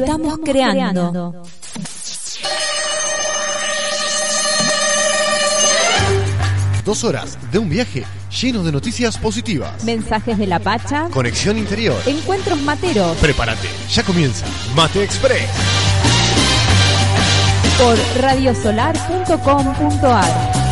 [0.00, 1.42] estamos creando.
[6.84, 8.04] Dos horas de un viaje
[8.42, 9.82] lleno de noticias positivas.
[9.84, 11.96] Mensajes de la Pacha, Conexión interior.
[12.04, 14.44] encuentros materos Prepárate, ya comienza
[14.74, 15.48] Mate Express.
[17.78, 20.64] por radiosolar.com.ar.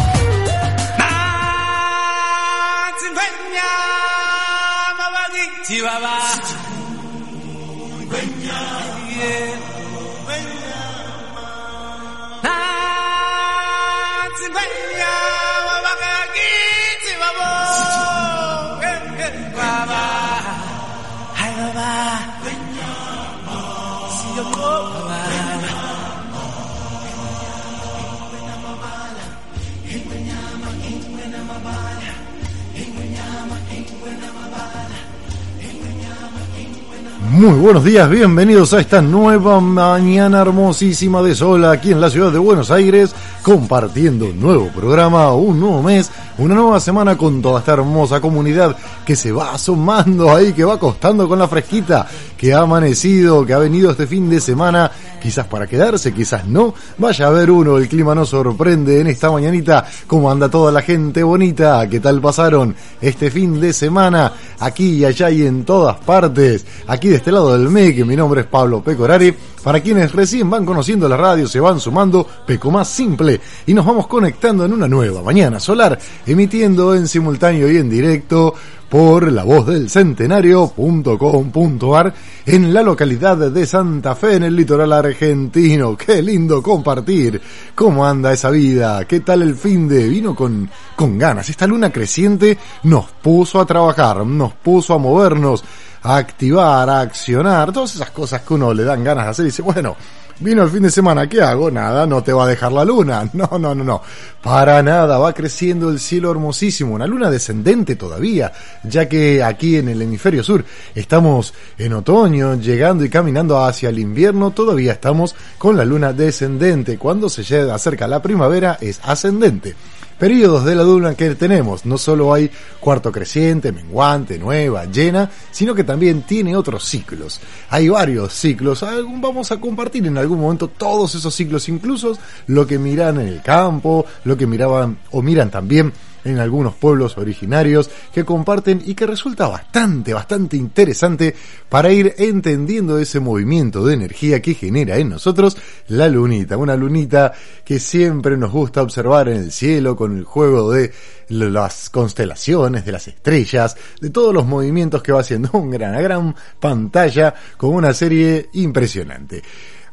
[37.42, 42.30] Muy buenos días, bienvenidos a esta nueva mañana hermosísima de sol aquí en la ciudad
[42.30, 46.08] de Buenos Aires, compartiendo un nuevo programa, un nuevo mes,
[46.38, 50.74] una nueva semana con toda esta hermosa comunidad que se va asomando ahí, que va
[50.74, 52.06] acostando con la fresquita,
[52.42, 54.90] que ha amanecido, que ha venido este fin de semana,
[55.22, 56.74] quizás para quedarse, quizás no.
[56.98, 60.82] Vaya a ver uno, el clima nos sorprende en esta mañanita, cómo anda toda la
[60.82, 65.98] gente bonita, qué tal pasaron este fin de semana, aquí y allá y en todas
[65.98, 69.32] partes, aquí de este lado del MEC, mi nombre es Pablo Pecorari,
[69.62, 73.86] para quienes recién van conociendo la radio, se van sumando, Peco más simple, y nos
[73.86, 78.52] vamos conectando en una nueva mañana solar, emitiendo en simultáneo y en directo
[78.92, 82.12] por la voz del centenario.com.ar
[82.44, 85.96] en la localidad de Santa Fe en el litoral argentino.
[85.96, 87.40] Qué lindo compartir.
[87.74, 89.02] ¿Cómo anda esa vida?
[89.06, 90.10] ¿Qué tal el fin de?
[90.10, 91.48] Vino con, con ganas.
[91.48, 95.64] Esta luna creciente nos puso a trabajar, nos puso a movernos,
[96.02, 99.62] a activar, a accionar, todas esas cosas que uno le dan ganas de hacer dice,
[99.62, 99.96] bueno,
[100.40, 101.70] Vino el fin de semana, ¿qué hago?
[101.70, 103.28] Nada, no te va a dejar la luna.
[103.32, 104.02] No, no, no, no.
[104.42, 106.94] Para nada, va creciendo el cielo hermosísimo.
[106.94, 108.52] Una luna descendente todavía,
[108.84, 113.98] ya que aquí en el hemisferio sur estamos en otoño, llegando y caminando hacia el
[113.98, 116.98] invierno, todavía estamos con la luna descendente.
[116.98, 119.74] Cuando se llega acerca la primavera es ascendente
[120.22, 121.84] periodos de la luna que tenemos.
[121.84, 122.48] No solo hay
[122.78, 127.40] cuarto creciente, menguante, nueva, llena, sino que también tiene otros ciclos.
[127.70, 128.84] Hay varios ciclos.
[129.20, 132.16] Vamos a compartir en algún momento todos esos ciclos, incluso
[132.46, 135.92] lo que miran en el campo, lo que miraban o miran también
[136.24, 141.34] en algunos pueblos originarios que comparten y que resulta bastante, bastante interesante
[141.68, 145.56] para ir entendiendo ese movimiento de energía que genera en nosotros
[145.88, 146.56] la lunita.
[146.56, 147.32] Una lunita
[147.64, 150.92] que siempre nos gusta observar en el cielo con el juego de
[151.28, 156.34] las constelaciones, de las estrellas, de todos los movimientos que va haciendo un gran, gran
[156.60, 159.42] pantalla con una serie impresionante.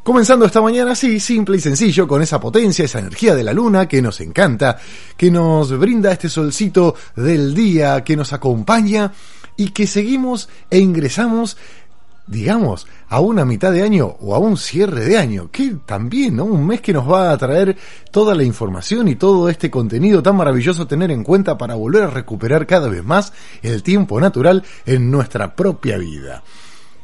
[0.09, 3.87] Comenzando esta mañana así, simple y sencillo, con esa potencia, esa energía de la luna
[3.87, 4.79] que nos encanta,
[5.15, 9.13] que nos brinda este solcito del día, que nos acompaña
[9.55, 11.57] y que seguimos e ingresamos,
[12.25, 16.45] digamos, a una mitad de año o a un cierre de año, que también, ¿no?
[16.45, 17.77] Un mes que nos va a traer
[18.09, 22.09] toda la información y todo este contenido tan maravilloso tener en cuenta para volver a
[22.09, 26.41] recuperar cada vez más el tiempo natural en nuestra propia vida.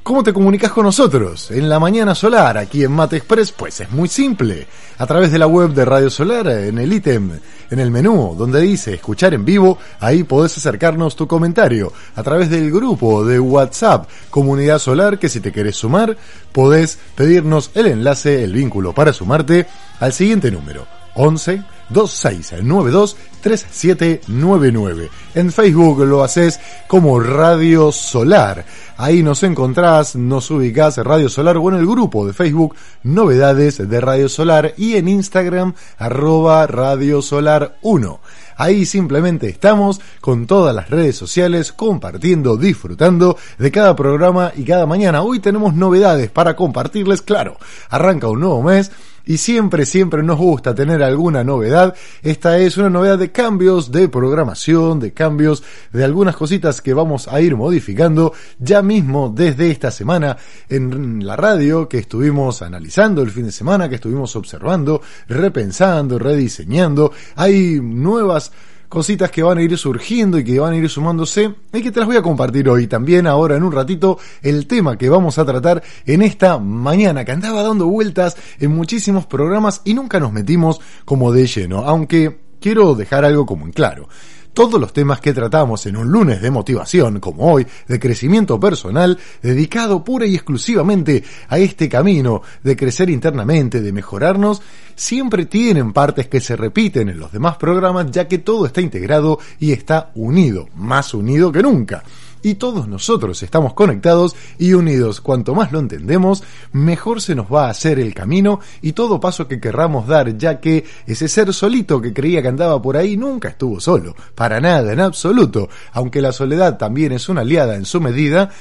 [0.05, 1.49] ¿Cómo te comunicas con nosotros?
[1.49, 4.67] En la mañana solar, aquí en Mate Express, pues es muy simple.
[4.99, 7.31] A través de la web de Radio Solar, en el ítem,
[7.71, 11.91] en el menú, donde dice escuchar en vivo, ahí podés acercarnos tu comentario.
[12.13, 16.15] A través del grupo de WhatsApp, Comunidad Solar, que si te querés sumar,
[16.51, 19.65] podés pedirnos el enlace, el vínculo para sumarte
[19.99, 20.85] al siguiente número.
[21.15, 25.09] 11 2692 3799.
[25.35, 28.65] En Facebook lo haces como Radio Solar.
[28.97, 34.01] Ahí nos encontrás, nos ubicás Radio Solar o en el grupo de Facebook Novedades de
[34.01, 38.19] Radio Solar y en Instagram arroba Radio Solar 1.
[38.57, 44.85] Ahí simplemente estamos con todas las redes sociales compartiendo, disfrutando de cada programa y cada
[44.85, 45.21] mañana.
[45.21, 47.57] Hoy tenemos novedades para compartirles, claro.
[47.89, 48.91] Arranca un nuevo mes
[49.25, 51.95] y siempre, siempre nos gusta tener alguna novedad.
[52.21, 57.27] Esta es una novedad de cambios de programación, de cambios de algunas cositas que vamos
[57.27, 60.37] a ir modificando ya mismo desde esta semana
[60.69, 67.11] en la radio que estuvimos analizando el fin de semana, que estuvimos observando, repensando, rediseñando.
[67.35, 68.51] Hay nuevas
[68.89, 71.99] cositas que van a ir surgiendo y que van a ir sumándose y que te
[71.99, 75.45] las voy a compartir hoy también ahora en un ratito el tema que vamos a
[75.45, 80.79] tratar en esta mañana que andaba dando vueltas en muchísimos programas y nunca nos metimos
[81.05, 84.07] como de lleno, aunque quiero dejar algo como en claro
[84.55, 89.19] todos los temas que tratamos en un lunes de motivación, como hoy, de crecimiento personal,
[89.43, 94.63] dedicado pura y exclusivamente a este camino de crecer internamente, de mejorarnos,
[94.95, 99.37] siempre tienen partes que se repiten en los demás programas, ya que todo está integrado
[99.59, 102.03] y está unido, más unido que nunca
[102.45, 105.19] y todos nosotros estamos conectados y unidos.
[105.19, 106.43] Cuanto más lo entendemos,
[106.73, 110.59] mejor se nos va a hacer el camino y todo paso que querramos dar, ya
[110.59, 114.93] que ese ser solito que creía que andaba por ahí nunca estuvo solo, para nada,
[114.93, 118.51] en absoluto, aunque la soledad también es una aliada en su medida,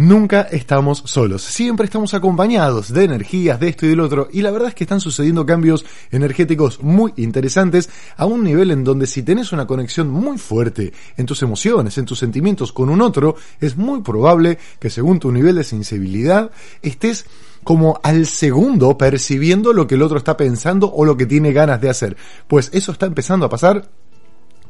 [0.00, 4.52] Nunca estamos solos, siempre estamos acompañados de energías, de esto y del otro, y la
[4.52, 9.24] verdad es que están sucediendo cambios energéticos muy interesantes a un nivel en donde si
[9.24, 13.76] tenés una conexión muy fuerte en tus emociones, en tus sentimientos con un otro, es
[13.76, 17.26] muy probable que según tu nivel de sensibilidad estés
[17.64, 21.80] como al segundo percibiendo lo que el otro está pensando o lo que tiene ganas
[21.80, 22.16] de hacer.
[22.46, 23.90] Pues eso está empezando a pasar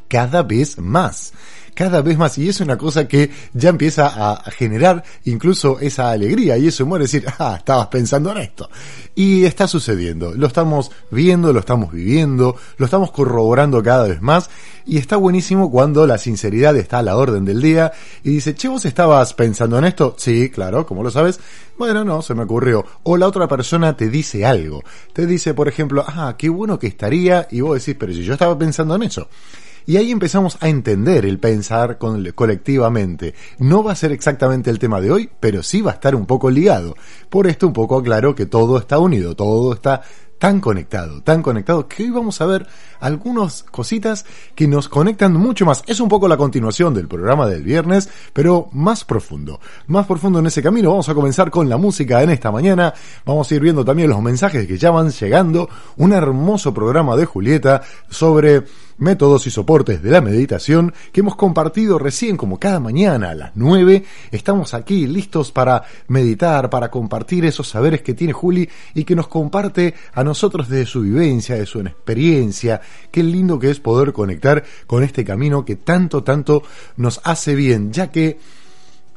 [0.08, 1.34] cada vez más
[1.74, 2.38] cada vez más.
[2.38, 7.04] Y es una cosa que ya empieza a generar incluso esa alegría y eso muere
[7.04, 8.68] decir, ah, estabas pensando en esto.
[9.14, 10.34] Y está sucediendo.
[10.34, 14.48] Lo estamos viendo, lo estamos viviendo, lo estamos corroborando cada vez más.
[14.86, 17.92] Y está buenísimo cuando la sinceridad está a la orden del día
[18.22, 20.14] y dice, che, vos estabas pensando en esto.
[20.16, 21.40] Sí, claro, como lo sabes.
[21.76, 22.86] Bueno, no, se me ocurrió.
[23.02, 24.82] O la otra persona te dice algo.
[25.12, 27.46] Te dice, por ejemplo, ah, qué bueno que estaría.
[27.50, 29.28] Y vos decís, pero si yo estaba pensando en eso.
[29.88, 33.34] Y ahí empezamos a entender el pensar colectivamente.
[33.58, 36.26] No va a ser exactamente el tema de hoy, pero sí va a estar un
[36.26, 36.94] poco ligado.
[37.30, 40.02] Por esto un poco aclaro que todo está unido, todo está
[40.38, 42.66] tan conectado, tan conectado, que hoy vamos a ver
[43.00, 45.82] algunas cositas que nos conectan mucho más.
[45.86, 49.58] Es un poco la continuación del programa del viernes, pero más profundo.
[49.86, 50.90] Más profundo en ese camino.
[50.90, 52.92] Vamos a comenzar con la música en esta mañana.
[53.24, 55.70] Vamos a ir viendo también los mensajes que ya van llegando.
[55.96, 57.80] Un hermoso programa de Julieta
[58.10, 58.64] sobre
[58.98, 63.52] métodos y soportes de la meditación que hemos compartido recién como cada mañana a las
[63.54, 64.04] 9.
[64.30, 69.28] Estamos aquí listos para meditar, para compartir esos saberes que tiene Juli y que nos
[69.28, 72.80] comparte a nosotros desde su vivencia, de su experiencia.
[73.10, 76.62] Qué lindo que es poder conectar con este camino que tanto, tanto
[76.96, 78.38] nos hace bien, ya que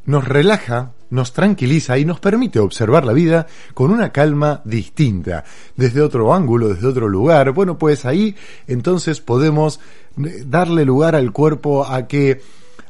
[0.06, 5.44] nos relaja, nos tranquiliza y nos permite observar la vida con una calma distinta,
[5.76, 7.52] desde otro ángulo, desde otro lugar.
[7.52, 9.80] Bueno, pues ahí entonces podemos
[10.18, 12.42] eh, darle lugar al cuerpo a que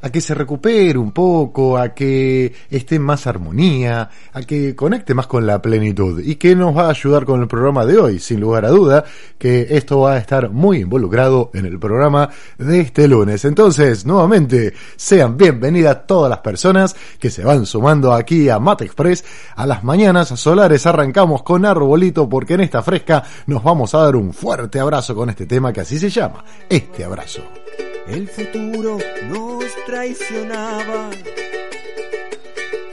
[0.02, 5.28] a que se recupere un poco, a que esté más armonía, a que conecte más
[5.28, 8.40] con la plenitud y que nos va a ayudar con el programa de hoy, sin
[8.40, 9.04] lugar a duda,
[9.38, 13.46] que esto va a estar muy involucrado en el programa de este lunes.
[13.46, 19.24] Entonces, nuevamente, sean bienvenidas todas las personas que se van sumando aquí a Mate Express
[19.56, 20.86] a las mañanas solares.
[20.86, 25.30] Arrancamos con Arbolito porque en esta fresca nos vamos a dar un fuerte abrazo con
[25.30, 27.61] este tema que así se llama, este abrazo.
[28.12, 28.98] El futuro
[29.30, 31.10] nos traicionaba,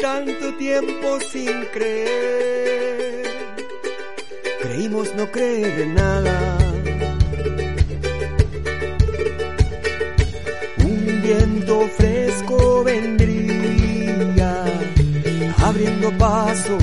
[0.01, 3.25] tanto tiempo sin creer.
[4.63, 6.59] Creímos no creer en nada.
[10.85, 14.65] Un viento fresco vendría,
[15.65, 16.79] abriendo paso,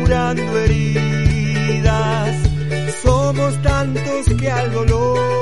[0.00, 2.34] curando heridas.
[3.00, 5.35] Somos tantos que al dolor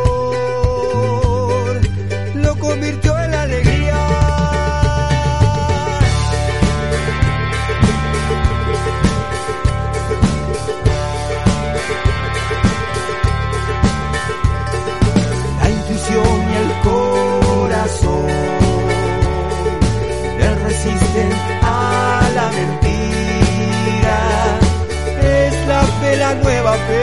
[26.42, 27.02] nueva fe,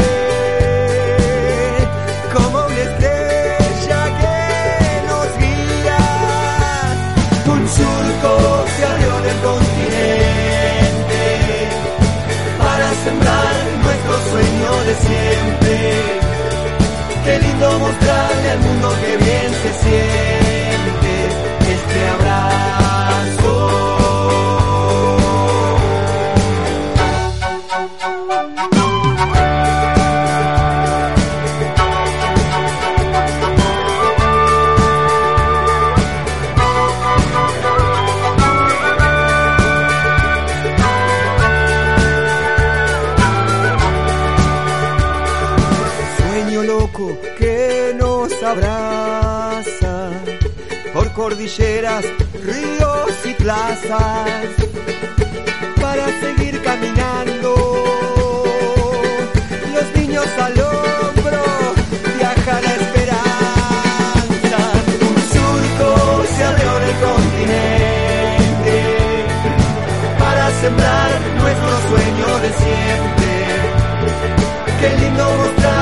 [2.34, 4.38] como una estrella que
[5.10, 6.00] nos guía,
[7.54, 8.32] un surco
[8.78, 11.22] que abrió en el continente
[12.58, 15.76] para sembrar nuestro sueño de siempre.
[17.24, 20.31] Qué lindo mostrarle al mundo que bien se siente.
[53.52, 54.50] Plazas
[55.82, 57.50] para seguir caminando.
[59.76, 61.44] Los niños al hombro
[62.18, 64.60] viaja la esperanza.
[65.10, 65.90] Un surco
[66.34, 68.78] se abrió en el continente
[70.18, 71.10] para sembrar
[71.42, 73.32] nuestro sueño de siempre.
[74.80, 75.81] Qué lindo mostrarle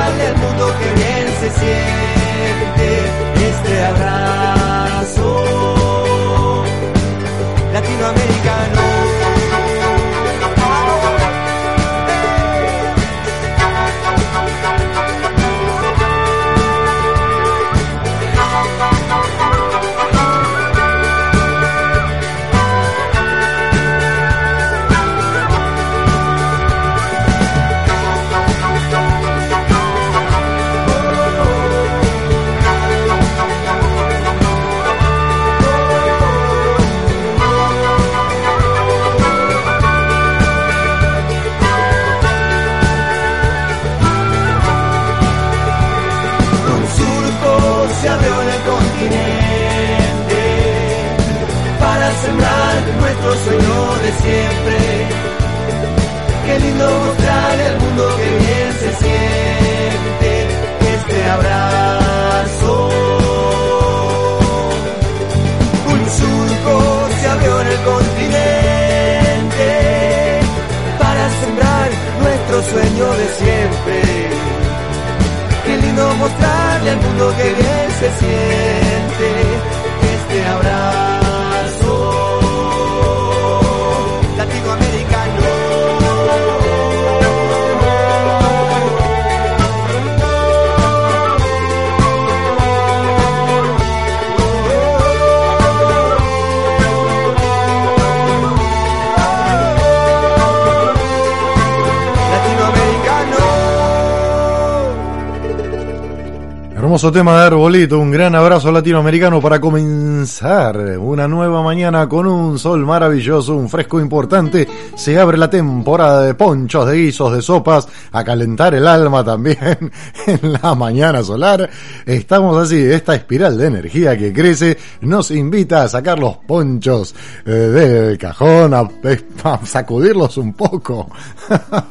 [107.00, 112.86] Tema de Arbolito, un gran abrazo latinoamericano para comenzar una nueva mañana con un sol
[112.86, 114.68] maravilloso, un fresco importante.
[114.96, 119.58] Se abre la temporada de ponchos, de guisos, de sopas, a calentar el alma también
[120.28, 121.70] en la mañana solar.
[122.06, 127.16] Estamos así, esta espiral de energía que crece nos invita a sacar los ponchos
[127.46, 128.88] eh, del cajón, a
[129.66, 131.10] sacudirlos un poco.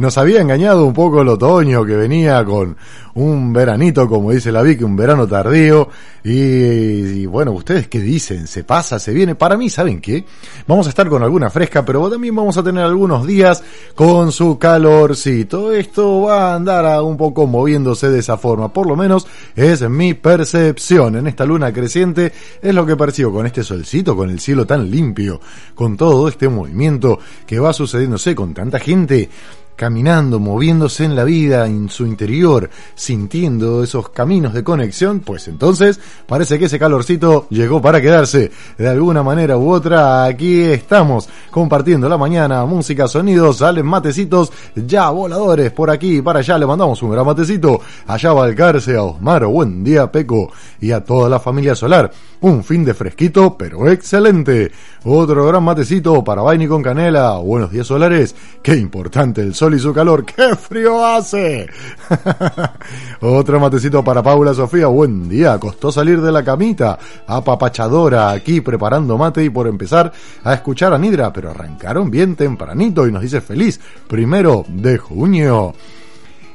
[0.00, 2.74] Nos había engañado un poco el otoño que venía con
[3.14, 5.88] un veranito, como dice la Vicky, un verano tardío.
[6.22, 8.46] Y, bueno, ¿ustedes qué dicen?
[8.46, 8.98] ¿Se pasa?
[8.98, 9.34] ¿Se viene?
[9.34, 10.24] Para mí, ¿saben qué?
[10.66, 13.62] Vamos a estar con alguna fresca, pero también vamos a tener algunos días
[13.94, 15.72] con su calorcito.
[15.72, 18.72] Esto va a andar a un poco moviéndose de esa forma.
[18.72, 19.26] Por lo menos
[19.56, 21.16] es mi percepción.
[21.16, 24.90] En esta luna creciente es lo que percibo con este solcito, con el cielo tan
[24.90, 25.40] limpio,
[25.74, 29.30] con todo este movimiento que va sucediéndose con tanta gente
[29.80, 35.98] caminando, moviéndose en la vida, en su interior, sintiendo esos caminos de conexión, pues entonces
[36.26, 38.50] parece que ese calorcito llegó para quedarse.
[38.76, 45.08] De alguna manera u otra, aquí estamos compartiendo la mañana, música, sonidos, salen matecitos ya
[45.08, 46.58] voladores por aquí y para allá.
[46.58, 51.02] Le mandamos un gran matecito allá va Valcarce, a Osmar, buen día Peco y a
[51.02, 52.12] toda la familia solar.
[52.42, 54.72] Un fin de fresquito, pero excelente.
[55.04, 57.36] Otro gran matecito para Vaini con canela.
[57.36, 58.34] Buenos días solares.
[58.62, 60.24] Qué importante el sol y su calor.
[60.36, 61.68] ¡Qué frío hace!
[63.20, 64.86] Otro matecito para Paula Sofía.
[64.86, 65.58] Buen día.
[65.58, 66.98] Costó salir de la camita.
[67.26, 70.10] Apapachadora aquí preparando mate y por empezar
[70.42, 71.30] a escuchar a Nidra.
[71.34, 73.78] Pero arrancaron bien tempranito y nos dice feliz.
[74.08, 75.74] Primero de junio.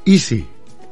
[0.03, 0.47] Y sí,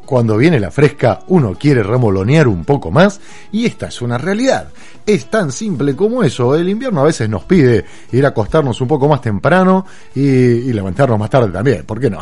[0.06, 3.20] cuando viene la fresca, uno quiere remolonear un poco más
[3.52, 4.68] y esta es una realidad.
[5.06, 6.56] Es tan simple como eso.
[6.56, 10.74] El invierno a veces nos pide ir a acostarnos un poco más temprano y, y
[10.74, 11.84] levantarnos más tarde también.
[11.86, 12.20] ¿Por qué no?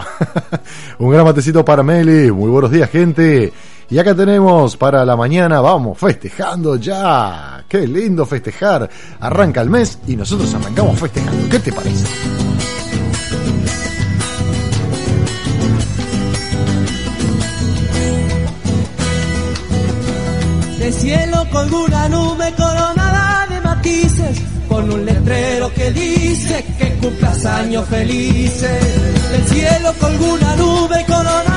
[1.00, 2.32] un gran matecito para Meli.
[2.32, 3.54] Muy buenos días, gente.
[3.92, 7.66] Y acá tenemos para la mañana, vamos festejando ya.
[7.68, 8.90] Qué lindo festejar.
[9.20, 11.50] Arranca el mes y nosotros arrancamos festejando.
[11.50, 12.06] ¿Qué te parece?
[21.02, 24.40] Cielo con una nube coronada de matices,
[24.70, 28.84] con un letrero que dice que cumplas años felices.
[29.34, 31.51] El cielo con una nube coronada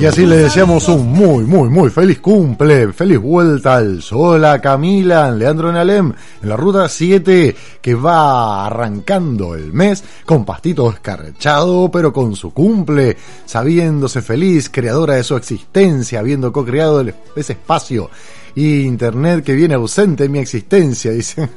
[0.00, 4.60] Y así le deseamos un muy, muy, muy feliz cumple, feliz vuelta al sol a
[4.60, 6.12] Camila, Leandro Nalem,
[6.42, 12.52] en la ruta 7, que va arrancando el mes con pastito escarchado, pero con su
[12.52, 17.04] cumple, sabiéndose feliz, creadora de su existencia, habiendo co-creado
[17.36, 18.10] ese espacio
[18.54, 21.48] y internet que viene ausente en mi existencia, dice.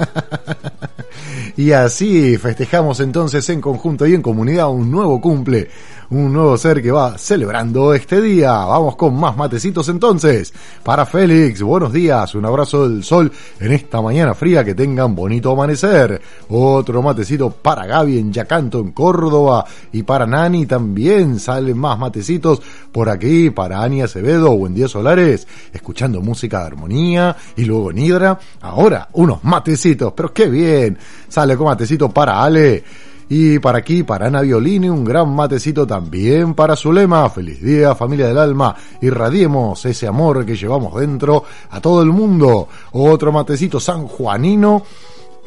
[1.58, 5.70] y así festejamos entonces en conjunto y en comunidad un nuevo cumple,
[6.10, 8.52] un nuevo ser que va celebrando este día.
[8.52, 10.54] Vamos con más matecitos entonces.
[10.84, 15.52] Para Félix, buenos días, un abrazo del sol en esta mañana fría, que tengan bonito
[15.52, 16.22] amanecer.
[16.50, 22.62] Otro matecito para Gaby en Yacanto, en Córdoba, y para Nani también salen más matecitos
[22.92, 28.40] por aquí, para Ani Acevedo, buen día Solares, escuchando música de armonía, y luego Nidra,
[28.62, 32.84] ahora unos matecitos, pero qué bien, sale con matecito para Ale.
[33.30, 37.30] Y para aquí, para Ana Violini, un gran matecito también para Zulema.
[37.30, 38.76] Feliz día, familia del alma.
[39.02, 42.68] Irradiemos ese amor que llevamos dentro a todo el mundo.
[42.92, 44.84] Otro matecito sanjuanino.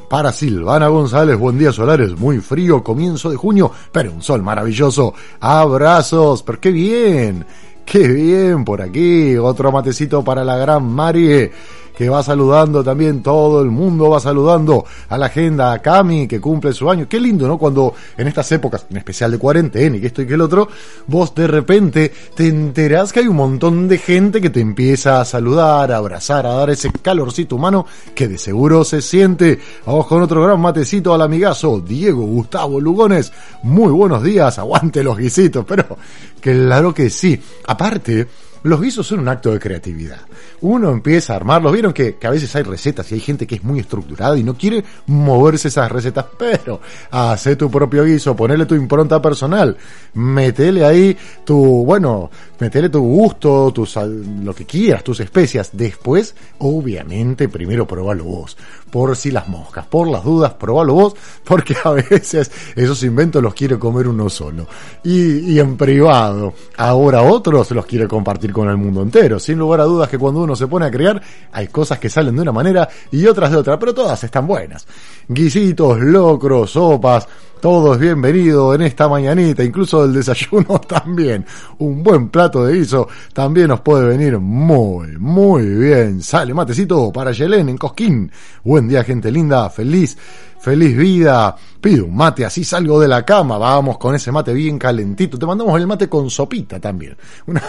[0.09, 5.13] Para Silvana González, buen día solares, muy frío, comienzo de junio, pero un sol maravilloso.
[5.41, 7.45] Abrazos, pero qué bien,
[7.85, 9.37] qué bien por aquí.
[9.37, 11.51] Otro matecito para la gran Marie,
[11.97, 16.39] que va saludando también, todo el mundo va saludando a la agenda, a Cami, que
[16.39, 17.09] cumple su año.
[17.09, 17.57] Qué lindo, ¿no?
[17.57, 20.69] Cuando en estas épocas, en especial de cuarentena y que esto y que el otro,
[21.07, 25.25] vos de repente te enterás que hay un montón de gente que te empieza a
[25.25, 29.59] saludar, a abrazar, a dar ese calorcito humano que de seguro se siente.
[29.87, 33.33] Vamos con otro gran matecito al amigazo, Diego Gustavo Lugones.
[33.63, 35.97] Muy buenos días, aguante los guisitos, pero
[36.41, 37.41] claro que sí.
[37.67, 38.27] Aparte,
[38.67, 40.21] los guisos son un acto de creatividad.
[40.61, 41.73] Uno empieza a armarlos.
[41.73, 44.57] Vieron que, a veces hay recetas y hay gente que es muy estructurada y no
[44.57, 49.77] quiere moverse esas recetas, pero hace tu propio guiso, ponele tu impronta personal,
[50.15, 55.71] metele ahí tu, bueno, metele tu gusto, tu sal- lo que quieras, tus especias.
[55.73, 58.57] Después, obviamente, primero probalo vos.
[58.91, 63.55] Por si las moscas, por las dudas, probalo vos, porque a veces esos inventos los
[63.55, 64.67] quiere comer uno solo.
[65.05, 66.55] Y, y en privado.
[66.77, 69.39] Ahora otros los quiere compartir con el mundo entero.
[69.39, 71.21] Sin lugar a dudas que cuando uno se pone a crear,
[71.53, 74.87] hay cosas que salen de una manera y otras de otra, pero todas están buenas.
[75.29, 77.29] Guisitos, locros, sopas,
[77.61, 81.45] todo es bienvenido en esta mañanita, incluso el desayuno también.
[81.81, 86.23] Un buen plato de guiso también nos puede venir muy, muy bien.
[86.23, 88.33] Sale matecito para Yelén en Cosquín.
[88.65, 90.17] Buen día, gente linda, feliz,
[90.61, 91.55] feliz vida.
[91.81, 93.59] Pido un mate, así salgo de la cama.
[93.59, 95.39] Vamos con ese mate bien calentito.
[95.39, 97.17] Te mandamos el mate con sopita también.
[97.47, 97.63] Una,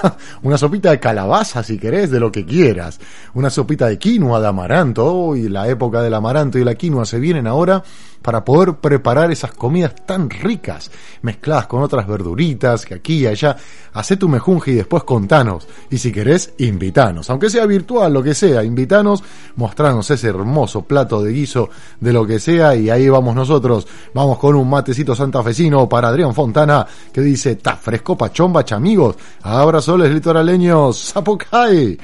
[0.43, 2.99] una sopita de calabaza, si querés, de lo que quieras.
[3.33, 5.05] Una sopita de quinoa, de amaranto.
[5.05, 7.83] Hoy la época del amaranto y la quinoa se vienen ahora
[8.27, 13.55] para poder preparar esas comidas tan ricas, mezcladas con otras verduritas que aquí y allá.
[13.93, 15.65] Hacé tu mejunje y después contanos.
[15.89, 17.29] Y si querés, invitanos.
[17.29, 19.23] Aunque sea virtual, lo que sea, invitanos,
[19.55, 21.69] mostranos ese hermoso plato de guiso
[22.01, 23.87] de lo que sea y ahí vamos nosotros.
[24.13, 30.11] Vamos con un matecito santafesino para Adrián Fontana que dice, ta fresco pachón amigos, abrazoles
[30.11, 31.97] litoraleños, Zapucay.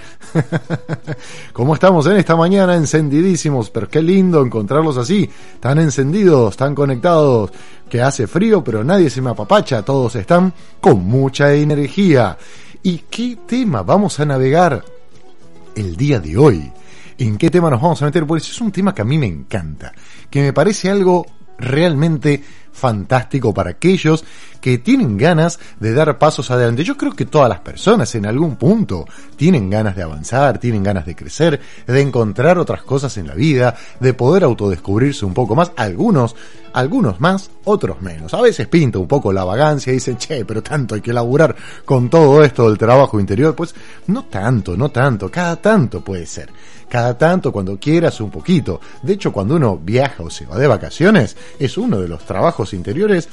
[1.52, 2.76] ¿Cómo estamos en esta mañana?
[2.76, 6.13] Encendidísimos, pero qué lindo encontrarlos así, tan encendidos,
[6.56, 7.52] tan conectados,
[7.90, 12.38] que hace frío, pero nadie se me apapacha, todos están con mucha energía.
[12.84, 14.84] ¿Y qué tema vamos a navegar
[15.76, 16.72] el día de hoy?
[17.18, 18.28] ¿En qué tema nos vamos a meter?
[18.28, 19.92] Pues es un tema que a mí me encanta,
[20.30, 21.26] que me parece algo
[21.58, 22.44] realmente
[22.74, 24.26] fantástico para aquellos
[24.60, 26.84] que tienen ganas de dar pasos adelante.
[26.84, 29.06] Yo creo que todas las personas en algún punto
[29.36, 33.76] tienen ganas de avanzar, tienen ganas de crecer, de encontrar otras cosas en la vida,
[34.00, 35.74] de poder autodescubrirse un poco más.
[35.76, 36.36] Algunos,
[36.72, 38.34] algunos más, otros menos.
[38.34, 41.56] A veces pinta un poco la vagancia y dicen, che, pero tanto hay que laburar
[41.84, 43.54] con todo esto del trabajo interior.
[43.56, 43.76] Pues
[44.08, 46.50] no tanto, no tanto, cada tanto puede ser.
[46.94, 48.80] Cada tanto, cuando quieras, un poquito.
[49.02, 52.63] De hecho, cuando uno viaja o se va de vacaciones, es uno de los trabajos
[52.72, 53.28] interiores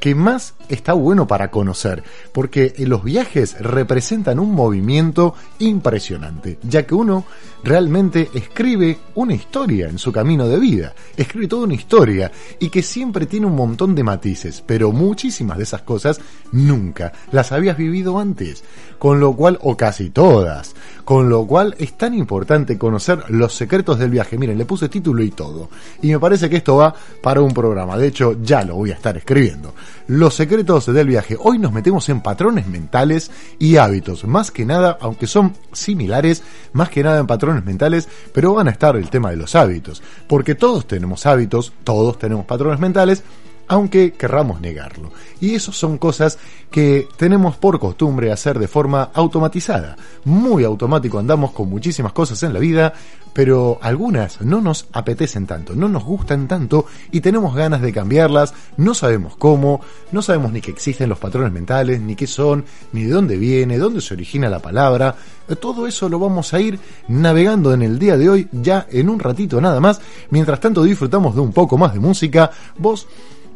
[0.00, 6.94] que más está bueno para conocer, porque los viajes representan un movimiento impresionante, ya que
[6.94, 7.24] uno
[7.62, 12.30] realmente escribe una historia en su camino de vida, escribe toda una historia
[12.60, 16.20] y que siempre tiene un montón de matices, pero muchísimas de esas cosas
[16.52, 18.62] nunca las habías vivido antes,
[18.98, 23.98] con lo cual, o casi todas, con lo cual es tan importante conocer los secretos
[23.98, 24.38] del viaje.
[24.38, 25.68] Miren, le puse título y todo,
[26.02, 28.94] y me parece que esto va para un programa, de hecho ya lo voy a
[28.94, 29.74] estar escribiendo.
[30.06, 31.36] Los secretos del viaje.
[31.38, 34.24] Hoy nos metemos en patrones mentales y hábitos.
[34.24, 38.72] Más que nada, aunque son similares, más que nada en patrones mentales, pero van a
[38.72, 40.02] estar el tema de los hábitos.
[40.28, 43.22] Porque todos tenemos hábitos, todos tenemos patrones mentales,
[43.68, 45.12] aunque querramos negarlo.
[45.40, 46.38] Y eso son cosas
[46.70, 49.96] que tenemos por costumbre hacer de forma automatizada.
[50.24, 52.92] Muy automático andamos con muchísimas cosas en la vida,
[53.32, 58.54] pero algunas no nos apetecen tanto, no nos gustan tanto y tenemos ganas de cambiarlas,
[58.78, 63.04] no sabemos cómo, no sabemos ni que existen los patrones mentales, ni qué son, ni
[63.04, 65.14] de dónde viene, dónde se origina la palabra.
[65.60, 69.20] Todo eso lo vamos a ir navegando en el día de hoy, ya en un
[69.20, 70.00] ratito nada más.
[70.30, 72.50] Mientras tanto disfrutamos de un poco más de música.
[72.78, 73.06] Vos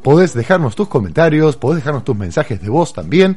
[0.03, 3.37] podés dejarnos tus comentarios, podés dejarnos tus mensajes de voz también.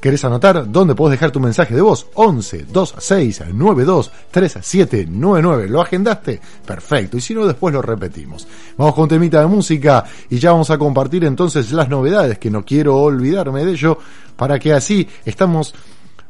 [0.00, 2.06] ¿Querés anotar dónde podés dejar tu mensaje de voz?
[2.14, 5.68] 11 26 92 3799.
[5.68, 6.40] ¿Lo agendaste?
[6.64, 7.16] Perfecto.
[7.16, 8.46] Y si no, después lo repetimos.
[8.76, 12.64] Vamos con temita de música y ya vamos a compartir entonces las novedades, que no
[12.64, 13.98] quiero olvidarme de ello,
[14.36, 15.74] para que así estamos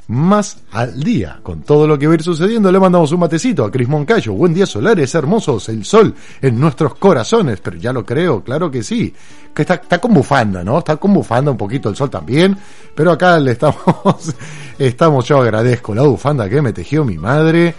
[0.09, 2.73] más al día con todo lo que va a ir sucediendo.
[2.73, 4.33] Le mandamos un matecito a Cris Moncayo.
[4.33, 8.83] Buen día solares, hermosos, el sol en nuestros corazones, pero ya lo creo, claro que
[8.83, 9.13] sí.
[9.55, 10.79] Que está, está con bufanda, ¿no?
[10.79, 12.57] Está con bufanda un poquito el sol también,
[12.95, 13.77] pero acá le estamos,
[14.79, 17.75] estamos, yo agradezco la bufanda que me tejió mi madre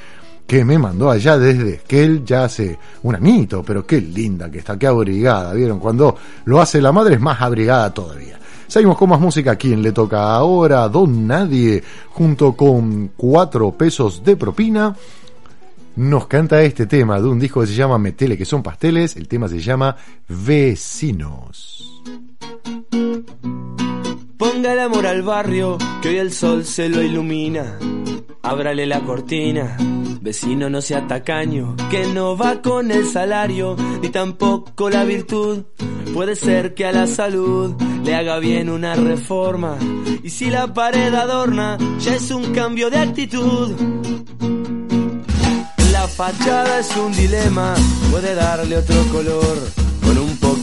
[0.46, 4.80] que me mandó allá desde Esquel ya hace un añito, pero qué linda que está,
[4.80, 5.80] qué abrigada, ¿vieron?
[5.80, 8.39] Cuando lo hace la madre es más abrigada todavía.
[8.70, 9.56] Seguimos con más música.
[9.56, 10.88] ¿Quién le toca ahora?
[10.88, 14.96] Don Nadie, junto con cuatro pesos de propina.
[15.96, 19.16] Nos canta este tema de un disco que se llama Metele, que son pasteles.
[19.16, 19.96] El tema se llama
[20.28, 22.04] Vecinos.
[24.38, 27.76] Ponga el amor al barrio, que hoy el sol se lo ilumina.
[28.44, 29.78] Ábrale la cortina,
[30.22, 35.64] vecino no sea tacaño, que no va con el salario, ni tampoco la virtud.
[36.14, 39.78] Puede ser que a la salud le haga bien una reforma,
[40.24, 43.72] y si la pared adorna, ya es un cambio de actitud.
[45.92, 47.76] La fachada es un dilema,
[48.12, 49.58] puede darle otro color.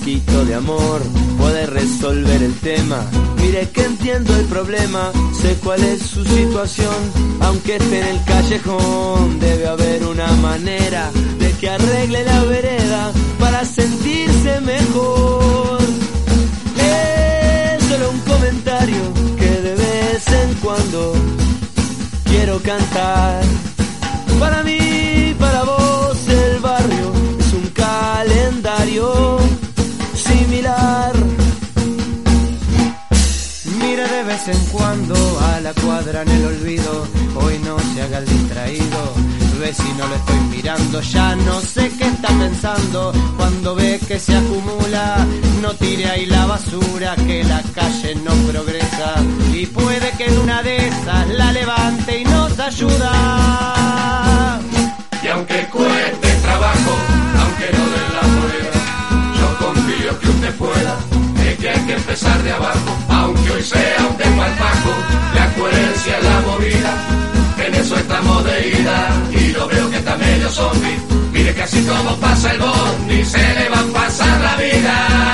[0.07, 1.03] Poquito de amor
[1.37, 3.05] puede resolver el tema.
[3.43, 6.95] Mire que entiendo el problema, sé cuál es su situación.
[7.41, 13.65] Aunque esté en el callejón, debe haber una manera de que arregle la vereda para
[13.65, 15.81] sentirse mejor.
[16.79, 19.03] Es solo un comentario
[19.37, 21.15] que de vez en cuando
[22.27, 23.43] quiero cantar.
[24.39, 24.86] Para mí,
[34.49, 37.07] en cuando a la cuadra en el olvido,
[37.37, 39.15] hoy no se haga el distraído.
[39.59, 43.13] Vecino lo estoy mirando, ya no sé qué está pensando.
[43.37, 45.27] Cuando ve que se acumula,
[45.63, 49.15] no tire ahí la basura, que la calle no progresa.
[49.53, 54.61] Y puede que en una de esas la levante y nos ayuda.
[55.25, 56.97] Y aunque cueste trabajo,
[57.41, 58.81] aunque no den la moneda,
[59.41, 60.95] yo confío que usted pueda,
[61.45, 62.96] es que hay que empezar de abajo,
[71.33, 75.26] mire que así como pasa el bondi, se le va a pasar la vida.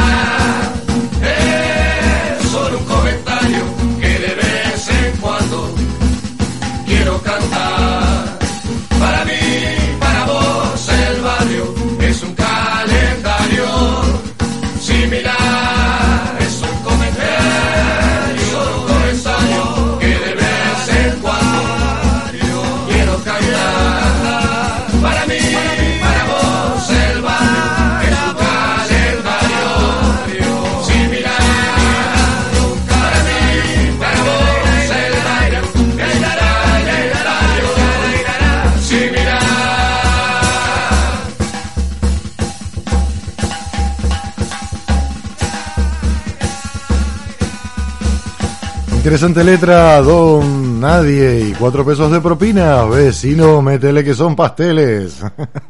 [49.13, 52.83] Interesante letra, don Nadie y cuatro pesos de propina.
[52.87, 55.23] Vecino, métele que son pasteles.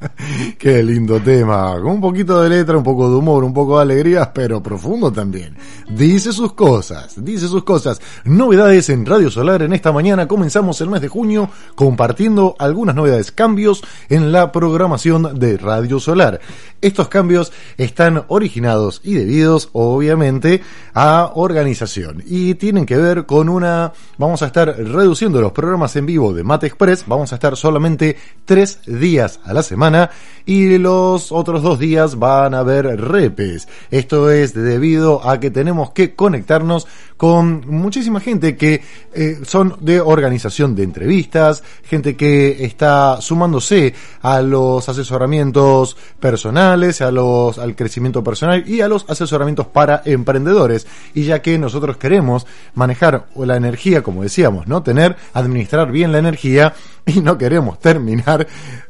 [0.58, 1.72] Qué lindo tema.
[1.74, 5.12] Con un poquito de letra, un poco de humor, un poco de alegría, pero profundo
[5.12, 5.54] también.
[5.90, 8.00] Dice sus cosas, dice sus cosas.
[8.24, 10.26] Novedades en Radio Solar en esta mañana.
[10.26, 16.40] Comenzamos el mes de junio compartiendo algunas novedades, cambios en la programación de Radio Solar.
[16.82, 20.62] Estos cambios están originados y debidos, obviamente,
[20.94, 23.92] a organización y tienen que ver con una...
[24.18, 28.16] Vamos a estar reduciendo los programas en vivo de Mate Express, vamos a estar solamente
[28.44, 30.10] tres días a la semana
[30.44, 33.68] y los otros dos días van a haber repes.
[33.92, 38.82] Esto es debido a que tenemos que conectarnos con muchísima gente que
[39.14, 47.10] eh, son de organización de entrevistas, gente que está sumándose a los asesoramientos personales, a
[47.10, 50.86] los, al crecimiento personal y a los asesoramientos para emprendedores.
[51.14, 54.82] Y ya que nosotros queremos manejar la energía, como decíamos, ¿no?
[54.82, 56.74] Tener, administrar bien la energía
[57.06, 58.46] y no queremos terminar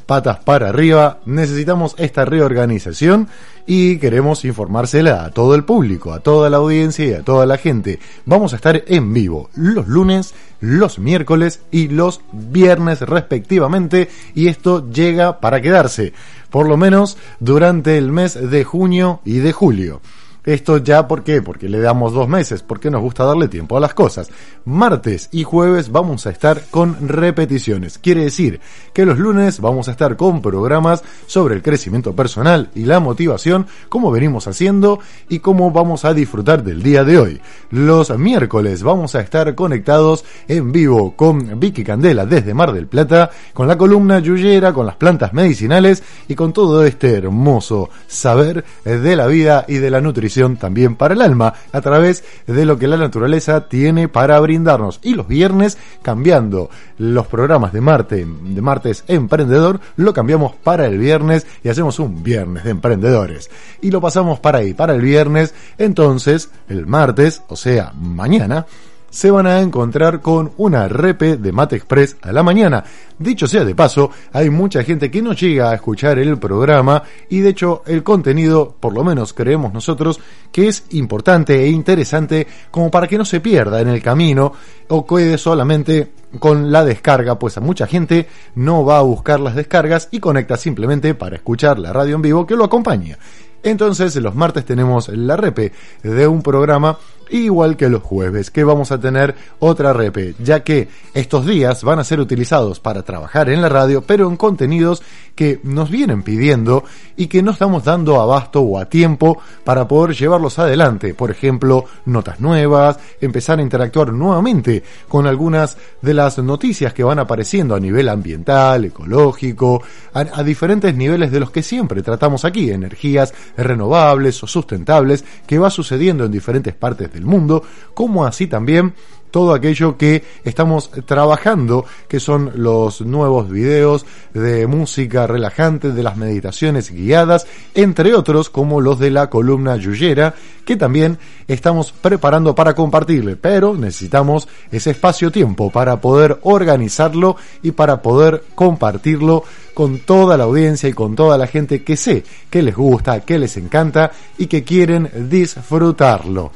[0.07, 3.29] patas para arriba, necesitamos esta reorganización
[3.67, 7.57] y queremos informársela a todo el público, a toda la audiencia y a toda la
[7.57, 7.99] gente.
[8.27, 14.91] Vamos a estar en vivo los lunes, los miércoles y los viernes respectivamente y esto
[14.91, 16.13] llega para quedarse,
[16.51, 20.01] por lo menos durante el mes de junio y de julio.
[20.45, 21.41] Esto ya, ¿por qué?
[21.41, 24.29] Porque le damos dos meses, porque nos gusta darle tiempo a las cosas.
[24.65, 27.99] Martes y jueves vamos a estar con repeticiones.
[27.99, 28.61] Quiere decir
[28.93, 33.69] que los lunes vamos a estar con programas sobre el crecimiento personal y la motivación,
[33.89, 37.41] como venimos haciendo y cómo vamos a disfrutar del día de hoy.
[37.71, 43.31] Los miércoles vamos a estar conectados en vivo con Vicky Candela desde Mar del Plata,
[43.53, 49.15] con la columna Yuyera, con las plantas medicinales y con todo este hermoso saber de
[49.15, 52.89] la vida y de la nutrición también para el alma a través de lo que
[52.89, 55.01] la naturaleza tiene para brindarnos.
[55.03, 60.99] Y los viernes, cambiando los programas de Marte, de martes emprendedor, lo cambiamos para el
[60.99, 63.51] viernes y hacemos un viernes de emprendedores.
[63.81, 65.55] Y lo pasamos para ahí, para el viernes.
[65.79, 68.67] Entonces, el martes, o sea, mañana,
[69.13, 72.83] se van a encontrar con una repe de Mate Express a la mañana.
[73.19, 77.41] Dicho sea de paso, hay mucha gente que no llega a escuchar el programa y
[77.41, 80.19] de hecho el contenido, por lo menos creemos nosotros,
[80.51, 84.55] que es importante e interesante como para que no se pierda en el camino
[84.89, 89.55] o quede solamente con la descarga, pues a mucha gente no va a buscar las
[89.55, 93.19] descargas y conecta simplemente para escuchar la radio en vivo que lo acompaña.
[93.63, 95.73] Entonces, los martes tenemos la repe
[96.03, 96.99] de un programa
[97.33, 101.99] igual que los jueves, que vamos a tener otra repe, ya que estos días van
[101.99, 105.03] a ser utilizados para trabajar en la radio, pero en contenidos
[105.35, 106.85] que nos vienen pidiendo
[107.17, 111.15] y que no estamos dando abasto o a tiempo para poder llevarlos adelante.
[111.15, 117.19] Por ejemplo, notas nuevas, empezar a interactuar nuevamente con algunas de las noticias que van
[117.19, 123.33] apareciendo a nivel ambiental, ecológico, a, diferentes niveles de los que siempre tratamos aquí, energías
[123.57, 127.63] renovables o sustentables, que va sucediendo en diferentes partes del mundo,
[127.95, 128.95] como así también
[129.33, 136.17] todo aquello que estamos trabajando, que son los nuevos videos de música relajante, de las
[136.17, 142.75] meditaciones guiadas, entre otros como los de la columna Yuyera, que también estamos preparando para
[142.75, 150.45] compartirle, pero necesitamos ese espacio-tiempo para poder organizarlo y para poder compartirlo con toda la
[150.45, 154.47] audiencia y con toda la gente que sé que les gusta, que les encanta y
[154.47, 156.53] que quieren disfrutarlo.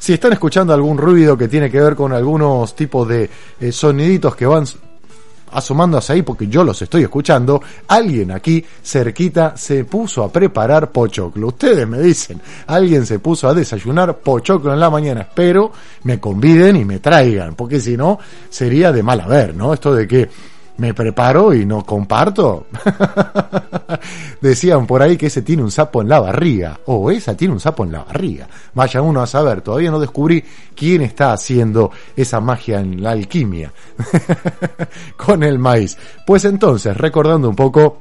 [0.00, 3.28] Si están escuchando algún ruido que tiene que ver con algunos tipos de
[3.60, 4.64] eh, soniditos que van
[5.52, 11.48] asomándose ahí porque yo los estoy escuchando, alguien aquí cerquita se puso a preparar pochoclo.
[11.48, 15.20] Ustedes me dicen, alguien se puso a desayunar pochoclo en la mañana.
[15.20, 15.70] Espero
[16.04, 19.74] me conviden y me traigan, porque si no sería de mal haber, ¿no?
[19.74, 20.30] Esto de que
[20.80, 22.66] me preparo y no comparto.
[24.40, 27.60] Decían por ahí que ese tiene un sapo en la barriga, o esa tiene un
[27.60, 28.48] sapo en la barriga.
[28.72, 30.42] Vaya uno a saber, todavía no descubrí
[30.74, 33.70] quién está haciendo esa magia en la alquimia
[35.18, 35.98] con el maíz.
[36.26, 37.98] Pues entonces, recordando un poco,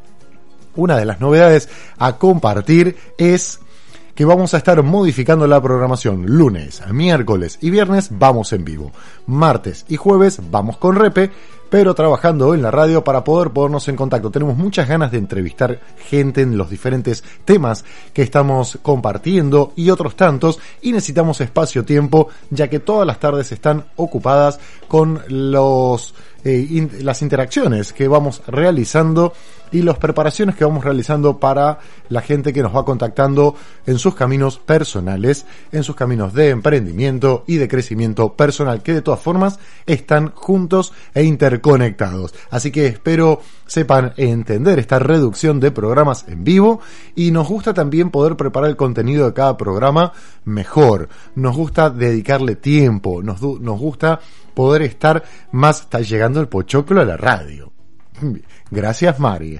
[0.77, 3.59] una de las novedades a compartir es
[4.15, 6.25] que vamos a estar modificando la programación.
[6.25, 8.93] Lunes, miércoles y viernes vamos en vivo.
[9.27, 11.31] Martes y jueves vamos con repe
[11.69, 14.31] pero trabajando en la radio para poder ponernos en contacto.
[14.31, 15.79] Tenemos muchas ganas de entrevistar
[16.09, 22.67] gente en los diferentes temas que estamos compartiendo y otros tantos y necesitamos espacio-tiempo ya
[22.67, 29.33] que todas las tardes están ocupadas con los eh, las interacciones que vamos realizando
[29.71, 31.79] y las preparaciones que vamos realizando para
[32.09, 33.55] la gente que nos va contactando
[33.85, 39.01] en sus caminos personales, en sus caminos de emprendimiento y de crecimiento personal, que de
[39.01, 42.33] todas formas están juntos e interconectados.
[42.49, 46.81] Así que espero sepan entender esta reducción de programas en vivo
[47.15, 51.09] y nos gusta también poder preparar el contenido de cada programa mejor.
[51.35, 54.19] Nos gusta dedicarle tiempo, nos, gusta
[54.53, 57.71] poder estar más, está llegando el pochoclo a la radio.
[58.71, 59.59] Gracias, Mari.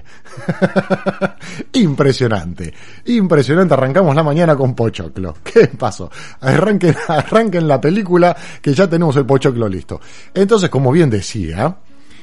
[1.72, 2.72] impresionante,
[3.06, 3.74] impresionante.
[3.74, 5.36] Arrancamos la mañana con Pochoclo.
[5.44, 6.10] ¿Qué pasó?
[6.40, 10.00] Arranquen, la película que ya tenemos el Pochoclo listo.
[10.32, 11.76] Entonces, como bien decía,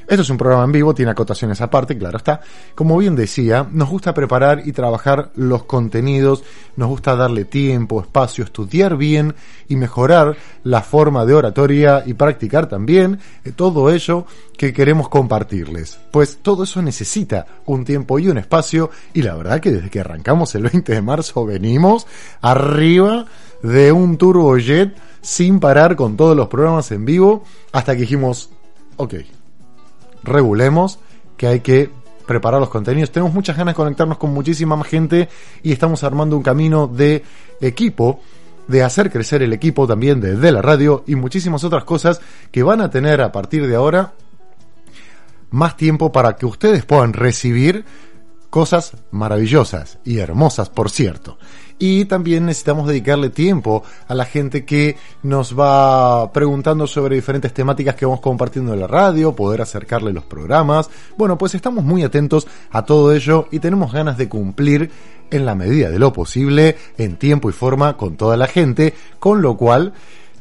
[0.08, 2.40] esto es un programa en vivo, tiene acotaciones aparte, claro está.
[2.76, 6.44] Como bien decía, nos gusta preparar y trabajar los contenidos,
[6.78, 9.36] nos gusta darle tiempo, espacio, estudiar bien
[9.68, 14.26] y mejorar la forma de oratoria y practicar también eh, todo ello
[14.58, 16.00] que queremos compartirles.
[16.12, 20.00] Pues todo eso necesita un tiempo y un espacio y la verdad que desde que
[20.00, 22.08] arrancamos el 20 de marzo venimos
[22.42, 23.26] arriba
[23.62, 27.44] de un turbojet sin parar con todos los programas en vivo
[27.74, 28.52] hasta que dijimos,
[28.96, 29.16] ok,
[30.24, 31.00] regulemos
[31.38, 31.90] que hay que
[32.26, 33.12] preparar los contenidos.
[33.12, 35.30] Tenemos muchas ganas de conectarnos con muchísima más gente
[35.64, 37.24] y estamos armando un camino de
[37.62, 38.20] equipo,
[38.68, 42.82] de hacer crecer el equipo también desde la radio y muchísimas otras cosas que van
[42.82, 44.14] a tener a partir de ahora
[45.50, 47.86] más tiempo para que ustedes puedan recibir
[48.50, 51.38] cosas maravillosas y hermosas, por cierto.
[51.80, 57.96] Y también necesitamos dedicarle tiempo a la gente que nos va preguntando sobre diferentes temáticas
[57.96, 60.90] que vamos compartiendo en la radio, poder acercarle los programas.
[61.18, 64.90] Bueno, pues estamos muy atentos a todo ello y tenemos ganas de cumplir
[65.30, 69.42] en la medida de lo posible, en tiempo y forma, con toda la gente, con
[69.42, 69.94] lo cual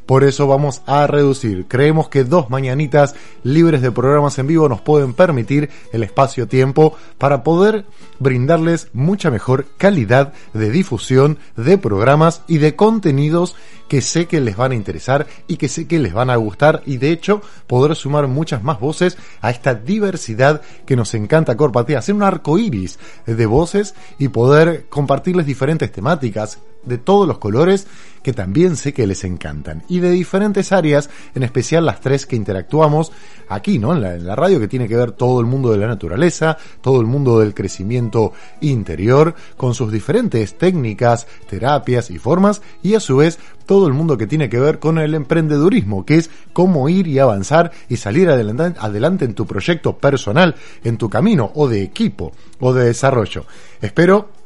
[0.07, 1.65] por eso vamos a reducir.
[1.67, 7.43] Creemos que dos mañanitas libres de programas en vivo nos pueden permitir el espacio-tiempo para
[7.43, 7.85] poder
[8.17, 13.55] brindarles mucha mejor calidad de difusión de programas y de contenidos
[13.87, 16.81] que sé que les van a interesar y que sé que les van a gustar
[16.85, 21.97] y de hecho poder sumar muchas más voces a esta diversidad que nos encanta compartir,
[21.97, 27.87] hacer un arco iris de voces y poder compartirles diferentes temáticas de todos los colores
[28.27, 32.35] que también sé que les encantan y de diferentes áreas, en especial las tres que
[32.35, 33.13] interactuamos
[33.47, 33.93] aquí, ¿no?
[33.93, 37.07] En la, radio que tiene que ver todo el mundo de la naturaleza, todo el
[37.07, 43.39] mundo del crecimiento interior, con sus diferentes técnicas, terapias y formas y a su vez
[43.65, 47.19] todo el mundo que tiene que ver con el emprendedurismo, que es cómo ir y
[47.19, 52.33] avanzar y salir adelante, adelante en tu proyecto personal, en tu camino o de equipo
[52.59, 53.45] o de desarrollo.
[53.81, 54.36] Espero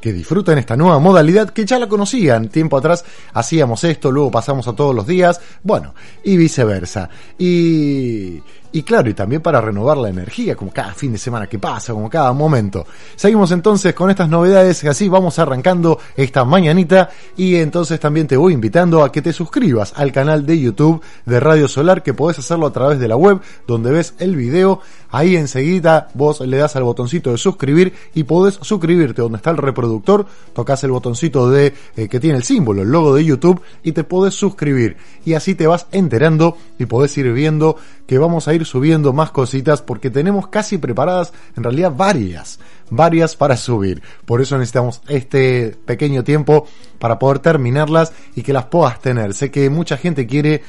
[0.00, 2.48] que disfruten esta nueva modalidad que ya la conocían.
[2.48, 7.08] Tiempo atrás hacíamos esto, luego pasamos a todos los días, bueno, y viceversa.
[7.38, 11.58] Y, y claro, y también para renovar la energía, como cada fin de semana que
[11.58, 12.86] pasa, como cada momento.
[13.16, 18.52] Seguimos entonces con estas novedades, así vamos arrancando esta mañanita y entonces también te voy
[18.52, 22.66] invitando a que te suscribas al canal de YouTube de Radio Solar, que podés hacerlo
[22.66, 24.80] a través de la web, donde ves el video.
[25.10, 29.56] Ahí enseguida vos le das al botoncito de suscribir y podés suscribirte donde está el
[29.56, 33.92] reproductor, tocas el botoncito de eh, que tiene el símbolo, el logo de YouTube y
[33.92, 34.96] te podés suscribir.
[35.24, 39.30] Y así te vas enterando y podés ir viendo que vamos a ir subiendo más
[39.30, 42.58] cositas porque tenemos casi preparadas en realidad varias,
[42.90, 44.02] varias para subir.
[44.26, 46.66] Por eso necesitamos este pequeño tiempo
[46.98, 49.32] para poder terminarlas y que las puedas tener.
[49.32, 50.62] Sé que mucha gente quiere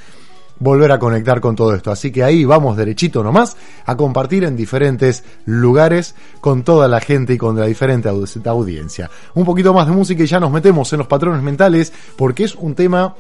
[0.60, 1.92] volver a conectar con todo esto.
[1.92, 7.34] Así que ahí vamos derechito nomás a compartir en diferentes lugares con toda la gente
[7.34, 9.10] y con la diferente audiencia.
[9.34, 12.56] Un poquito más de música y ya nos metemos en los patrones mentales porque es
[12.56, 13.16] un tema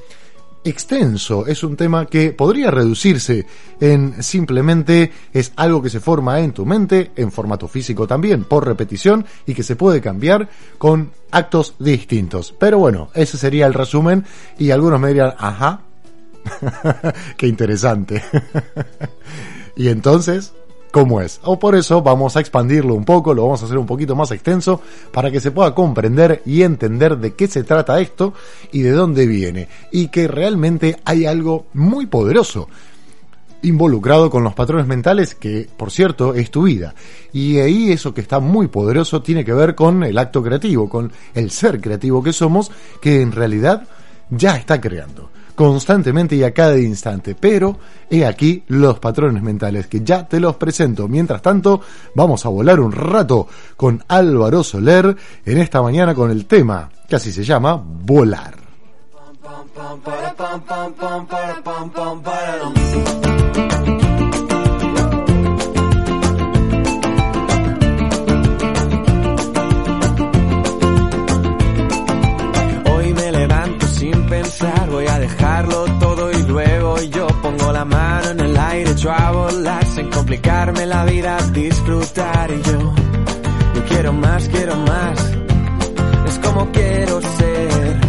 [0.63, 3.45] extenso, es un tema que podría reducirse
[3.79, 8.67] en simplemente es algo que se forma en tu mente, en formato físico también, por
[8.67, 12.53] repetición, y que se puede cambiar con actos distintos.
[12.59, 14.25] Pero bueno, ese sería el resumen,
[14.57, 15.81] y algunos me dirían, ajá,
[17.37, 18.23] qué interesante.
[19.75, 20.53] y entonces,
[20.91, 21.39] cómo es.
[21.43, 24.31] O por eso vamos a expandirlo un poco, lo vamos a hacer un poquito más
[24.31, 24.81] extenso
[25.11, 28.33] para que se pueda comprender y entender de qué se trata esto
[28.71, 29.67] y de dónde viene.
[29.91, 32.67] Y que realmente hay algo muy poderoso
[33.61, 36.95] involucrado con los patrones mentales que, por cierto, es tu vida.
[37.33, 41.11] Y ahí eso que está muy poderoso tiene que ver con el acto creativo, con
[41.33, 42.71] el ser creativo que somos,
[43.01, 43.83] que en realidad
[44.29, 45.29] ya está creando
[45.59, 47.35] constantemente y a cada instante.
[47.35, 47.77] Pero
[48.09, 51.09] he aquí los patrones mentales que ya te los presento.
[51.09, 51.81] Mientras tanto,
[52.15, 53.45] vamos a volar un rato
[53.75, 58.53] con Álvaro Soler en esta mañana con el tema que así se llama Volar.
[78.69, 82.51] Mano en el aire, echo a volar sin complicarme la vida, disfrutar.
[82.51, 82.93] Y yo,
[83.75, 85.31] yo quiero más, quiero más,
[86.27, 87.99] es como quiero ser,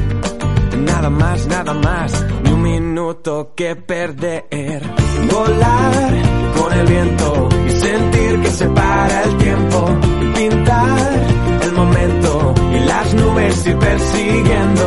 [0.78, 4.82] nada más, nada más, ni un minuto que perder,
[5.30, 6.12] volar
[6.56, 9.86] con el viento y sentir que se para el tiempo,
[10.34, 11.29] pintar
[12.90, 14.86] las nubes ir persiguiendo,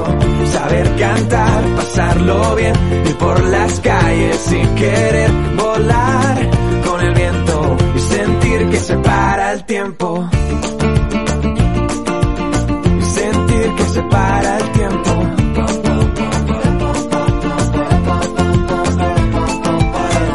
[0.51, 2.75] saber cantar, pasarlo bien,
[3.05, 6.37] ir por las calles y querer volar
[6.85, 10.29] con el viento y sentir que se para el tiempo.
[12.99, 15.11] Y sentir que se para el tiempo.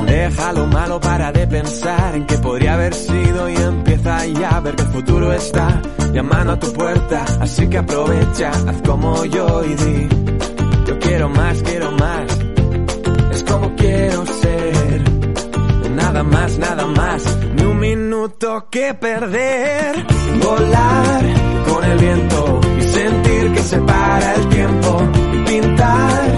[0.07, 4.61] Deja lo malo para de pensar en que podría haber sido y empieza ya a
[4.61, 5.83] ver que el futuro está
[6.19, 7.25] llamando a tu puerta.
[7.41, 10.09] Así que aprovecha, haz como yo y di,
[10.87, 12.27] yo quiero más, quiero más.
[13.31, 15.03] Es como quiero ser,
[15.95, 20.07] nada más, nada más, ni un minuto que perder.
[20.43, 21.23] Volar
[21.69, 24.91] con el viento y sentir que se para el tiempo,
[25.47, 26.38] pintar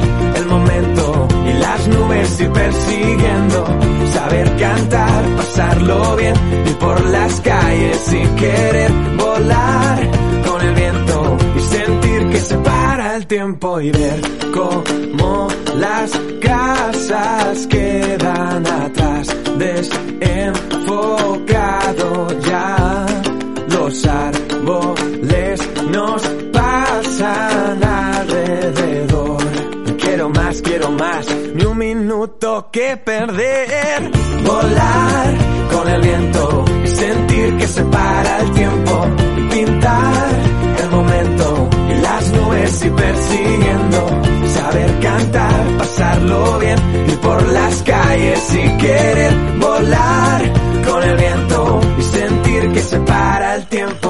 [1.90, 3.66] nubes ir persiguiendo,
[4.12, 6.34] saber cantar, pasarlo bien,
[6.66, 10.10] ir por las calles y querer volar
[10.46, 14.20] con el viento y sentir que se para el tiempo y ver
[14.52, 19.26] cómo las casas quedan atrás,
[19.58, 23.06] desenfocado ya,
[23.68, 25.60] los árboles
[25.90, 26.22] nos
[26.52, 29.42] pasan alrededor.
[29.98, 31.26] Quiero más, quiero más,
[32.70, 34.10] que perder.
[34.44, 35.34] Volar
[35.72, 39.06] con el viento y sentir que se para el tiempo.
[39.50, 40.28] Pintar
[40.82, 44.06] el momento y las nubes y persiguiendo.
[44.54, 50.52] Saber cantar, pasarlo bien, ir por las calles y querer volar
[50.88, 54.09] con el viento y sentir que se para el tiempo.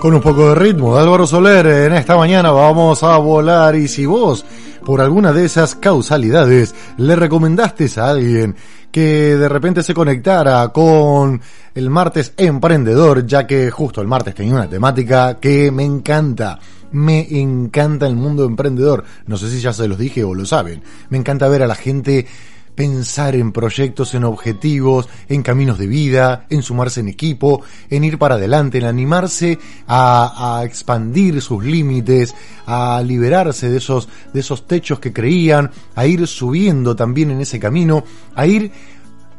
[0.00, 4.06] Con un poco de ritmo Álvaro Soler, en esta mañana vamos a volar y si
[4.06, 4.46] vos,
[4.82, 8.56] por alguna de esas causalidades, le recomendaste a alguien
[8.90, 11.38] que de repente se conectara con
[11.74, 16.58] el martes emprendedor, ya que justo el martes tenía una temática que me encanta.
[16.92, 19.04] Me encanta el mundo emprendedor.
[19.26, 20.82] No sé si ya se los dije o lo saben.
[21.10, 22.26] Me encanta ver a la gente
[22.74, 28.18] pensar en proyectos, en objetivos, en caminos de vida, en sumarse en equipo, en ir
[28.18, 32.34] para adelante, en animarse a, a expandir sus límites,
[32.66, 37.58] a liberarse de esos, de esos techos que creían, a ir subiendo también en ese
[37.58, 38.04] camino,
[38.34, 38.72] a ir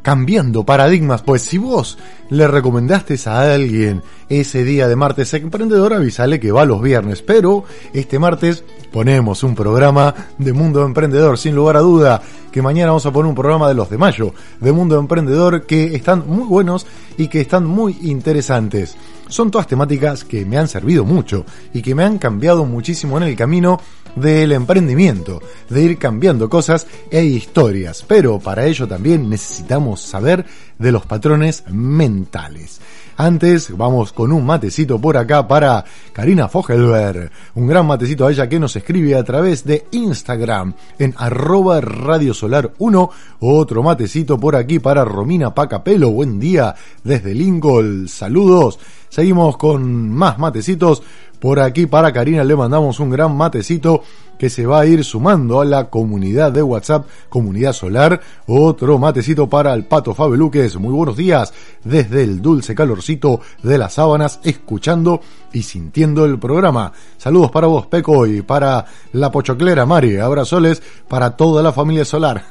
[0.02, 1.96] cambiando paradigmas, pues si vos
[2.28, 7.64] le recomendaste a alguien ese día de martes emprendedor, avisale que va los viernes, pero
[7.92, 13.06] este martes ponemos un programa de Mundo Emprendedor, sin lugar a duda, que mañana vamos
[13.06, 16.86] a poner un programa de los de mayo, de Mundo Emprendedor, que están muy buenos
[17.16, 18.96] y que están muy interesantes.
[19.28, 23.22] Son todas temáticas que me han servido mucho y que me han cambiado muchísimo en
[23.24, 23.80] el camino
[24.16, 30.44] del emprendimiento, de ir cambiando cosas e historias, pero para ello también necesitamos saber
[30.78, 32.80] de los patrones mentales.
[33.16, 38.48] Antes vamos con un matecito por acá para Karina Fogelberg, un gran matecito a ella
[38.48, 43.10] que nos escribe a través de Instagram en arroba Radio Solar 1,
[43.40, 48.78] otro matecito por aquí para Romina Pacapelo, buen día desde Lincoln, saludos.
[49.10, 51.02] Seguimos con más matecitos.
[51.42, 54.04] Por aquí para Karina le mandamos un gran matecito
[54.38, 58.20] que se va a ir sumando a la comunidad de WhatsApp, comunidad solar.
[58.46, 60.76] Otro matecito para el Pato Fabeluques.
[60.76, 65.20] Muy buenos días desde el dulce calorcito de las sábanas, escuchando
[65.52, 66.92] y sintiendo el programa.
[67.18, 70.18] Saludos para vos, Peco, y para la pochoclera Mari.
[70.18, 72.44] Abrazoles para toda la familia solar.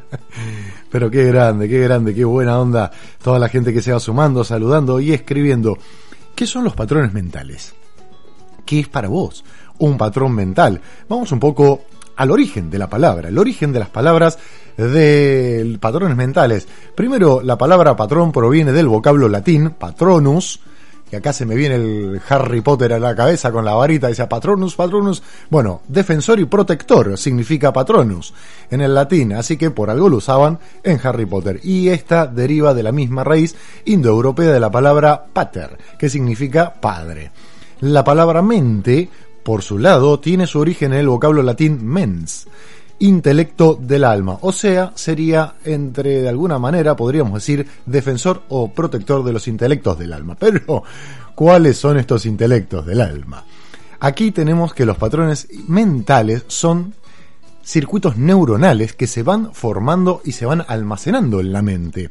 [0.90, 2.90] Pero qué grande, qué grande, qué buena onda.
[3.22, 5.78] Toda la gente que se va sumando, saludando y escribiendo.
[6.34, 7.72] ¿Qué son los patrones mentales?
[8.64, 9.44] ¿Qué es para vos
[9.78, 10.80] un patrón mental?
[11.08, 11.82] Vamos un poco
[12.16, 14.38] al origen de la palabra, el origen de las palabras
[14.76, 16.66] de patrones mentales.
[16.94, 20.60] Primero, la palabra patrón proviene del vocablo latín patronus,
[21.10, 24.26] que acá se me viene el Harry Potter a la cabeza con la varita, dice
[24.26, 25.22] patronus, patronus.
[25.50, 28.32] Bueno, defensor y protector significa patronus
[28.70, 31.60] en el latín, así que por algo lo usaban en Harry Potter.
[31.62, 33.54] Y esta deriva de la misma raíz
[33.84, 37.30] indoeuropea de la palabra pater, que significa padre.
[37.80, 39.08] La palabra mente,
[39.42, 42.46] por su lado, tiene su origen en el vocablo latín mens,
[42.98, 49.24] intelecto del alma, o sea, sería entre, de alguna manera, podríamos decir, defensor o protector
[49.24, 50.36] de los intelectos del alma.
[50.38, 50.84] Pero,
[51.34, 53.44] ¿cuáles son estos intelectos del alma?
[54.00, 56.94] Aquí tenemos que los patrones mentales son
[57.64, 62.10] circuitos neuronales que se van formando y se van almacenando en la mente.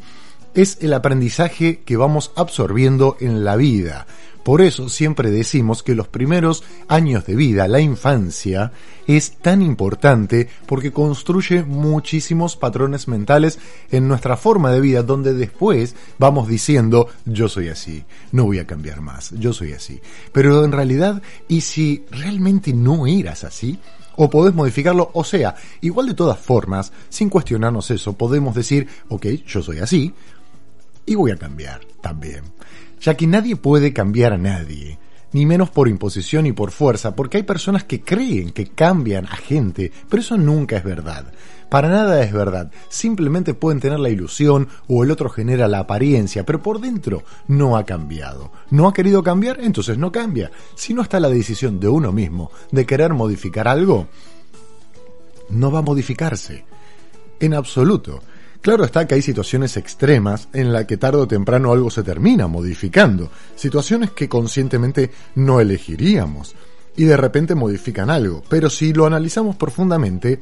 [0.56, 4.08] Es el aprendizaje que vamos absorbiendo en la vida.
[4.44, 8.74] Por eso siempre decimos que los primeros años de vida, la infancia,
[9.08, 13.58] es tan importante porque construye muchísimos patrones mentales
[13.90, 18.68] en nuestra forma de vida donde después vamos diciendo yo soy así, no voy a
[18.68, 20.02] cambiar más, yo soy así.
[20.32, 23.80] Pero en realidad, ¿y si realmente no eras así?
[24.16, 29.26] o podés modificarlo, o sea, igual de todas formas, sin cuestionarnos eso, podemos decir, ok,
[29.48, 30.14] yo soy así,
[31.06, 32.44] y voy a cambiar también
[33.04, 34.98] ya que nadie puede cambiar a nadie,
[35.34, 39.36] ni menos por imposición y por fuerza, porque hay personas que creen que cambian a
[39.36, 41.26] gente, pero eso nunca es verdad.
[41.70, 46.46] Para nada es verdad, simplemente pueden tener la ilusión o el otro genera la apariencia,
[46.46, 48.52] pero por dentro no ha cambiado.
[48.70, 50.52] No ha querido cambiar, entonces no cambia.
[50.76, 54.08] Si no está la decisión de uno mismo de querer modificar algo,
[55.50, 56.64] no va a modificarse.
[57.40, 58.22] En absoluto.
[58.64, 62.48] Claro está que hay situaciones extremas en las que tarde o temprano algo se termina
[62.48, 66.56] modificando, situaciones que conscientemente no elegiríamos,
[66.96, 70.40] y de repente modifican algo, pero si lo analizamos profundamente,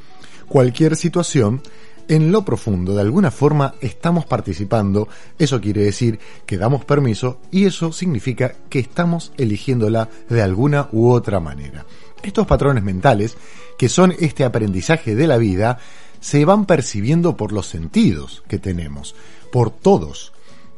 [0.48, 1.64] cualquier situación,
[2.08, 5.08] en lo profundo, de alguna forma, estamos participando,
[5.40, 11.10] eso quiere decir que damos permiso y eso significa que estamos eligiéndola de alguna u
[11.10, 11.88] otra manera.
[12.22, 13.36] Estos patrones mentales,
[13.80, 15.80] que son este aprendizaje de la vida,
[16.22, 19.14] se van percibiendo por los sentidos que tenemos,
[19.52, 20.32] por todos.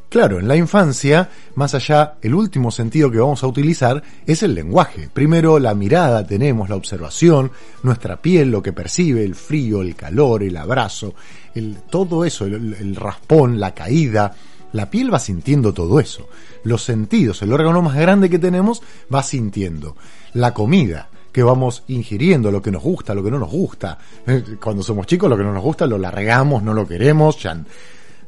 [0.09, 4.53] Claro, en la infancia, más allá, el último sentido que vamos a utilizar es el
[4.53, 5.09] lenguaje.
[5.11, 10.43] Primero la mirada, tenemos la observación, nuestra piel, lo que percibe, el frío, el calor,
[10.43, 11.15] el abrazo,
[11.55, 14.35] el, todo eso, el, el raspón, la caída,
[14.71, 16.27] la piel va sintiendo todo eso.
[16.63, 18.81] Los sentidos, el órgano más grande que tenemos,
[19.13, 19.95] va sintiendo.
[20.33, 23.97] La comida, que vamos ingiriendo, lo que nos gusta, lo que no nos gusta.
[24.27, 27.37] Eh, Cuando somos chicos, lo que no nos gusta lo largamos, no lo queremos,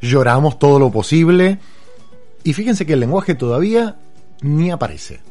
[0.01, 1.60] lloramos todo lo posible.
[2.43, 3.95] Y fíjense que el lenguaje todavía
[4.41, 5.22] ni aparece.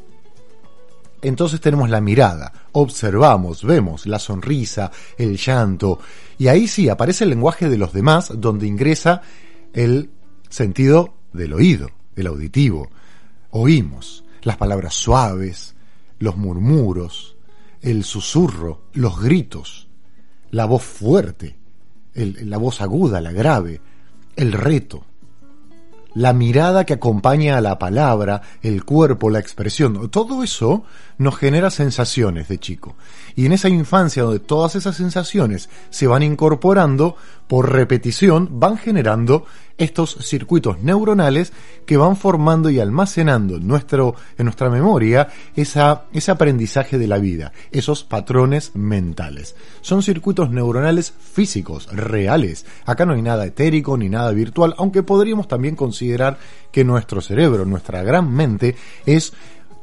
[1.21, 5.99] Entonces tenemos la mirada, observamos, vemos la sonrisa, el llanto,
[6.39, 9.23] y ahí sí aparece el lenguaje de los demás, donde ingresa
[9.73, 10.11] el
[10.49, 12.91] sentido del oído, el auditivo.
[13.51, 15.75] Oímos las palabras suaves,
[16.19, 17.34] los murmuros,
[17.85, 19.89] el susurro, los gritos,
[20.51, 21.57] la voz fuerte,
[22.15, 23.81] el- la voz aguda, la grave,
[24.37, 25.05] el reto,
[26.15, 30.85] la mirada que acompaña a la palabra, el cuerpo, la expresión, todo eso
[31.19, 32.97] nos genera sensaciones de chico.
[33.37, 39.45] Y en esa infancia donde todas esas sensaciones se van incorporando, por repetición van generando
[39.77, 41.53] estos circuitos neuronales
[41.85, 47.19] que van formando y almacenando en, nuestro, en nuestra memoria esa, ese aprendizaje de la
[47.19, 49.57] vida, esos patrones mentales.
[49.81, 52.67] Son circuitos neuronales físicos, reales.
[52.87, 56.39] Acá no hay nada etérico ni nada virtual, aunque podríamos también considerar
[56.71, 59.33] que nuestro cerebro, nuestra gran mente, es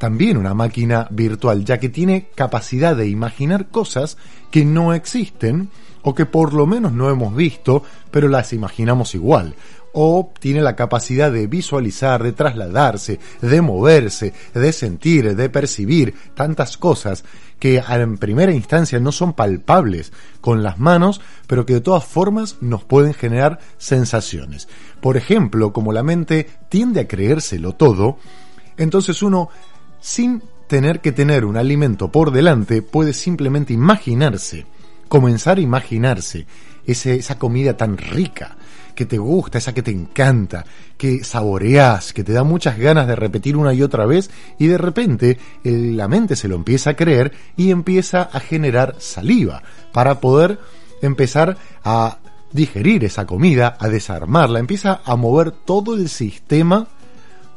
[0.01, 4.17] también una máquina virtual, ya que tiene capacidad de imaginar cosas
[4.49, 5.69] que no existen
[6.01, 9.53] o que por lo menos no hemos visto, pero las imaginamos igual.
[9.93, 16.77] O tiene la capacidad de visualizar, de trasladarse, de moverse, de sentir, de percibir tantas
[16.77, 17.23] cosas
[17.59, 22.57] que en primera instancia no son palpables con las manos, pero que de todas formas
[22.59, 24.67] nos pueden generar sensaciones.
[24.99, 28.17] Por ejemplo, como la mente tiende a creérselo todo,
[28.77, 29.49] entonces uno
[30.01, 34.65] sin tener que tener un alimento por delante, puede simplemente imaginarse,
[35.07, 36.45] comenzar a imaginarse
[36.85, 38.57] esa comida tan rica,
[38.95, 40.65] que te gusta, esa que te encanta,
[40.97, 44.29] que saboreas, que te da muchas ganas de repetir una y otra vez,
[44.59, 48.95] y de repente eh, la mente se lo empieza a creer y empieza a generar
[48.99, 50.59] saliva para poder
[51.01, 52.19] empezar a
[52.51, 56.87] digerir esa comida, a desarmarla, empieza a mover todo el sistema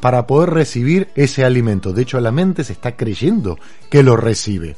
[0.01, 1.93] para poder recibir ese alimento.
[1.93, 3.59] De hecho, la mente se está creyendo
[3.91, 4.77] que lo recibe.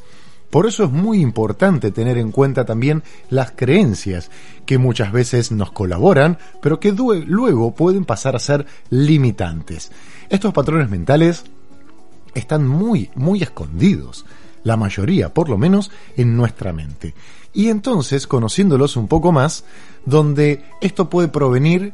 [0.50, 4.30] Por eso es muy importante tener en cuenta también las creencias,
[4.64, 9.90] que muchas veces nos colaboran, pero que luego pueden pasar a ser limitantes.
[10.28, 11.44] Estos patrones mentales
[12.34, 14.24] están muy, muy escondidos,
[14.62, 17.14] la mayoría, por lo menos, en nuestra mente.
[17.52, 19.64] Y entonces, conociéndolos un poco más,
[20.04, 21.92] donde esto puede provenir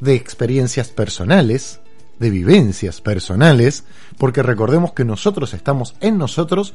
[0.00, 1.80] de experiencias personales,
[2.18, 3.84] de vivencias personales,
[4.18, 6.74] porque recordemos que nosotros estamos en nosotros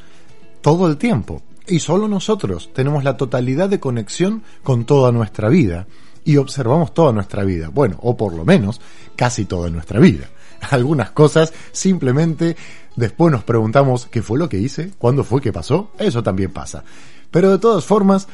[0.62, 5.88] todo el tiempo, y solo nosotros tenemos la totalidad de conexión con toda nuestra vida,
[6.24, 8.82] y observamos toda nuestra vida, bueno, o por lo menos
[9.16, 10.30] casi toda nuestra vida.
[10.72, 12.58] Algunas cosas simplemente
[12.98, 16.84] después nos preguntamos qué fue lo que hice, cuándo fue que pasó, eso también pasa.
[17.32, 18.28] Pero de todas formas,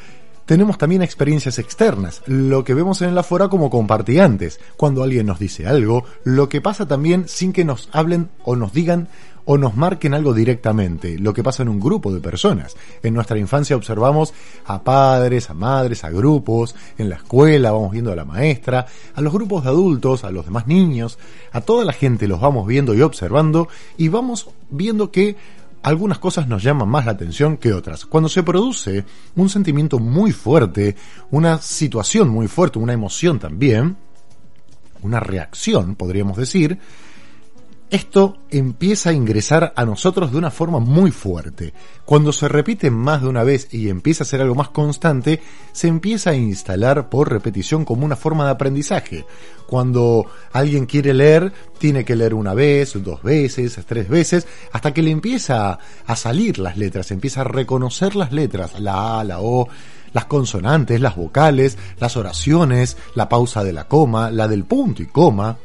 [0.45, 5.39] tenemos también experiencias externas, lo que vemos en el afuera como compartiantes, cuando alguien nos
[5.39, 9.07] dice algo, lo que pasa también sin que nos hablen o nos digan
[9.45, 12.75] o nos marquen algo directamente, lo que pasa en un grupo de personas.
[13.01, 14.33] En nuestra infancia observamos
[14.65, 19.21] a padres, a madres, a grupos, en la escuela vamos viendo a la maestra, a
[19.21, 21.19] los grupos de adultos, a los demás niños,
[21.51, 23.67] a toda la gente los vamos viendo y observando
[23.97, 25.35] y vamos viendo que
[25.83, 28.05] algunas cosas nos llaman más la atención que otras.
[28.05, 29.05] Cuando se produce
[29.35, 30.95] un sentimiento muy fuerte,
[31.29, 33.97] una situación muy fuerte, una emoción también,
[35.01, 36.79] una reacción, podríamos decir,
[37.89, 41.73] esto empieza a ingresar a nosotros de una forma muy fuerte.
[42.05, 45.87] Cuando se repite más de una vez y empieza a ser algo más constante, se
[45.87, 49.25] empieza a instalar por repetición como una forma de aprendizaje.
[49.67, 55.03] Cuando alguien quiere leer, tiene que leer una vez, dos veces, tres veces, hasta que
[55.03, 59.67] le empieza a salir las letras, empieza a reconocer las letras, la A, la O,
[60.13, 65.07] las consonantes, las vocales, las oraciones, la pausa de la coma, la del punto y
[65.07, 65.57] coma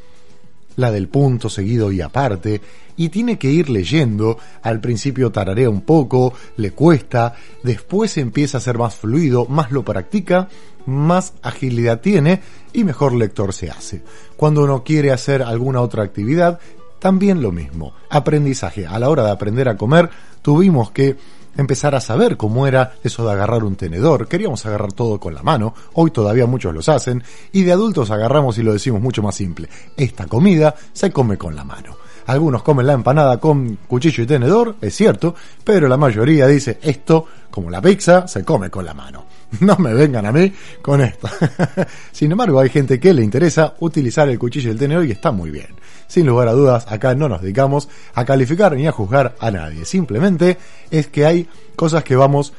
[0.79, 2.61] la del punto seguido y aparte,
[2.95, 8.61] y tiene que ir leyendo, al principio tararea un poco, le cuesta, después empieza a
[8.61, 10.47] ser más fluido, más lo practica,
[10.85, 14.01] más agilidad tiene y mejor lector se hace.
[14.37, 16.59] Cuando uno quiere hacer alguna otra actividad,
[16.99, 17.93] también lo mismo.
[18.09, 18.87] Aprendizaje.
[18.87, 20.09] A la hora de aprender a comer,
[20.41, 21.17] tuvimos que
[21.59, 24.27] empezar a saber cómo era eso de agarrar un tenedor.
[24.27, 28.57] Queríamos agarrar todo con la mano, hoy todavía muchos los hacen, y de adultos agarramos
[28.57, 29.69] y lo decimos mucho más simple.
[29.95, 31.97] Esta comida se come con la mano.
[32.27, 35.33] Algunos comen la empanada con cuchillo y tenedor, es cierto,
[35.63, 39.38] pero la mayoría dice esto, como la pizza, se come con la mano.
[39.59, 41.27] No me vengan a mí con esto.
[42.11, 45.31] Sin embargo, hay gente que le interesa utilizar el cuchillo y el tenedor y está
[45.31, 45.67] muy bien.
[46.07, 49.85] Sin lugar a dudas, acá no nos dedicamos a calificar ni a juzgar a nadie.
[49.85, 50.57] Simplemente
[50.89, 52.53] es que hay cosas que vamos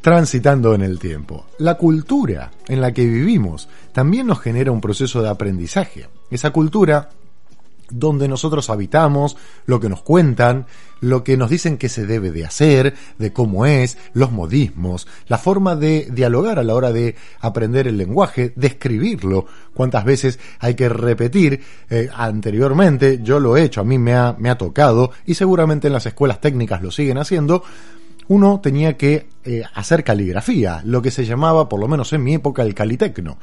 [0.00, 1.46] transitando en el tiempo.
[1.58, 6.08] La cultura en la que vivimos también nos genera un proceso de aprendizaje.
[6.30, 7.10] Esa cultura
[7.92, 9.36] donde nosotros habitamos,
[9.66, 10.66] lo que nos cuentan,
[11.02, 15.36] lo que nos dicen que se debe de hacer, de cómo es, los modismos, la
[15.36, 20.74] forma de dialogar a la hora de aprender el lenguaje, de escribirlo, cuántas veces hay
[20.74, 25.10] que repetir eh, anteriormente, yo lo he hecho, a mí me ha, me ha tocado
[25.26, 27.64] y seguramente en las escuelas técnicas lo siguen haciendo,
[28.28, 32.34] uno tenía que eh, hacer caligrafía, lo que se llamaba, por lo menos en mi
[32.34, 33.38] época, el calitecno,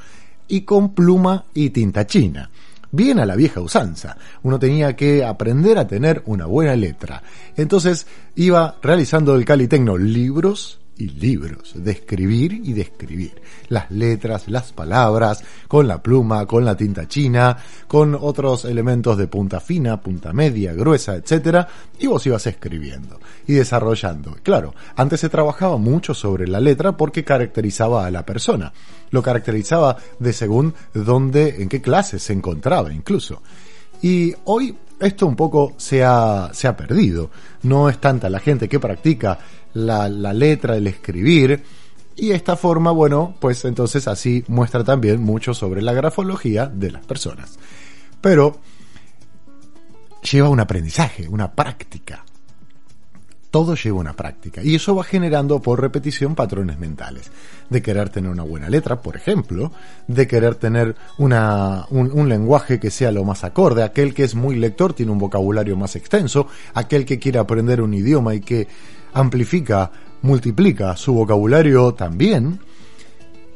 [0.47, 2.49] y con pluma y tinta china
[2.91, 4.17] bien a la vieja usanza.
[4.43, 7.23] Uno tenía que aprender a tener una buena letra.
[7.55, 13.41] Entonces iba realizando el Calitecno libros y libros de escribir y de escribir.
[13.69, 19.27] Las letras, las palabras, con la pluma, con la tinta china, con otros elementos de
[19.27, 24.35] punta fina, punta media, gruesa, etcétera, y vos ibas escribiendo y desarrollando.
[24.43, 28.73] Claro, antes se trabajaba mucho sobre la letra porque caracterizaba a la persona.
[29.11, 33.41] Lo caracterizaba de según dónde, en qué clase se encontraba incluso.
[34.01, 37.29] Y hoy esto un poco se ha, se ha perdido.
[37.63, 39.39] No es tanta la gente que practica
[39.73, 41.63] la, letra, el escribir,
[42.15, 47.05] y esta forma, bueno, pues entonces así muestra también mucho sobre la grafología de las
[47.05, 47.57] personas.
[48.19, 48.59] Pero
[50.29, 52.25] lleva un aprendizaje, una práctica.
[53.51, 57.31] Todo lleva una práctica y eso va generando por repetición patrones mentales.
[57.69, 59.71] De querer tener una buena letra, por ejemplo,
[60.07, 64.35] de querer tener una, un, un, lenguaje que sea lo más acorde, aquel que es
[64.35, 68.67] muy lector tiene un vocabulario más extenso, aquel que quiere aprender un idioma y que
[69.13, 69.91] amplifica,
[70.21, 72.59] multiplica su vocabulario también,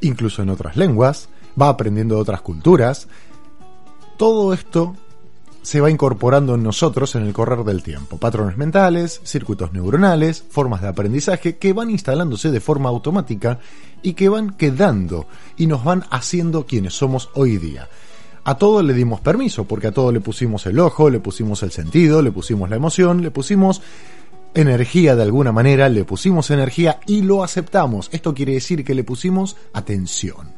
[0.02, 1.30] incluso en otras lenguas,
[1.60, 3.08] va aprendiendo de otras culturas.
[4.18, 4.96] Todo esto
[5.64, 8.18] se va incorporando en nosotros en el correr del tiempo.
[8.18, 13.60] Patrones mentales, circuitos neuronales, formas de aprendizaje que van instalándose de forma automática
[14.02, 15.26] y que van quedando
[15.58, 17.88] y nos van haciendo quienes somos hoy día.
[18.44, 21.72] A todo le dimos permiso, porque a todo le pusimos el ojo, le pusimos el
[21.72, 23.82] sentido, le pusimos la emoción, le pusimos
[24.54, 28.10] energía de alguna manera, le pusimos energía y lo aceptamos.
[28.12, 30.52] Esto quiere decir que le pusimos atención.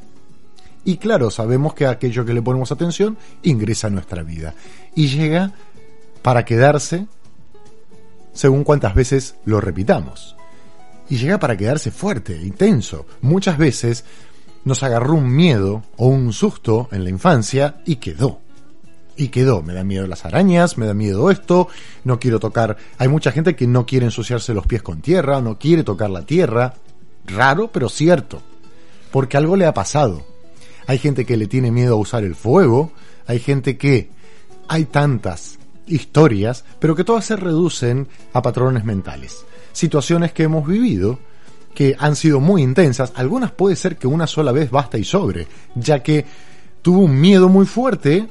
[0.83, 4.53] Y claro, sabemos que aquello que le ponemos atención ingresa a nuestra vida
[4.93, 5.53] y llega
[6.21, 7.07] para quedarse
[8.33, 10.35] según cuántas veces lo repitamos.
[11.09, 13.05] Y llega para quedarse fuerte, intenso.
[13.21, 14.05] Muchas veces
[14.63, 18.44] nos agarró un miedo o un susto en la infancia y quedó
[19.17, 19.61] y quedó.
[19.61, 21.67] Me da miedo las arañas, me da miedo esto,
[22.03, 22.77] no quiero tocar.
[22.97, 26.23] Hay mucha gente que no quiere ensuciarse los pies con tierra, no quiere tocar la
[26.23, 26.73] tierra.
[27.25, 28.41] Raro, pero cierto.
[29.11, 30.25] Porque algo le ha pasado.
[30.87, 32.91] Hay gente que le tiene miedo a usar el fuego,
[33.27, 34.13] hay gente que...
[34.67, 39.45] Hay tantas historias, pero que todas se reducen a patrones mentales.
[39.73, 41.19] Situaciones que hemos vivido
[41.75, 45.45] que han sido muy intensas, algunas puede ser que una sola vez basta y sobre,
[45.75, 46.25] ya que
[46.81, 48.27] tuve un miedo muy fuerte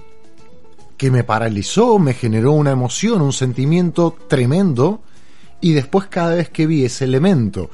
[1.05, 5.03] que me paralizó, me generó una emoción, un sentimiento tremendo,
[5.61, 7.69] y después cada vez que vi ese elemento,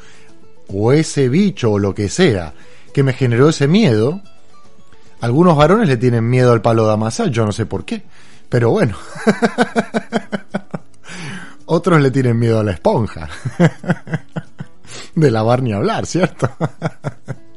[0.67, 2.55] o ese bicho, o lo que sea,
[2.93, 4.21] que me generó ese miedo,
[5.21, 8.03] algunos varones le tienen miedo al palo de amasar, yo no sé por qué,
[8.49, 8.97] pero bueno.
[11.67, 13.29] Otros le tienen miedo a la esponja.
[15.15, 16.51] De lavar ni hablar, ¿cierto?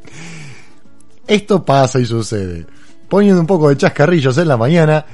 [1.25, 2.67] Esto pasa y sucede.
[3.09, 5.05] Poniendo un poco de chascarrillos en la mañana,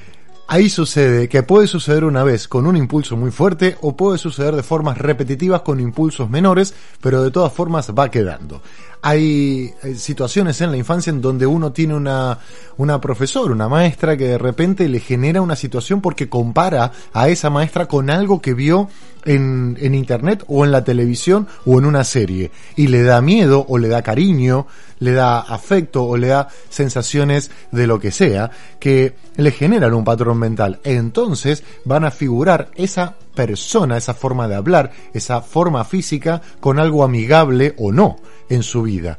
[0.51, 4.55] Ahí sucede que puede suceder una vez con un impulso muy fuerte o puede suceder
[4.55, 8.59] de formas repetitivas con impulsos menores, pero de todas formas va quedando.
[9.03, 12.39] Hay eh, situaciones en la infancia en donde uno tiene una,
[12.77, 17.51] una profesora, una maestra que de repente le genera una situación porque compara a esa
[17.51, 18.89] maestra con algo que vio
[19.25, 23.67] en, en internet o en la televisión o en una serie y le da miedo
[23.69, 24.65] o le da cariño,
[24.99, 30.03] le da afecto o le da sensaciones de lo que sea que le generan un
[30.03, 30.79] patrón mental.
[30.83, 37.03] Entonces van a figurar esa persona, esa forma de hablar, esa forma física con algo
[37.03, 38.17] amigable o no
[38.49, 39.17] en su vida.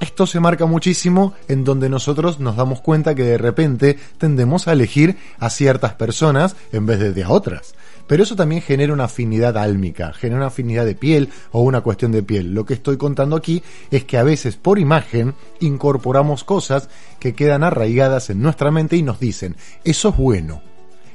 [0.00, 4.72] Esto se marca muchísimo en donde nosotros nos damos cuenta que de repente tendemos a
[4.72, 7.74] elegir a ciertas personas en vez de, a otras.
[8.10, 12.10] Pero eso también genera una afinidad álmica, genera una afinidad de piel o una cuestión
[12.10, 12.52] de piel.
[12.52, 16.88] Lo que estoy contando aquí es que a veces por imagen incorporamos cosas
[17.20, 19.54] que quedan arraigadas en nuestra mente y nos dicen,
[19.84, 20.60] eso es bueno,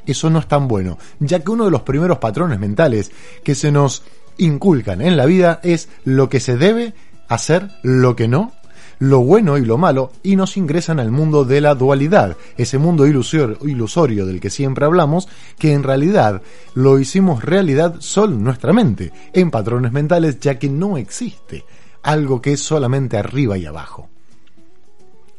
[0.06, 3.12] eso no es tan bueno, ya que uno de los primeros patrones mentales
[3.44, 4.04] que se nos
[4.38, 6.94] inculcan en la vida es lo que se debe
[7.28, 8.54] hacer, lo que no,
[9.00, 13.06] lo bueno y lo malo, y nos ingresan al mundo de la dualidad, ese mundo
[13.08, 15.28] ilusor- ilusorio del que siempre hablamos,
[15.58, 16.42] que en realidad
[16.74, 21.66] lo hicimos realidad solo nuestra mente, en patrones mentales, ya que no existe
[22.04, 24.10] algo que es solamente arriba y abajo.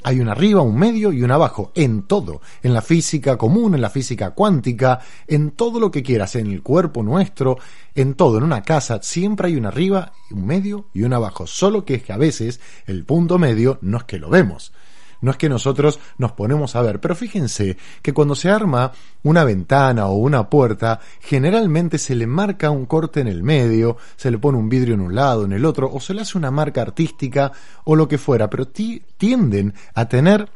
[0.07, 3.81] Hay un arriba, un medio y un abajo, en todo, en la física común, en
[3.81, 7.59] la física cuántica, en todo lo que quieras, en el cuerpo nuestro,
[7.93, 11.85] en todo, en una casa, siempre hay un arriba, un medio y un abajo, solo
[11.85, 14.73] que es que a veces el punto medio no es que lo vemos,
[15.21, 18.93] no es que nosotros nos ponemos a ver, pero fíjense que cuando se arma
[19.23, 24.31] una ventana o una puerta, generalmente se le marca un corte en el medio, se
[24.31, 26.51] le pone un vidrio en un lado, en el otro, o se le hace una
[26.51, 27.53] marca artística
[27.85, 30.49] o lo que fuera, pero ti- tienden a tener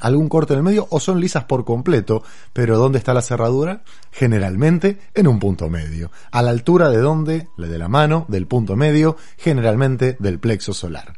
[0.00, 2.22] algún corte en el medio o son lisas por completo,
[2.54, 3.82] pero ¿dónde está la cerradura?
[4.10, 8.46] Generalmente en un punto medio, a la altura de donde, la de la mano, del
[8.46, 11.14] punto medio, generalmente del plexo solar.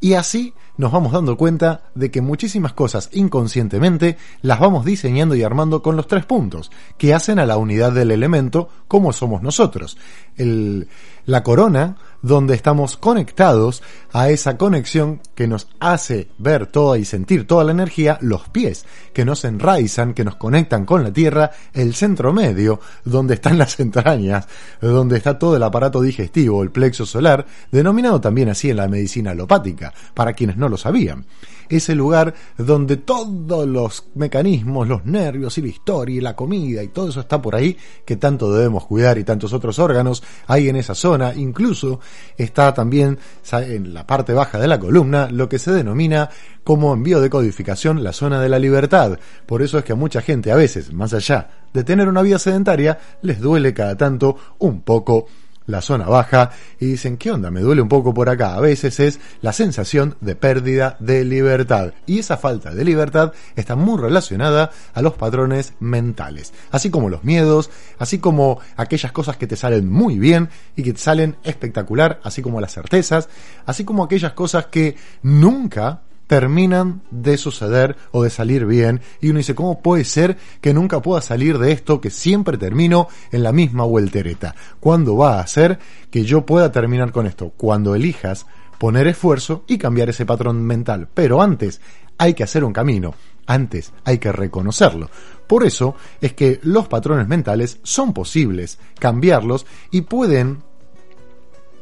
[0.00, 5.42] Y así nos vamos dando cuenta de que muchísimas cosas inconscientemente las vamos diseñando y
[5.42, 9.98] armando con los tres puntos, que hacen a la unidad del elemento como somos nosotros.
[10.36, 10.88] El-
[11.24, 17.46] la corona, donde estamos conectados a esa conexión que nos hace ver toda y sentir
[17.46, 21.94] toda la energía, los pies, que nos enraizan, que nos conectan con la tierra, el
[21.94, 24.46] centro medio, donde están las entrañas,
[24.80, 29.32] donde está todo el aparato digestivo, el plexo solar, denominado también así en la medicina
[29.32, 31.26] alopática, para quienes no lo sabían.
[31.72, 36.88] Ese lugar donde todos los mecanismos, los nervios y la historia y la comida y
[36.88, 40.76] todo eso está por ahí, que tanto debemos cuidar y tantos otros órganos hay en
[40.76, 41.34] esa zona.
[41.34, 42.00] Incluso
[42.36, 43.18] está también
[43.52, 46.28] en la parte baja de la columna lo que se denomina
[46.62, 49.18] como en biodecodificación la zona de la libertad.
[49.46, 52.38] Por eso es que a mucha gente a veces, más allá de tener una vida
[52.38, 55.26] sedentaria, les duele cada tanto un poco
[55.66, 56.50] la zona baja
[56.80, 57.50] y dicen, ¿qué onda?
[57.50, 58.54] Me duele un poco por acá.
[58.54, 61.92] A veces es la sensación de pérdida de libertad.
[62.06, 66.52] Y esa falta de libertad está muy relacionada a los patrones mentales.
[66.70, 70.92] Así como los miedos, así como aquellas cosas que te salen muy bien y que
[70.92, 73.28] te salen espectacular, así como las certezas,
[73.66, 76.02] así como aquellas cosas que nunca
[76.32, 81.02] terminan de suceder o de salir bien y uno dice, ¿cómo puede ser que nunca
[81.02, 84.54] pueda salir de esto que siempre termino en la misma vueltereta?
[84.80, 85.78] ¿Cuándo va a ser
[86.10, 87.52] que yo pueda terminar con esto?
[87.54, 88.46] Cuando elijas
[88.78, 91.06] poner esfuerzo y cambiar ese patrón mental.
[91.12, 91.82] Pero antes
[92.16, 93.14] hay que hacer un camino,
[93.46, 95.10] antes hay que reconocerlo.
[95.46, 100.62] Por eso es que los patrones mentales son posibles, cambiarlos y pueden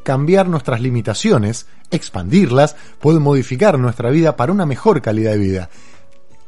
[0.03, 5.71] cambiar nuestras limitaciones, expandirlas, pueden modificar nuestra vida para una mejor calidad de vida.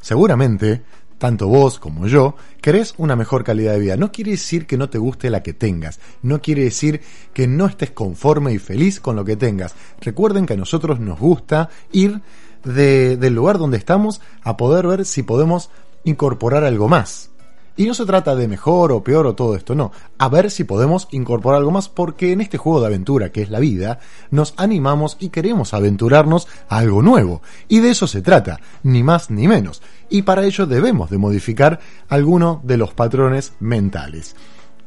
[0.01, 0.81] Seguramente,
[1.17, 3.95] tanto vos como yo, querés una mejor calidad de vida.
[3.97, 7.01] No quiere decir que no te guste la que tengas, no quiere decir
[7.33, 9.75] que no estés conforme y feliz con lo que tengas.
[10.01, 12.21] Recuerden que a nosotros nos gusta ir
[12.65, 15.69] de- del lugar donde estamos a poder ver si podemos
[16.03, 17.29] incorporar algo más.
[17.75, 19.91] Y no se trata de mejor o peor o todo esto, no.
[20.19, 23.49] A ver si podemos incorporar algo más porque en este juego de aventura que es
[23.49, 23.99] la vida,
[24.29, 27.41] nos animamos y queremos aventurarnos a algo nuevo.
[27.67, 29.81] Y de eso se trata, ni más ni menos.
[30.07, 34.35] Y para ello debemos de modificar algunos de los patrones mentales.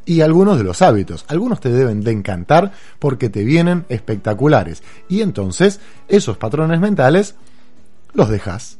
[0.04, 1.24] Y algunos de los hábitos.
[1.26, 2.70] Algunos te deben de encantar
[3.00, 4.84] porque te vienen espectaculares.
[5.08, 7.34] Y entonces esos patrones mentales
[8.12, 8.78] los dejas.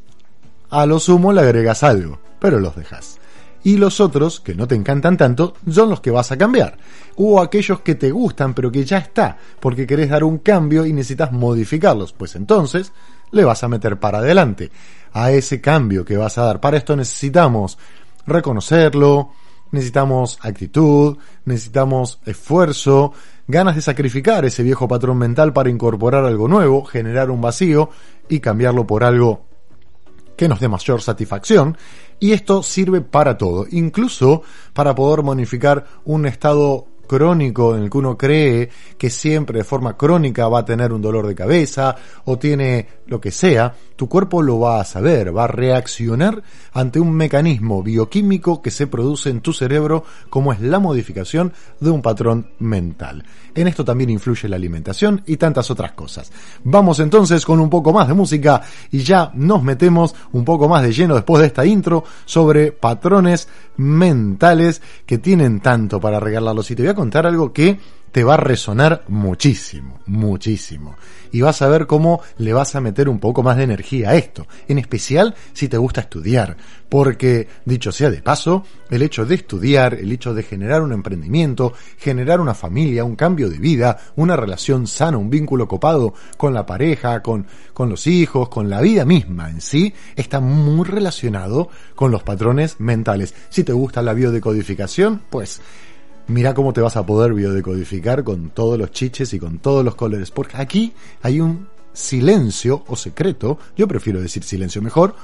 [0.71, 3.19] A lo sumo le agregas algo, pero los dejas
[3.67, 6.79] y los otros, que no te encantan tanto, son los que vas a cambiar.
[7.17, 10.93] O aquellos que te gustan pero que ya está, porque querés dar un cambio y
[10.93, 12.93] necesitas modificarlos, pues entonces
[13.33, 14.71] le vas a meter para adelante
[15.13, 16.61] a ese cambio que vas a dar.
[16.61, 17.77] Para esto necesitamos
[18.25, 19.33] reconocerlo,
[19.73, 23.15] necesitamos actitud, necesitamos esfuerzo,
[23.49, 27.91] ganas de sacrificar ese viejo patrón mental para incorporar algo nuevo, generar un vacío
[28.29, 29.46] y cambiarlo por algo
[30.37, 31.77] que nos dé mayor satisfacción
[32.21, 37.99] y esto sirve para todo, incluso para poder modificar un estado crónico en el que
[37.99, 38.69] uno cree
[38.99, 43.21] que siempre de forma crónica va a tener un dolor de cabeza o tiene lo
[43.21, 48.61] que sea, tu cuerpo lo va a saber, va a reaccionar ante un mecanismo bioquímico
[48.61, 53.25] que se produce en tu cerebro como es la modificación de un patrón mental.
[53.57, 56.31] En esto también influye la alimentación y tantas otras cosas.
[56.63, 58.61] Vamos entonces con un poco más de música
[58.93, 63.49] y ya nos metemos un poco más de lleno después de esta intro sobre patrones
[63.79, 66.71] mentales que tienen tanto para regalarlos.
[66.71, 67.81] Y te voy a contar algo que
[68.13, 70.97] te va a resonar muchísimo, muchísimo.
[71.33, 74.15] Y vas a ver cómo le vas a meter un poco más de energía a
[74.15, 76.57] esto, en especial si te gusta estudiar,
[76.89, 81.75] porque, dicho sea de paso, el hecho de estudiar, el hecho de generar un emprendimiento,
[81.99, 86.65] generar una familia, un cambio de vida, una relación sana, un vínculo copado con la
[86.65, 92.11] pareja, con, con los hijos, con la vida misma en sí, está muy relacionado con
[92.11, 93.35] los patrones mentales.
[93.49, 95.61] Si te gusta la biodecodificación, pues
[96.29, 99.95] mira cómo te vas a poder biodecodificar con todos los chiches y con todos los
[99.95, 100.31] colores.
[100.31, 105.15] Porque aquí hay un silencio o secreto, yo prefiero decir silencio mejor,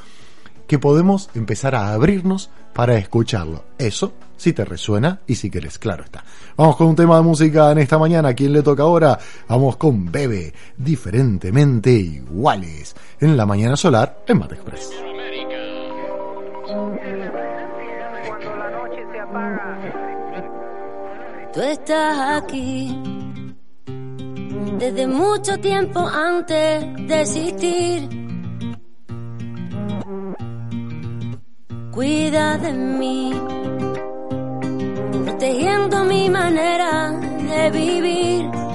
[0.67, 3.65] que podemos empezar a abrirnos para escucharlo.
[3.79, 6.25] Eso si te resuena y si quieres, claro está.
[6.57, 8.31] Vamos con un tema de música en esta mañana.
[8.31, 9.17] ¿A quién le toca ahora?
[9.49, 14.91] Vamos con Bebe, diferentemente iguales, en la mañana solar en Mate Express.
[21.53, 22.97] Tú estás aquí
[24.79, 28.09] desde mucho tiempo antes de existir.
[31.91, 33.35] Cuida de mí,
[35.27, 38.72] protegiendo mi manera de vivir.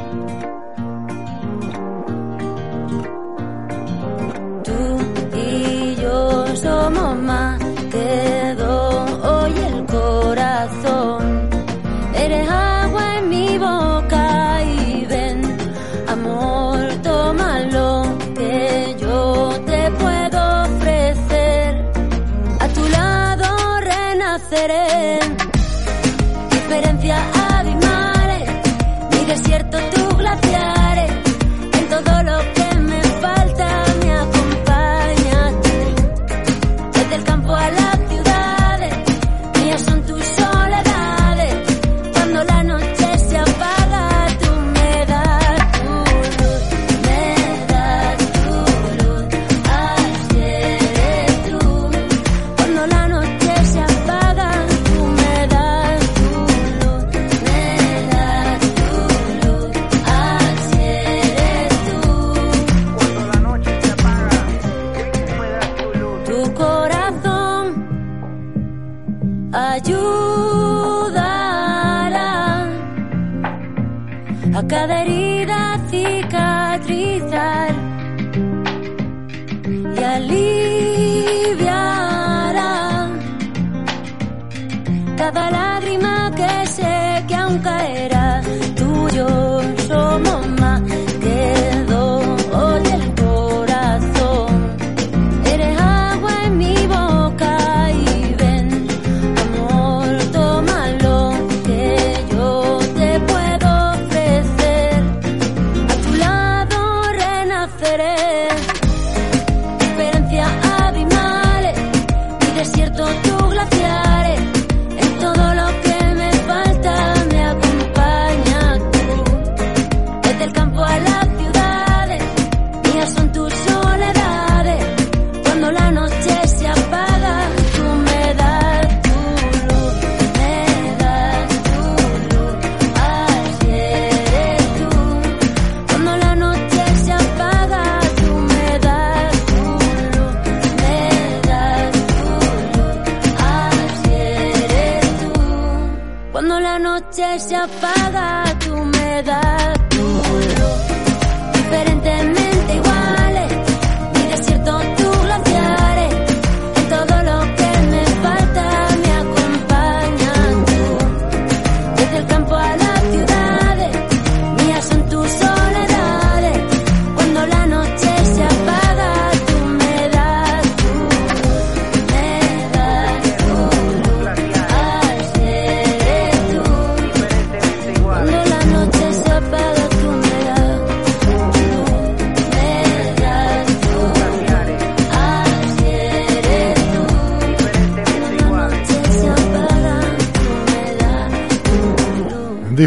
[74.69, 75.16] A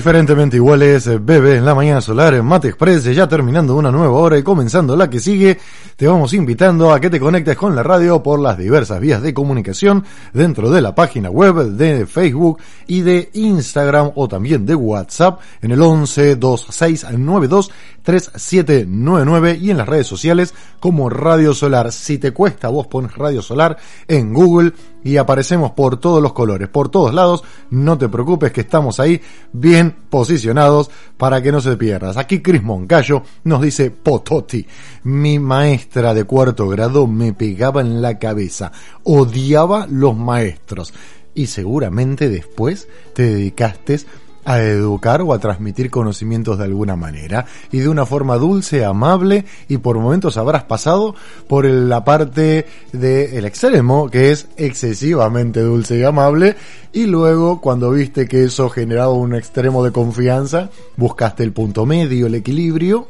[0.01, 4.14] Diferentemente iguales, eh, Bebé en la mañana solar, en Mate Express, ya terminando una nueva
[4.14, 5.59] hora y comenzando la que sigue,
[5.94, 9.34] te vamos invitando a que te conectes con la radio por las diversas vías de
[9.34, 15.38] comunicación dentro de la página web de Facebook y de Instagram o también de WhatsApp
[15.61, 17.70] en el 11 2692
[18.11, 21.93] 3799 y en las redes sociales como Radio Solar.
[21.93, 23.77] Si te cuesta, vos pones Radio Solar
[24.09, 24.73] en Google
[25.05, 27.45] y aparecemos por todos los colores, por todos lados.
[27.71, 29.21] No te preocupes que estamos ahí
[29.53, 32.17] bien posicionados para que no se pierdas.
[32.17, 34.67] Aquí Cris Moncayo nos dice Pototi.
[35.05, 38.73] Mi maestra de cuarto grado me pegaba en la cabeza.
[39.05, 40.93] Odiaba los maestros.
[41.33, 44.01] Y seguramente después te dedicaste
[44.45, 49.45] a educar o a transmitir conocimientos de alguna manera y de una forma dulce, amable
[49.68, 51.14] y por momentos habrás pasado
[51.49, 56.57] por la parte del extremo que es excesivamente dulce y amable
[56.93, 62.26] y luego cuando viste que eso generaba un extremo de confianza buscaste el punto medio,
[62.26, 63.09] el equilibrio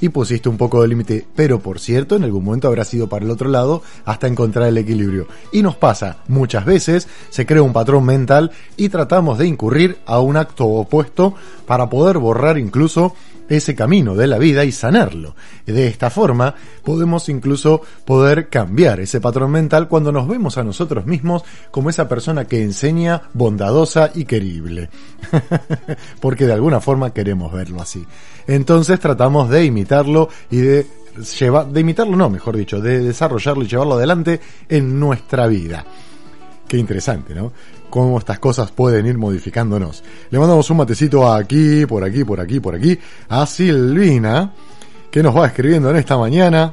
[0.00, 3.24] y pusiste un poco de límite, pero por cierto, en algún momento habrá sido para
[3.24, 5.26] el otro lado hasta encontrar el equilibrio.
[5.52, 10.20] Y nos pasa muchas veces, se crea un patrón mental y tratamos de incurrir a
[10.20, 11.34] un acto opuesto
[11.66, 13.14] para poder borrar incluso
[13.50, 15.34] ese camino de la vida y sanarlo.
[15.66, 21.04] De esta forma podemos incluso poder cambiar ese patrón mental cuando nos vemos a nosotros
[21.04, 24.88] mismos como esa persona que enseña bondadosa y querible.
[26.20, 28.06] Porque de alguna forma queremos verlo así.
[28.46, 30.86] Entonces tratamos de imitarlo y de
[31.38, 35.84] llevar, de imitarlo no, mejor dicho, de desarrollarlo y llevarlo adelante en nuestra vida.
[36.68, 37.52] Qué interesante, ¿no?
[37.90, 40.04] Cómo estas cosas pueden ir modificándonos.
[40.30, 44.52] Le mandamos un matecito aquí, por aquí, por aquí, por aquí, a Silvina,
[45.10, 46.72] que nos va escribiendo en esta mañana.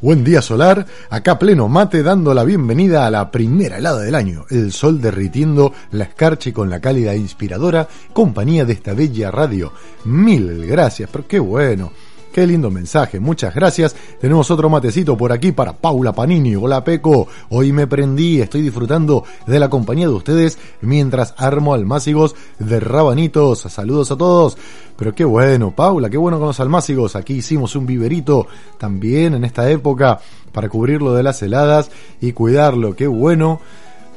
[0.00, 4.46] Buen día solar, acá pleno mate dando la bienvenida a la primera helada del año,
[4.48, 9.72] el sol derritiendo la escarcha con la cálida e inspiradora compañía de esta bella radio.
[10.04, 11.92] Mil gracias, pero qué bueno.
[12.32, 13.96] Qué lindo mensaje, muchas gracias.
[14.20, 16.54] Tenemos otro matecito por aquí para Paula Panini.
[16.54, 22.36] Hola Peco, hoy me prendí, estoy disfrutando de la compañía de ustedes mientras armo almácigos
[22.60, 23.62] de rabanitos.
[23.62, 24.56] Saludos a todos.
[24.96, 27.16] Pero qué bueno, Paula, qué bueno con los almácigos.
[27.16, 28.46] Aquí hicimos un viverito
[28.78, 30.20] también en esta época
[30.52, 32.94] para cubrirlo de las heladas y cuidarlo.
[32.94, 33.60] Qué bueno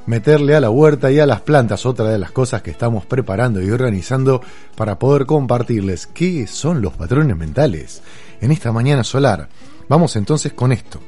[0.06, 3.62] meterle a la huerta y a las plantas, otra de las cosas que estamos preparando
[3.62, 4.42] y organizando
[4.76, 8.02] para poder compartirles qué son los patrones mentales
[8.42, 9.48] en esta mañana solar.
[9.88, 11.00] Vamos entonces con esto.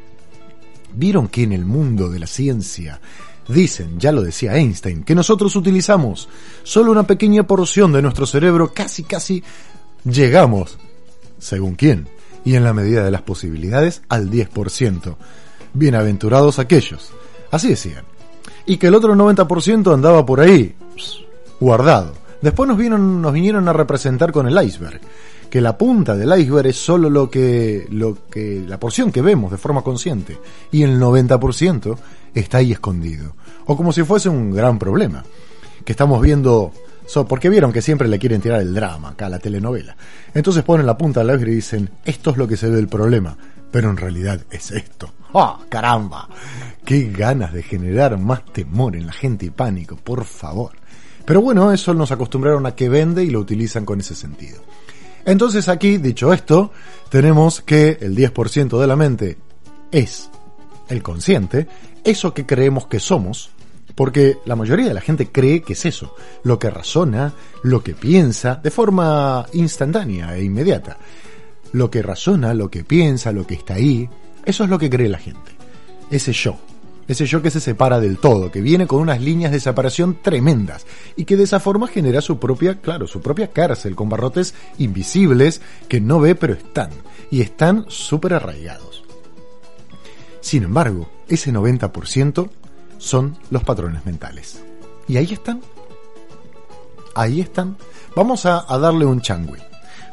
[0.93, 3.01] ¿Vieron que en el mundo de la ciencia
[3.47, 6.29] dicen, ya lo decía Einstein, que nosotros utilizamos
[6.63, 9.43] solo una pequeña porción de nuestro cerebro, casi casi
[10.05, 10.77] llegamos,
[11.37, 12.07] según quién,
[12.45, 15.15] y en la medida de las posibilidades, al 10%.
[15.73, 17.11] Bienaventurados aquellos.
[17.51, 18.14] Así decían
[18.65, 20.75] y que el otro 90% andaba por ahí,
[21.59, 22.13] guardado.
[22.41, 24.99] Después nos, vieron, nos vinieron a representar con el iceberg,
[25.49, 29.51] que la punta del iceberg es solo lo que, lo que, la porción que vemos
[29.51, 30.37] de forma consciente,
[30.71, 31.97] y el 90%
[32.33, 33.35] está ahí escondido.
[33.65, 35.23] O como si fuese un gran problema,
[35.83, 36.71] que estamos viendo,
[37.05, 39.95] so, porque vieron que siempre le quieren tirar el drama acá a la telenovela.
[40.33, 42.87] Entonces ponen la punta del iceberg y dicen, esto es lo que se ve del
[42.87, 43.37] problema,
[43.71, 45.11] pero en realidad es esto.
[45.33, 46.29] ¡Ah, caramba!
[46.85, 50.73] ¡Qué ganas de generar más temor en la gente y pánico, por favor!
[51.25, 54.61] Pero bueno, eso nos acostumbraron a que vende y lo utilizan con ese sentido.
[55.25, 56.71] Entonces aquí, dicho esto,
[57.09, 59.37] tenemos que el 10% de la mente
[59.91, 60.29] es
[60.87, 61.67] el consciente,
[62.03, 63.49] eso que creemos que somos,
[63.95, 66.13] porque la mayoría de la gente cree que es eso,
[66.43, 67.33] lo que razona,
[67.63, 70.97] lo que piensa, de forma instantánea e inmediata.
[71.71, 74.07] Lo que razona, lo que piensa, lo que está ahí,
[74.45, 75.51] eso es lo que cree la gente.
[76.11, 76.57] Ese yo.
[77.07, 80.85] Ese yo que se separa del todo, que viene con unas líneas de separación tremendas
[81.15, 85.61] y que de esa forma genera su propia, claro, su propia cárcel con barrotes invisibles
[85.87, 86.89] que no ve pero están
[87.29, 89.03] y están súper arraigados.
[90.41, 92.49] Sin embargo, ese 90%
[92.97, 94.63] son los patrones mentales.
[95.07, 95.61] Y ahí están.
[97.13, 97.77] ahí están.
[98.15, 99.59] Vamos a, a darle un changui.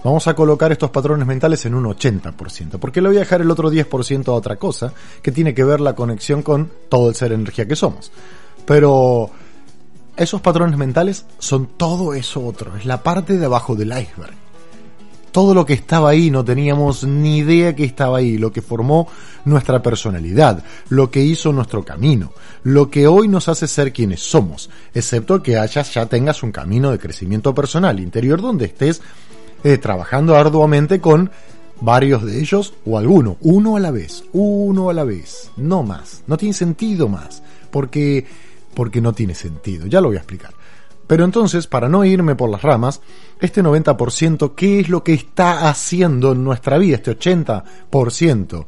[0.05, 3.51] Vamos a colocar estos patrones mentales en un 80%, porque le voy a dejar el
[3.51, 4.93] otro 10% a otra cosa,
[5.23, 8.11] que tiene que ver la conexión con todo el ser energía que somos.
[8.67, 9.31] Pero
[10.17, 14.35] esos patrones mentales son todo eso otro, es la parte de abajo del iceberg.
[15.31, 19.09] Todo lo que estaba ahí no teníamos ni idea que estaba ahí, lo que formó
[19.47, 22.33] nuestra personalidad, lo que hizo nuestro camino,
[22.65, 26.91] lo que hoy nos hace ser quienes somos, excepto que hayas ya tengas un camino
[26.91, 29.01] de crecimiento personal interior donde estés
[29.65, 31.31] eh, trabajando arduamente con
[31.81, 36.23] varios de ellos o alguno, uno a la vez, uno a la vez, no más,
[36.27, 38.27] no tiene sentido más, porque
[38.75, 40.55] porque no tiene sentido, ya lo voy a explicar.
[41.07, 43.01] Pero entonces, para no irme por las ramas,
[43.41, 46.97] este 90%, ¿qué es lo que está haciendo en nuestra vida?
[46.97, 48.67] Este 80%,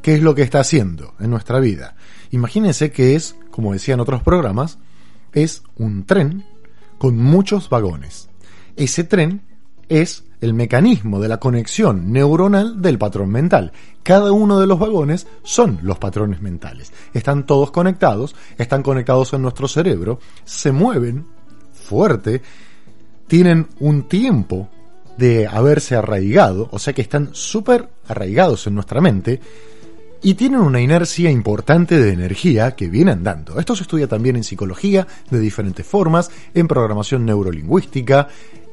[0.00, 1.96] ¿qué es lo que está haciendo en nuestra vida?
[2.30, 4.78] Imagínense que es, como decía en otros programas,
[5.32, 6.46] es un tren
[6.96, 8.30] con muchos vagones.
[8.76, 9.42] Ese tren
[9.88, 13.72] es el mecanismo de la conexión neuronal del patrón mental.
[14.02, 16.92] Cada uno de los vagones son los patrones mentales.
[17.12, 21.26] Están todos conectados, están conectados en nuestro cerebro, se mueven
[21.72, 22.42] fuerte,
[23.26, 24.68] tienen un tiempo
[25.16, 29.40] de haberse arraigado, o sea que están súper arraigados en nuestra mente,
[30.22, 33.58] y tienen una inercia importante de energía que viene andando.
[33.58, 38.28] Esto se estudia también en psicología de diferentes formas, en programación neurolingüística,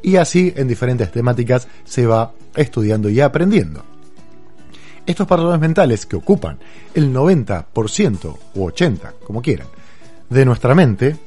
[0.05, 3.83] y así en diferentes temáticas se va estudiando y aprendiendo.
[5.03, 6.59] Estos patrones mentales que ocupan
[6.93, 9.67] el 90% o 80%, como quieran,
[10.29, 11.17] de nuestra mente,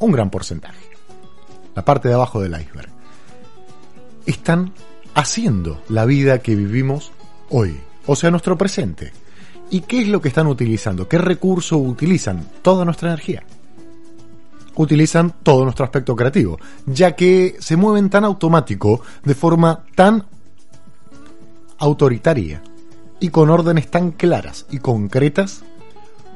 [0.00, 0.88] un gran porcentaje,
[1.74, 2.88] la parte de abajo del iceberg,
[4.24, 4.72] están
[5.12, 7.12] haciendo la vida que vivimos
[7.50, 9.12] hoy, o sea, nuestro presente.
[9.68, 11.06] ¿Y qué es lo que están utilizando?
[11.06, 12.48] ¿Qué recurso utilizan?
[12.62, 13.44] Toda nuestra energía
[14.76, 20.24] utilizan todo nuestro aspecto creativo, ya que se mueven tan automático, de forma tan
[21.78, 22.62] autoritaria
[23.20, 25.62] y con órdenes tan claras y concretas,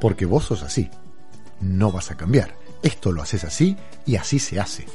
[0.01, 0.91] porque vos sos así.
[1.61, 2.55] No vas a cambiar.
[2.83, 3.77] Esto lo haces así
[4.07, 4.87] y así se hace.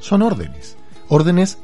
[0.00, 0.76] Son órdenes.
[1.08, 1.58] Órdenes,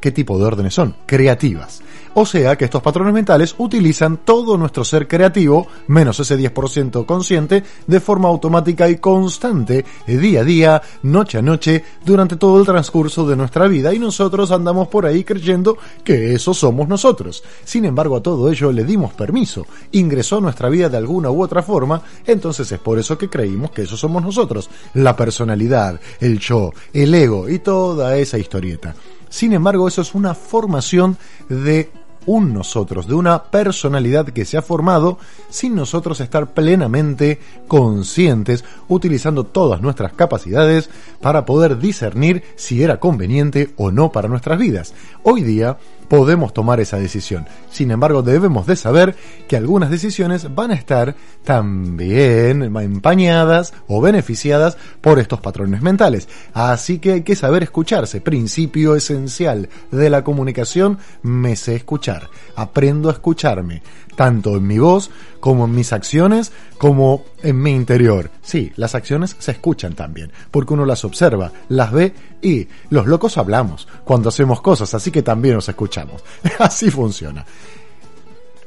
[0.00, 0.96] ¿qué tipo de órdenes son?
[1.06, 1.82] Creativas.
[2.14, 7.62] O sea que estos patrones mentales utilizan todo nuestro ser creativo, menos ese 10% consciente,
[7.86, 13.26] de forma automática y constante, día a día, noche a noche, durante todo el transcurso
[13.28, 17.44] de nuestra vida y nosotros andamos por ahí creyendo que eso somos nosotros.
[17.64, 21.42] Sin embargo, a todo ello le dimos permiso, ingresó a nuestra vida de alguna u
[21.42, 26.40] otra forma, entonces es por eso que creímos que eso somos nosotros, la personalidad, el
[26.40, 28.96] yo, el ego y toda esa historieta.
[29.28, 31.16] Sin embargo, eso es una formación
[31.48, 31.88] de
[32.26, 35.18] un nosotros, de una personalidad que se ha formado
[35.48, 40.90] sin nosotros estar plenamente conscientes, utilizando todas nuestras capacidades
[41.20, 44.94] para poder discernir si era conveniente o no para nuestras vidas.
[45.22, 45.76] Hoy día
[46.08, 47.46] podemos tomar esa decisión.
[47.70, 49.14] Sin embargo, debemos de saber
[49.46, 51.14] que algunas decisiones van a estar
[51.44, 56.28] también empañadas o beneficiadas por estos patrones mentales.
[56.52, 58.20] Así que hay que saber escucharse.
[58.20, 62.28] Principio esencial de la comunicación, me sé escuchar.
[62.56, 63.82] Aprendo a escucharme
[64.20, 65.10] tanto en mi voz
[65.40, 68.30] como en mis acciones, como en mi interior.
[68.42, 73.38] Sí, las acciones se escuchan también, porque uno las observa, las ve y los locos
[73.38, 76.22] hablamos cuando hacemos cosas, así que también nos escuchamos.
[76.58, 77.46] así funciona.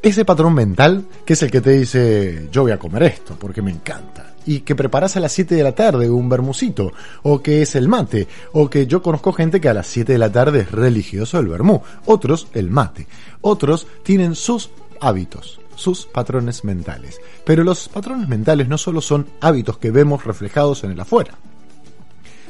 [0.02, 3.62] Ese patrón mental, que es el que te dice, yo voy a comer esto, porque
[3.62, 7.62] me encanta, y que preparas a las 7 de la tarde un bermucito, o que
[7.62, 10.62] es el mate, o que yo conozco gente que a las 7 de la tarde
[10.62, 13.08] es religioso el vermú, otros el mate,
[13.42, 14.72] otros tienen sus
[15.04, 17.20] hábitos, sus patrones mentales.
[17.46, 21.38] Pero los patrones mentales no solo son hábitos que vemos reflejados en el afuera,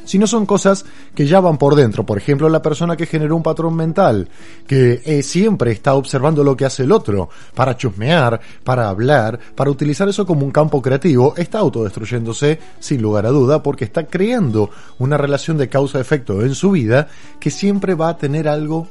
[0.05, 0.85] sino son cosas
[1.15, 2.05] que ya van por dentro.
[2.05, 4.27] Por ejemplo, la persona que generó un patrón mental,
[4.67, 9.71] que eh, siempre está observando lo que hace el otro, para chusmear, para hablar, para
[9.71, 14.69] utilizar eso como un campo creativo, está autodestruyéndose sin lugar a duda porque está creando
[14.99, 17.07] una relación de causa-efecto en su vida
[17.39, 18.89] que siempre va a tener algo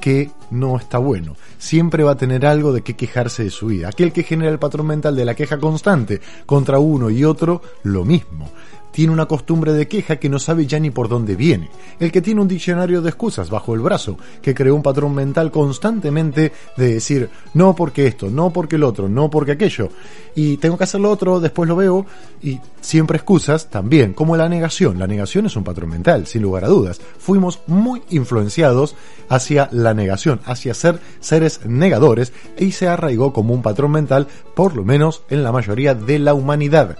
[0.00, 1.36] que no está bueno.
[1.58, 3.88] Siempre va a tener algo de qué quejarse de su vida.
[3.88, 8.04] Aquel que genera el patrón mental de la queja constante contra uno y otro, lo
[8.04, 8.50] mismo
[8.90, 11.68] tiene una costumbre de queja que no sabe ya ni por dónde viene.
[12.00, 15.50] El que tiene un diccionario de excusas bajo el brazo, que creó un patrón mental
[15.50, 19.90] constantemente de decir, no porque esto, no porque el otro, no porque aquello,
[20.34, 22.06] y tengo que hacer lo otro, después lo veo,
[22.42, 24.98] y siempre excusas también, como la negación.
[24.98, 27.00] La negación es un patrón mental, sin lugar a dudas.
[27.18, 28.96] Fuimos muy influenciados
[29.28, 34.76] hacia la negación, hacia ser seres negadores, y se arraigó como un patrón mental, por
[34.76, 36.96] lo menos en la mayoría de la humanidad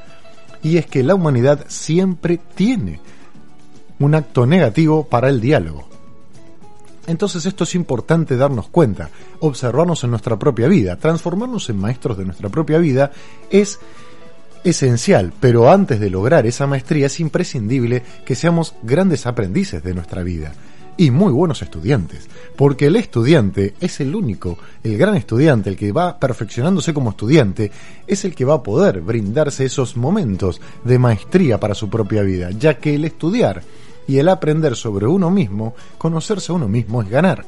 [0.67, 2.99] y es que la humanidad siempre tiene
[4.01, 5.89] un acto negativo para el diálogo.
[7.07, 12.25] Entonces esto es importante darnos cuenta, observarnos en nuestra propia vida, transformarnos en maestros de
[12.25, 13.13] nuestra propia vida
[13.49, 13.79] es
[14.65, 20.25] esencial, pero antes de lograr esa maestría es imprescindible que seamos grandes aprendices de nuestra
[20.25, 20.53] vida
[20.97, 25.93] y muy buenos estudiantes, porque el estudiante es el único, el gran estudiante, el que
[25.93, 27.71] va perfeccionándose como estudiante,
[28.07, 32.51] es el que va a poder brindarse esos momentos de maestría para su propia vida,
[32.51, 33.63] ya que el estudiar
[34.09, 37.45] y el aprender sobre uno mismo, conocerse a uno mismo es ganar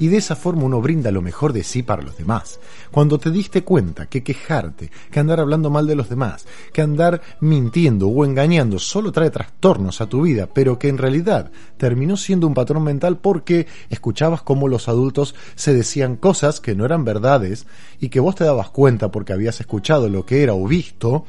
[0.00, 2.58] y de esa forma uno brinda lo mejor de sí para los demás.
[2.90, 7.20] Cuando te diste cuenta que quejarte, que andar hablando mal de los demás, que andar
[7.40, 12.46] mintiendo o engañando solo trae trastornos a tu vida, pero que en realidad terminó siendo
[12.46, 17.66] un patrón mental porque escuchabas cómo los adultos se decían cosas que no eran verdades
[18.00, 21.26] y que vos te dabas cuenta porque habías escuchado lo que era o visto,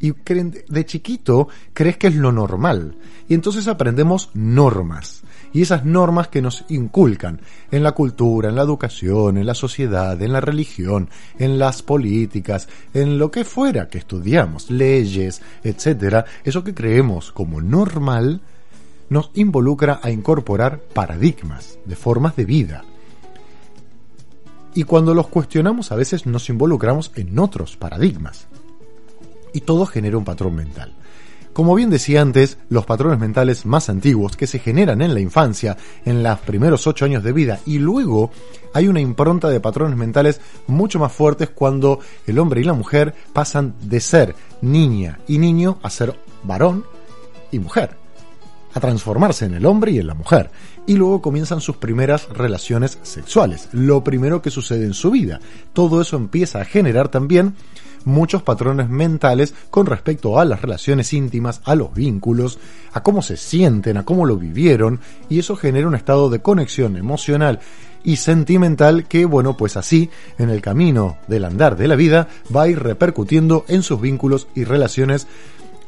[0.00, 2.96] y de chiquito crees que es lo normal.
[3.28, 5.22] Y entonces aprendemos normas
[5.52, 10.20] y esas normas que nos inculcan en la cultura, en la educación, en la sociedad,
[10.20, 11.08] en la religión,
[11.38, 17.60] en las políticas, en lo que fuera que estudiamos, leyes, etcétera, eso que creemos como
[17.60, 18.40] normal
[19.08, 22.84] nos involucra a incorporar paradigmas de formas de vida.
[24.74, 28.46] Y cuando los cuestionamos a veces nos involucramos en otros paradigmas.
[29.54, 30.92] Y todo genera un patrón mental.
[31.58, 35.76] Como bien decía antes, los patrones mentales más antiguos que se generan en la infancia,
[36.04, 38.30] en los primeros ocho años de vida, y luego
[38.72, 41.98] hay una impronta de patrones mentales mucho más fuertes cuando
[42.28, 46.84] el hombre y la mujer pasan de ser niña y niño a ser varón
[47.50, 47.96] y mujer,
[48.72, 50.52] a transformarse en el hombre y en la mujer,
[50.86, 55.40] y luego comienzan sus primeras relaciones sexuales, lo primero que sucede en su vida.
[55.72, 57.56] Todo eso empieza a generar también
[58.04, 62.58] muchos patrones mentales con respecto a las relaciones íntimas, a los vínculos,
[62.92, 66.96] a cómo se sienten, a cómo lo vivieron, y eso genera un estado de conexión
[66.96, 67.60] emocional
[68.04, 72.62] y sentimental que, bueno, pues así, en el camino del andar de la vida, va
[72.62, 75.26] a ir repercutiendo en sus vínculos y relaciones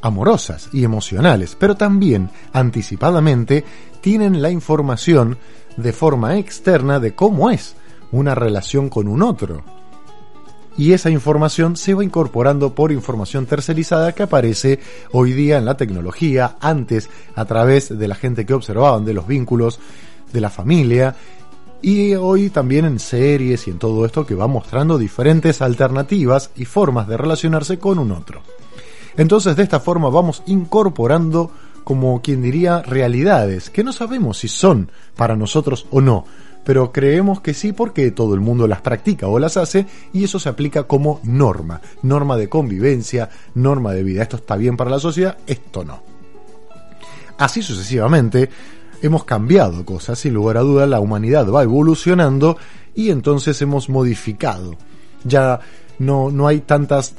[0.03, 3.65] amorosas y emocionales, pero también anticipadamente
[4.01, 5.39] tienen la información
[5.77, 7.75] de forma externa de cómo es
[8.13, 9.63] una relación con un otro,
[10.77, 14.81] y esa información se va incorporando por información tercerizada que aparece
[15.13, 19.27] hoy día en la tecnología, antes a través de la gente que observaban, de los
[19.27, 19.79] vínculos,
[20.33, 21.15] de la familia,
[21.83, 26.65] y hoy también en series y en todo esto que va mostrando diferentes alternativas y
[26.65, 28.43] formas de relacionarse con un otro.
[29.17, 31.51] Entonces de esta forma vamos incorporando
[31.85, 36.25] como quien diría realidades que no sabemos si son para nosotros o no,
[36.65, 40.39] pero creemos que sí porque todo el mundo las practica o las hace y eso
[40.39, 44.23] se aplica como norma, norma de convivencia, norma de vida.
[44.23, 46.03] Esto está bien para la sociedad, esto no.
[47.39, 48.51] Así sucesivamente,
[49.03, 52.59] hemos cambiado cosas, sin lugar a duda la humanidad va evolucionando
[52.95, 54.77] y entonces hemos modificado.
[55.25, 55.61] Ya
[55.99, 57.15] no, no hay tantas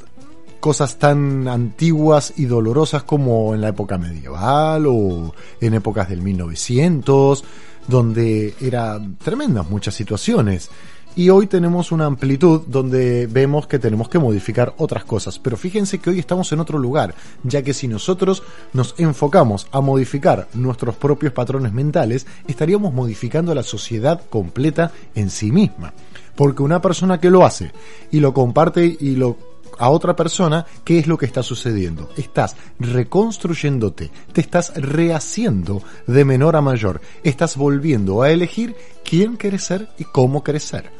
[0.60, 7.44] cosas tan antiguas y dolorosas como en la época medieval o en épocas del 1900
[7.88, 10.70] donde eran tremendas muchas situaciones.
[11.14, 15.38] Y hoy tenemos una amplitud donde vemos que tenemos que modificar otras cosas.
[15.38, 18.42] Pero fíjense que hoy estamos en otro lugar, ya que si nosotros
[18.72, 25.52] nos enfocamos a modificar nuestros propios patrones mentales, estaríamos modificando la sociedad completa en sí
[25.52, 25.92] misma.
[26.34, 27.72] Porque una persona que lo hace
[28.10, 32.10] y lo comparte y lo a otra persona qué es lo que está sucediendo.
[32.16, 38.74] Estás reconstruyéndote, te estás rehaciendo de menor a mayor, estás volviendo a elegir
[39.04, 40.90] quién quieres ser y cómo quieres ser.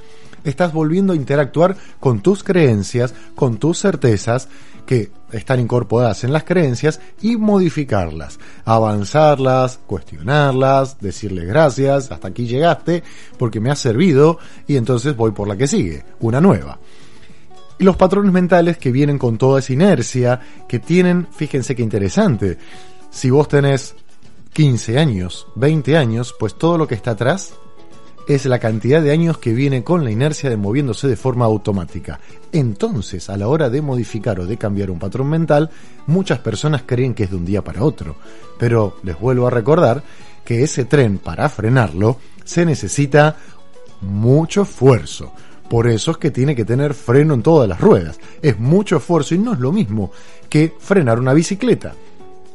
[0.44, 4.48] Estás volviendo a interactuar con tus creencias, con tus certezas
[4.86, 13.02] que están incorporadas en las creencias y modificarlas, avanzarlas, cuestionarlas, decirle gracias, hasta aquí llegaste
[13.38, 16.78] porque me ha servido y entonces voy por la que sigue, una nueva.
[17.82, 20.38] Y los patrones mentales que vienen con toda esa inercia,
[20.68, 22.56] que tienen, fíjense qué interesante,
[23.10, 23.96] si vos tenés
[24.52, 27.54] 15 años, 20 años, pues todo lo que está atrás
[28.28, 32.20] es la cantidad de años que viene con la inercia de moviéndose de forma automática.
[32.52, 35.68] Entonces, a la hora de modificar o de cambiar un patrón mental,
[36.06, 38.14] muchas personas creen que es de un día para otro.
[38.60, 40.04] Pero les vuelvo a recordar
[40.44, 43.34] que ese tren, para frenarlo, se necesita
[44.02, 45.32] mucho esfuerzo,
[45.72, 48.20] por eso es que tiene que tener freno en todas las ruedas.
[48.42, 50.10] Es mucho esfuerzo y no es lo mismo
[50.50, 51.94] que frenar una bicicleta.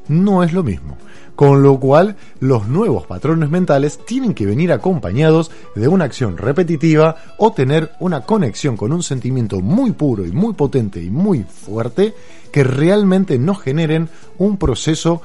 [0.08, 1.00] No es lo mismo.
[1.36, 7.16] Con lo cual, los nuevos patrones mentales tienen que venir acompañados de una acción repetitiva
[7.40, 12.14] o tener una conexión con un sentimiento muy puro y muy potente y muy fuerte
[12.52, 15.24] que realmente nos generen un proceso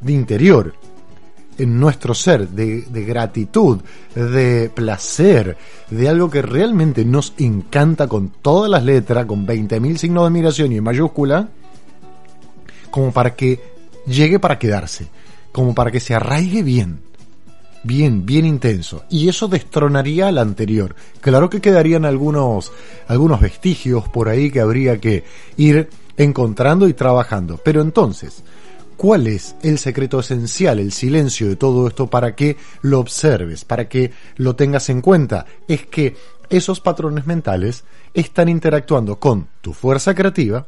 [0.00, 0.72] de interior
[1.62, 3.80] en nuestro ser, de, de gratitud,
[4.14, 5.56] de placer,
[5.90, 10.72] de algo que realmente nos encanta con todas las letras, con 20.000 signos de admiración
[10.72, 11.48] y en mayúscula,
[12.90, 13.60] como para que
[14.06, 15.08] llegue para quedarse,
[15.52, 17.00] como para que se arraigue bien,
[17.82, 19.04] bien, bien intenso.
[19.10, 20.94] Y eso destronaría al anterior.
[21.20, 22.72] Claro que quedarían algunos,
[23.06, 25.24] algunos vestigios por ahí que habría que
[25.56, 27.60] ir encontrando y trabajando.
[27.62, 28.42] Pero entonces,
[29.00, 33.88] ¿cuál es el secreto esencial, el silencio de todo esto para que lo observes, para
[33.88, 35.46] que lo tengas en cuenta?
[35.66, 36.18] Es que
[36.50, 40.66] esos patrones mentales están interactuando con tu fuerza creativa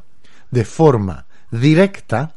[0.49, 2.33] de forma directa,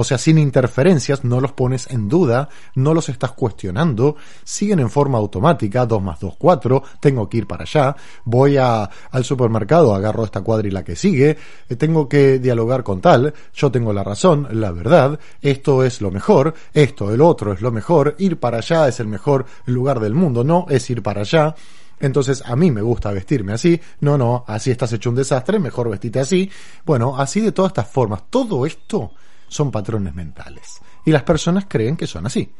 [0.00, 4.88] o sea, sin interferencias, no los pones en duda, no los estás cuestionando, siguen en
[4.88, 7.94] forma automática, 2 más 2, 4, tengo que ir para allá,
[8.24, 11.36] voy a, al supermercado, agarro esta cuadra y la que sigue,
[11.68, 16.10] eh, tengo que dialogar con tal, yo tengo la razón, la verdad, esto es lo
[16.10, 20.14] mejor, esto, el otro es lo mejor, ir para allá es el mejor lugar del
[20.14, 21.54] mundo, no es ir para allá,
[21.98, 25.90] entonces a mí me gusta vestirme así, no, no, así estás hecho un desastre, mejor
[25.90, 26.50] vestite así.
[26.86, 29.12] Bueno, así de todas estas formas, todo esto
[29.50, 30.80] son patrones mentales.
[31.04, 32.50] Y las personas creen que son así.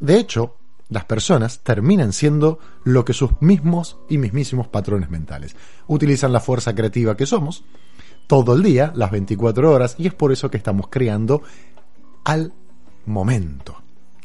[0.00, 0.56] De hecho,
[0.88, 5.54] las personas terminan siendo lo que sus mismos y mismísimos patrones mentales.
[5.86, 7.64] Utilizan la fuerza creativa que somos
[8.26, 11.42] todo el día, las 24 horas, y es por eso que estamos creando
[12.24, 12.52] al
[13.04, 13.76] momento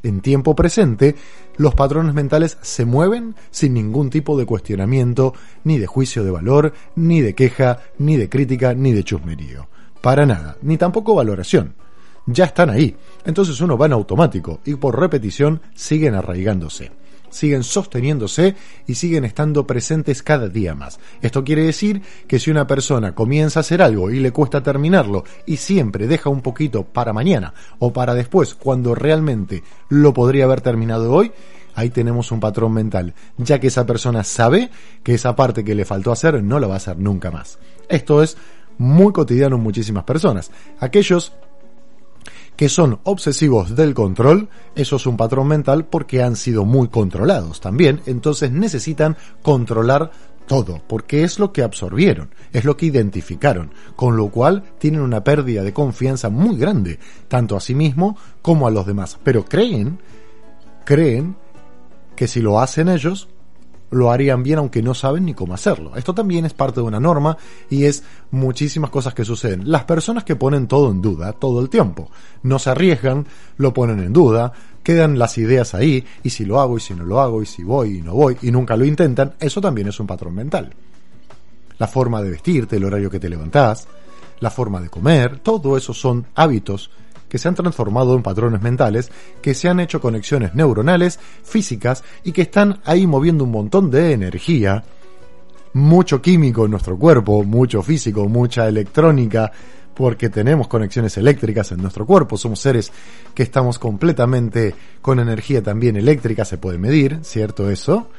[0.03, 1.15] en tiempo presente,
[1.57, 5.33] los patrones mentales se mueven sin ningún tipo de cuestionamiento,
[5.63, 9.67] ni de juicio de valor, ni de queja, ni de crítica, ni de chusmerío.
[10.01, 11.75] Para nada, ni tampoco valoración.
[12.25, 12.95] Ya están ahí.
[13.25, 16.91] Entonces uno va en automático y por repetición siguen arraigándose
[17.31, 18.55] siguen sosteniéndose
[18.85, 20.99] y siguen estando presentes cada día más.
[21.21, 25.23] Esto quiere decir que si una persona comienza a hacer algo y le cuesta terminarlo
[25.45, 30.61] y siempre deja un poquito para mañana o para después cuando realmente lo podría haber
[30.61, 31.31] terminado hoy,
[31.73, 34.69] ahí tenemos un patrón mental, ya que esa persona sabe
[35.03, 37.57] que esa parte que le faltó hacer no la va a hacer nunca más.
[37.87, 38.37] Esto es
[38.81, 40.51] muy cotidiano muchísimas personas.
[40.79, 41.33] Aquellos
[42.55, 47.61] que son obsesivos del control, eso es un patrón mental porque han sido muy controlados
[47.61, 50.11] también, entonces necesitan controlar
[50.47, 55.23] todo, porque es lo que absorbieron, es lo que identificaron, con lo cual tienen una
[55.23, 59.17] pérdida de confianza muy grande, tanto a sí mismo como a los demás.
[59.23, 59.99] Pero creen,
[60.83, 61.35] creen
[62.15, 63.29] que si lo hacen ellos,
[63.91, 65.95] lo harían bien aunque no saben ni cómo hacerlo.
[65.95, 67.37] Esto también es parte de una norma
[67.69, 69.69] y es muchísimas cosas que suceden.
[69.69, 72.09] Las personas que ponen todo en duda todo el tiempo,
[72.43, 73.27] no se arriesgan,
[73.57, 77.05] lo ponen en duda, quedan las ideas ahí y si lo hago y si no
[77.05, 79.99] lo hago y si voy y no voy y nunca lo intentan, eso también es
[79.99, 80.73] un patrón mental.
[81.77, 83.87] La forma de vestirte, el horario que te levantás,
[84.39, 86.89] la forma de comer, todo eso son hábitos
[87.31, 89.09] que se han transformado en patrones mentales,
[89.41, 94.11] que se han hecho conexiones neuronales, físicas y que están ahí moviendo un montón de
[94.11, 94.83] energía,
[95.71, 99.49] mucho químico en nuestro cuerpo, mucho físico, mucha electrónica,
[99.95, 102.91] porque tenemos conexiones eléctricas en nuestro cuerpo, somos seres
[103.33, 108.09] que estamos completamente con energía también eléctrica, se puede medir, ¿cierto eso?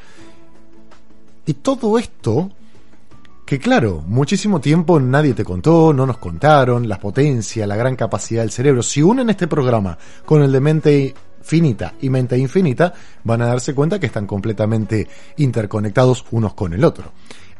[1.44, 2.50] Y todo esto
[3.52, 8.40] que claro, muchísimo tiempo nadie te contó, no nos contaron, la potencia, la gran capacidad
[8.40, 8.82] del cerebro.
[8.82, 13.74] Si unen este programa con el de mente finita y mente infinita, van a darse
[13.74, 15.06] cuenta que están completamente
[15.36, 17.12] interconectados unos con el otro.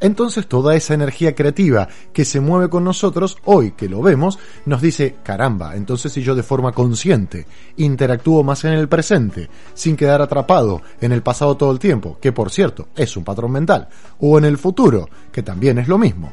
[0.03, 4.83] Entonces toda esa energía creativa que se mueve con nosotros, hoy que lo vemos, nos
[4.83, 7.47] dice, caramba, entonces si yo de forma consciente
[7.77, 12.33] interactúo más en el presente, sin quedar atrapado en el pasado todo el tiempo, que
[12.33, 13.89] por cierto es un patrón mental,
[14.19, 16.33] o en el futuro, que también es lo mismo.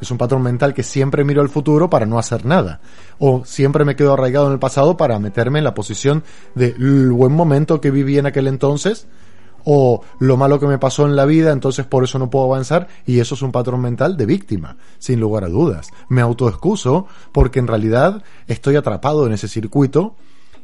[0.00, 2.80] Es un patrón mental que siempre miro al futuro para no hacer nada.
[3.18, 6.24] O siempre me quedo arraigado en el pasado para meterme en la posición
[6.54, 9.08] del buen momento que viví en aquel entonces
[9.64, 12.88] o lo malo que me pasó en la vida, entonces por eso no puedo avanzar,
[13.06, 15.90] y eso es un patrón mental de víctima, sin lugar a dudas.
[16.08, 20.14] Me autoexcuso porque en realidad estoy atrapado en ese circuito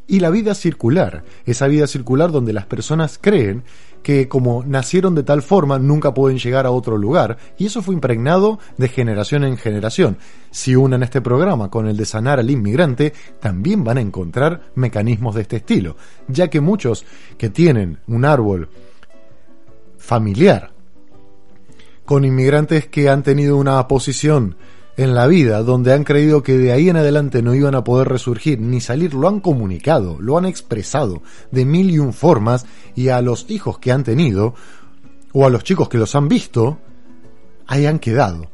[0.09, 3.65] y la vida circular, esa vida circular donde las personas creen
[4.03, 7.95] que como nacieron de tal forma nunca pueden llegar a otro lugar y eso fue
[7.95, 10.19] impregnado de generación en generación.
[10.53, 15.35] Si unen este programa con el de sanar al inmigrante, también van a encontrar mecanismos
[15.35, 15.97] de este estilo,
[16.29, 17.05] ya que muchos
[17.37, 18.69] que tienen un árbol
[20.07, 20.71] familiar
[22.05, 24.57] con inmigrantes que han tenido una posición
[24.97, 28.09] en la vida donde han creído que de ahí en adelante no iban a poder
[28.09, 32.65] resurgir ni salir, lo han comunicado, lo han expresado de mil y un formas
[32.95, 34.55] y a los hijos que han tenido
[35.33, 36.79] o a los chicos que los han visto,
[37.67, 38.47] ahí han quedado.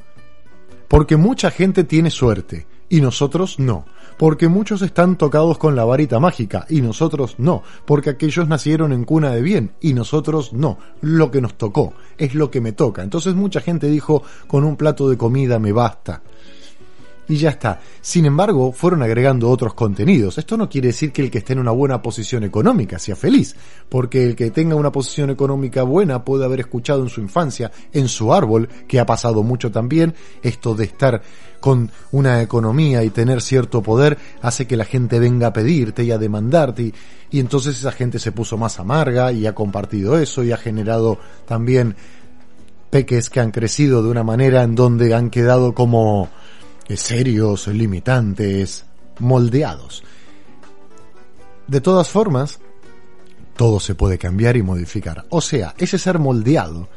[0.89, 3.85] Porque mucha gente tiene suerte y nosotros no
[4.23, 9.05] porque muchos están tocados con la varita mágica y nosotros no, porque aquellos nacieron en
[9.05, 10.79] cuna de bien y nosotros no.
[11.01, 13.03] Lo que nos tocó es lo que me toca.
[13.03, 16.23] Entonces mucha gente dijo, con un plato de comida me basta
[17.29, 17.81] y ya está.
[18.01, 20.39] Sin embargo, fueron agregando otros contenidos.
[20.39, 23.55] Esto no quiere decir que el que esté en una buena posición económica sea feliz,
[23.89, 28.09] porque el que tenga una posición económica buena puede haber escuchado en su infancia, en
[28.09, 31.23] su árbol, que ha pasado mucho también, esto de estar
[31.61, 36.11] con una economía y tener cierto poder hace que la gente venga a pedirte y
[36.11, 36.95] a demandarte y,
[37.31, 41.19] y entonces esa gente se puso más amarga y ha compartido eso y ha generado
[41.47, 41.95] también
[42.91, 46.29] peques que han crecido de una manera en donde han quedado como
[46.89, 48.87] serios, limitantes,
[49.19, 50.03] moldeados.
[51.67, 52.61] De todas formas,
[53.57, 55.25] todo se puede cambiar y modificar.
[55.31, 56.89] O sea, ese ser moldeado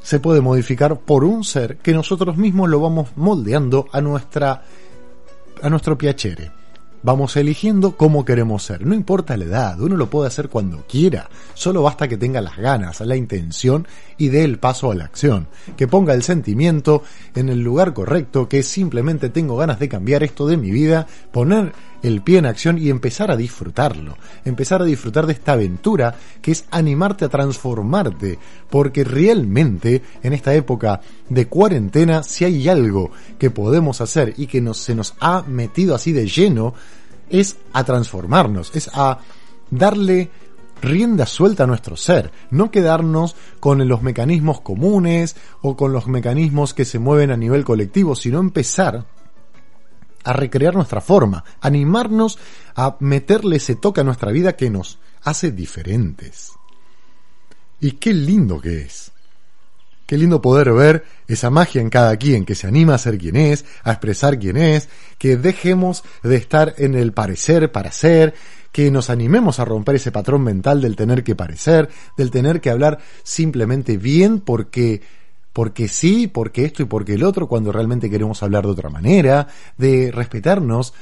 [0.00, 4.62] se puede modificar por un ser que nosotros mismos lo vamos moldeando a nuestra
[5.62, 6.52] a nuestro piacere.
[7.02, 8.84] Vamos eligiendo cómo queremos ser.
[8.84, 11.30] No importa la edad, uno lo puede hacer cuando quiera.
[11.54, 13.86] Solo basta que tenga las ganas, la intención
[14.18, 15.46] y dé el paso a la acción.
[15.76, 17.02] Que ponga el sentimiento
[17.34, 21.72] en el lugar correcto, que simplemente tengo ganas de cambiar esto de mi vida, poner
[22.06, 24.16] el pie en acción y empezar a disfrutarlo.
[24.44, 28.38] Empezar a disfrutar de esta aventura que es animarte a transformarte.
[28.70, 34.60] Porque realmente en esta época de cuarentena, si hay algo que podemos hacer y que
[34.60, 36.74] nos, se nos ha metido así de lleno,
[37.28, 39.18] es a transformarnos, es a
[39.70, 40.30] darle
[40.80, 46.74] rienda suelta a nuestro ser, no quedarnos con los mecanismos comunes o con los mecanismos
[46.74, 49.06] que se mueven a nivel colectivo, sino empezar
[50.26, 52.36] a recrear nuestra forma, animarnos
[52.74, 56.50] a meterle ese toque a nuestra vida que nos hace diferentes.
[57.80, 59.12] Y qué lindo que es.
[60.04, 63.36] Qué lindo poder ver esa magia en cada quien que se anima a ser quien
[63.36, 68.34] es, a expresar quién es, que dejemos de estar en el parecer para ser,
[68.72, 72.70] que nos animemos a romper ese patrón mental del tener que parecer, del tener que
[72.70, 75.02] hablar simplemente bien porque
[75.56, 79.48] porque sí, porque esto y porque el otro, cuando realmente queremos hablar de otra manera,
[79.78, 80.92] de respetarnos,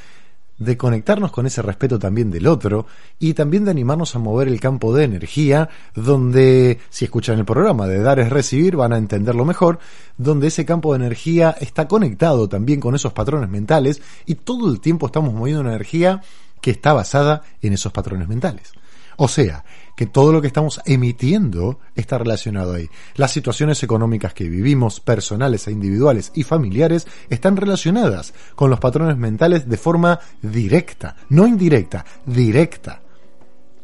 [0.59, 2.86] de conectarnos con ese respeto también del otro
[3.18, 7.89] y también de animarnos a mover el campo de energía donde, si escuchan el programa
[7.89, 9.81] de dar es recibir, van a entenderlo mejor,
[10.18, 14.78] donde ese campo de energía está conectado también con esos patrones mentales y todo el
[14.78, 16.22] tiempo estamos moviendo una energía
[16.60, 18.72] que está basada en esos patrones mentales.
[19.16, 19.64] O sea,
[19.96, 22.88] que todo lo que estamos emitiendo está relacionado ahí.
[23.16, 29.16] Las situaciones económicas que vivimos, personales e individuales y familiares, están relacionadas con los patrones
[29.16, 33.00] mentales de forma directa, no indirecta, directa.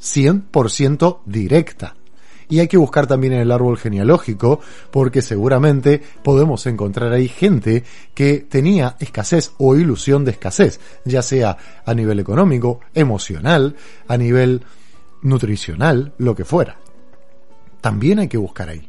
[0.00, 1.94] 100% directa.
[2.48, 4.60] Y hay que buscar también en el árbol genealógico,
[4.90, 11.56] porque seguramente podemos encontrar ahí gente que tenía escasez o ilusión de escasez, ya sea
[11.84, 13.76] a nivel económico, emocional,
[14.08, 14.62] a nivel
[15.22, 16.78] nutricional, lo que fuera.
[17.80, 18.86] También hay que buscar ahí.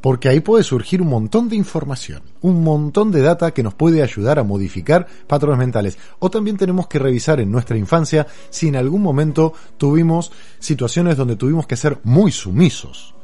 [0.00, 4.02] Porque ahí puede surgir un montón de información, un montón de data que nos puede
[4.02, 5.96] ayudar a modificar patrones mentales.
[6.18, 11.36] O también tenemos que revisar en nuestra infancia si en algún momento tuvimos situaciones donde
[11.36, 13.14] tuvimos que ser muy sumisos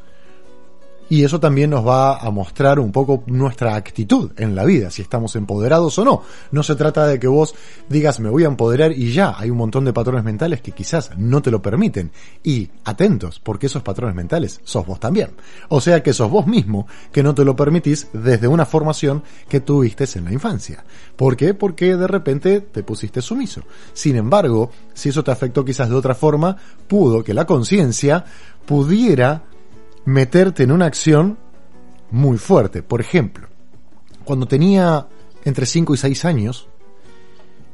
[1.09, 5.02] y eso también nos va a mostrar un poco nuestra actitud en la vida, si
[5.02, 6.22] estamos empoderados o no.
[6.51, 7.55] No se trata de que vos
[7.89, 11.10] digas me voy a empoderar y ya, hay un montón de patrones mentales que quizás
[11.18, 12.10] no te lo permiten.
[12.43, 15.30] Y atentos, porque esos patrones mentales sos vos también.
[15.68, 19.60] O sea que sos vos mismo que no te lo permitís desde una formación que
[19.60, 20.85] tuviste en la infancia.
[21.16, 21.55] ¿Por qué?
[21.55, 23.62] Porque de repente te pusiste sumiso.
[23.93, 26.56] Sin embargo, si eso te afectó quizás de otra forma,
[26.86, 28.24] pudo que la conciencia
[28.64, 29.43] pudiera
[30.09, 31.39] meterte en una acción
[32.10, 32.82] muy fuerte.
[32.82, 33.47] Por ejemplo,
[34.24, 35.06] cuando tenía
[35.44, 36.68] entre 5 y 6 años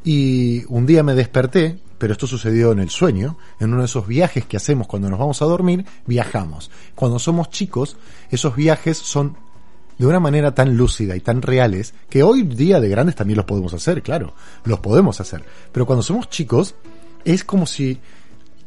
[0.03, 4.09] y un día me desperté, pero esto sucedió en el sueño, en uno de esos
[4.09, 6.73] viajes que hacemos cuando nos vamos a dormir, viajamos.
[6.97, 7.97] Cuando somos chicos,
[8.31, 9.37] esos viajes son
[9.97, 13.47] de una manera tan lúcida y tan reales que hoy día de grandes también los
[13.47, 14.35] podemos hacer, claro,
[14.65, 15.45] los podemos hacer.
[15.71, 16.75] Pero cuando somos chicos,
[17.25, 18.01] es como si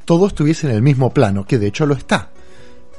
[0.05, 2.31] todo estuviese en el mismo plano, que de hecho lo está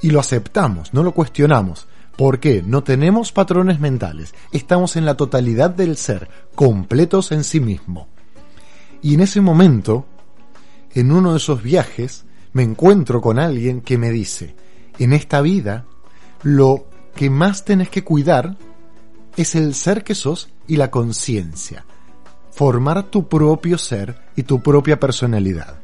[0.02, 1.88] y lo aceptamos, no lo cuestionamos.
[2.16, 2.62] ¿Por qué?
[2.66, 8.08] No tenemos patrones mentales, estamos en la totalidad del ser, completos en sí mismo.
[9.02, 10.06] Y en ese momento,
[10.94, 14.56] en uno de esos viajes, me encuentro con alguien que me dice,
[14.98, 15.86] en esta vida,
[16.42, 18.56] lo que más tenés que cuidar
[19.36, 21.84] es el ser que sos y la conciencia.
[22.50, 25.80] Formar tu propio ser y tu propia personalidad.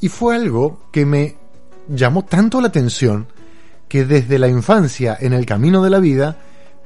[0.00, 1.38] Y fue algo que me
[1.88, 3.26] llamó tanto la atención
[3.88, 6.36] que desde la infancia en el camino de la vida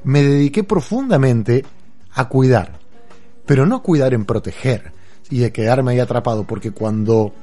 [0.03, 1.65] me dediqué profundamente
[2.13, 2.79] a cuidar
[3.49, 4.91] pero no cuidar en proteger
[5.31, 7.33] y de quedarme ahí atrapado, porque cuando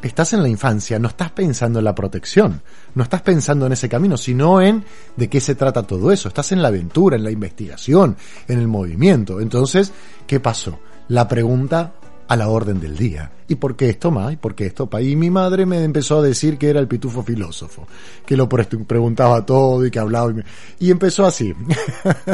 [0.00, 2.62] estás en la infancia no estás pensando en la protección,
[2.94, 4.84] no estás pensando en ese camino, sino en
[5.16, 8.16] de qué se trata todo eso, estás en la aventura, en la investigación,
[8.46, 9.40] en el movimiento.
[9.40, 9.92] Entonces,
[10.28, 10.78] ¿qué pasó?
[11.08, 11.92] La pregunta
[12.28, 13.32] a la orden del día.
[13.48, 14.34] ¿Y por qué esto más?
[14.34, 15.00] ¿Y por qué esto pa?
[15.00, 17.86] Y mi madre me empezó a decir que era el pitufo filósofo,
[18.26, 20.30] que lo pre- preguntaba todo y que hablaba.
[20.30, 20.44] Y, me-
[20.78, 21.54] y empezó así.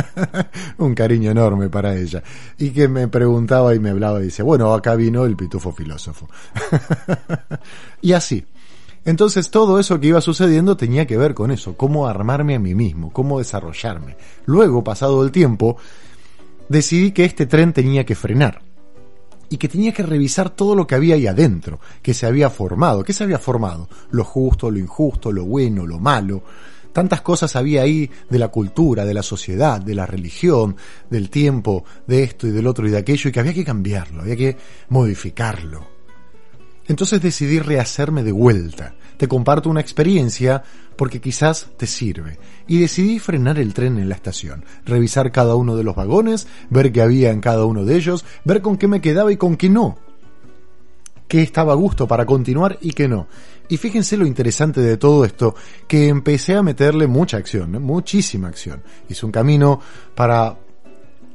[0.79, 2.23] Un cariño enorme para ella.
[2.59, 6.29] Y que me preguntaba y me hablaba y dice, bueno, acá vino el pitufo filósofo.
[8.03, 8.45] y así.
[9.05, 12.75] Entonces todo eso que iba sucediendo tenía que ver con eso, cómo armarme a mí
[12.75, 14.17] mismo, cómo desarrollarme.
[14.47, 15.77] Luego, pasado el tiempo,
[16.69, 18.63] decidí que este tren tenía que frenar
[19.49, 23.05] y que tenía que revisar todo lo que había ahí adentro, que se había formado.
[23.05, 23.89] ¿Qué se había formado?
[24.11, 26.43] Lo justo, lo injusto, lo bueno, lo malo.
[26.93, 30.77] Tantas cosas había ahí de la cultura, de la sociedad, de la religión,
[31.11, 34.23] del tiempo, de esto y del otro y de aquello, y que había que cambiarlo,
[34.23, 34.57] había que
[34.91, 35.89] modificarlo.
[36.87, 38.95] Entonces decidí rehacerme de vuelta.
[39.17, 40.63] Te comparto una experiencia
[40.97, 42.39] porque quizás te sirve.
[42.67, 46.93] Y decidí frenar el tren en la estación, revisar cada uno de los vagones, ver
[46.93, 49.69] qué había en cada uno de ellos, ver con qué me quedaba y con qué
[49.69, 49.99] no.
[51.29, 53.27] Qué estaba a gusto para continuar y qué no.
[53.69, 55.55] Y fíjense lo interesante de todo esto,
[55.89, 57.79] que empecé a meterle mucha acción, ¿eh?
[57.79, 58.83] muchísima acción.
[59.09, 59.81] Hice un camino
[60.15, 60.55] para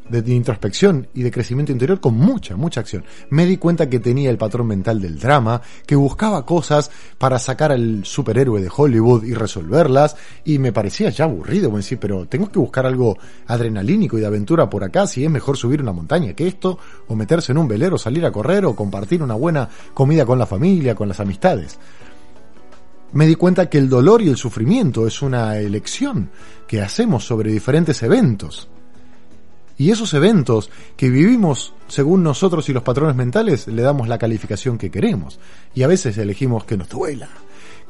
[0.10, 3.04] de introspección y de crecimiento interior con mucha, mucha acción.
[3.30, 7.72] Me di cuenta que tenía el patrón mental del drama, que buscaba cosas para sacar
[7.72, 12.60] al superhéroe de Hollywood y resolverlas, y me parecía ya aburrido, decía, pero tengo que
[12.60, 13.18] buscar algo
[13.48, 17.16] adrenalínico y de aventura por acá, si es mejor subir una montaña que esto, o
[17.16, 20.96] meterse en un velero, salir a correr, o compartir una buena comida con la familia,
[20.96, 21.80] con las amistades
[23.12, 26.30] me di cuenta que el dolor y el sufrimiento es una elección
[26.68, 28.70] que hacemos sobre diferentes eventos.
[29.80, 34.78] Y esos eventos que vivimos según nosotros y los patrones mentales le damos la calificación
[34.78, 35.40] que queremos.
[35.74, 37.30] Y a veces elegimos que nos duela,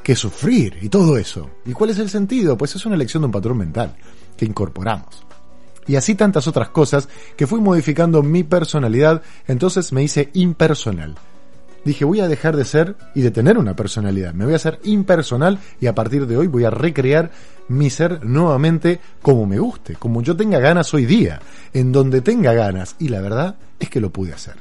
[0.03, 1.49] que sufrir y todo eso.
[1.65, 2.55] ¿Y cuál es el sentido?
[2.59, 3.95] Pues es una elección de un patrón mental
[4.37, 5.25] que incorporamos.
[5.87, 11.15] Y así tantas otras cosas que fui modificando mi personalidad, entonces me hice impersonal
[11.85, 14.79] dije voy a dejar de ser y de tener una personalidad, me voy a hacer
[14.83, 17.31] impersonal y a partir de hoy voy a recrear
[17.67, 21.39] mi ser nuevamente como me guste, como yo tenga ganas hoy día,
[21.73, 24.55] en donde tenga ganas y la verdad es que lo pude hacer.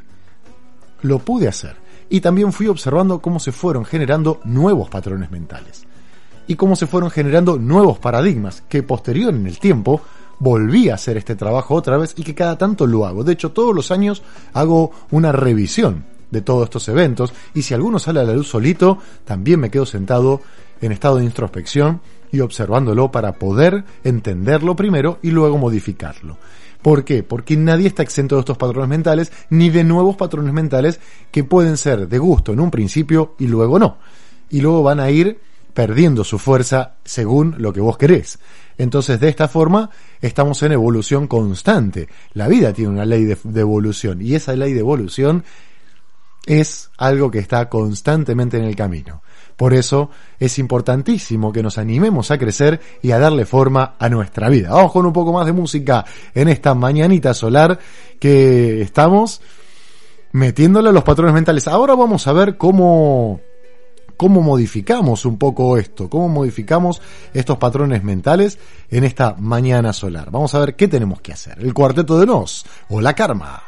[1.02, 1.76] Lo pude hacer
[2.10, 5.84] y también fui observando cómo se fueron generando nuevos patrones mentales
[6.46, 10.00] y cómo se fueron generando nuevos paradigmas que posterior en el tiempo
[10.38, 13.24] volví a hacer este trabajo otra vez y que cada tanto lo hago.
[13.24, 14.22] De hecho, todos los años
[14.52, 18.98] hago una revisión de todos estos eventos y si alguno sale a la luz solito,
[19.24, 20.40] también me quedo sentado
[20.80, 22.00] en estado de introspección
[22.30, 26.36] y observándolo para poder entenderlo primero y luego modificarlo.
[26.82, 27.22] ¿Por qué?
[27.22, 31.00] Porque nadie está exento de estos patrones mentales ni de nuevos patrones mentales
[31.30, 33.98] que pueden ser de gusto en un principio y luego no.
[34.50, 35.40] Y luego van a ir
[35.74, 38.38] perdiendo su fuerza según lo que vos querés.
[38.78, 39.90] Entonces, de esta forma,
[40.20, 42.08] estamos en evolución constante.
[42.32, 45.44] La vida tiene una ley de, de evolución y esa ley de evolución
[46.48, 49.22] es algo que está constantemente en el camino.
[49.54, 50.08] Por eso
[50.38, 54.70] es importantísimo que nos animemos a crecer y a darle forma a nuestra vida.
[54.70, 57.78] Vamos con un poco más de música en esta mañanita solar
[58.18, 59.42] que estamos
[60.32, 61.68] metiéndole a los patrones mentales.
[61.68, 63.40] Ahora vamos a ver cómo
[64.16, 67.02] cómo modificamos un poco esto, cómo modificamos
[67.34, 68.58] estos patrones mentales
[68.90, 70.30] en esta mañana solar.
[70.30, 71.58] Vamos a ver qué tenemos que hacer.
[71.60, 73.67] El cuarteto de Nos o la karma.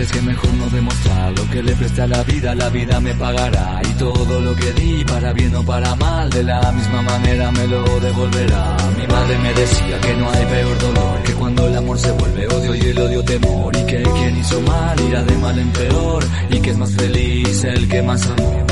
[0.00, 1.38] Verdades que mejor no demostrar.
[1.38, 3.80] Lo que le preste a la vida, la vida me pagará.
[3.88, 7.66] Y todo lo que di, para bien o para mal, de la misma manera me
[7.66, 8.76] lo devolverá.
[8.96, 12.46] Mi madre me decía que no hay peor dolor que cuando el amor se vuelve
[12.48, 13.76] odio y el odio temor.
[13.76, 16.24] Y que quien hizo mal irá de mal en peor.
[16.50, 18.69] Y que es más feliz el que más amó.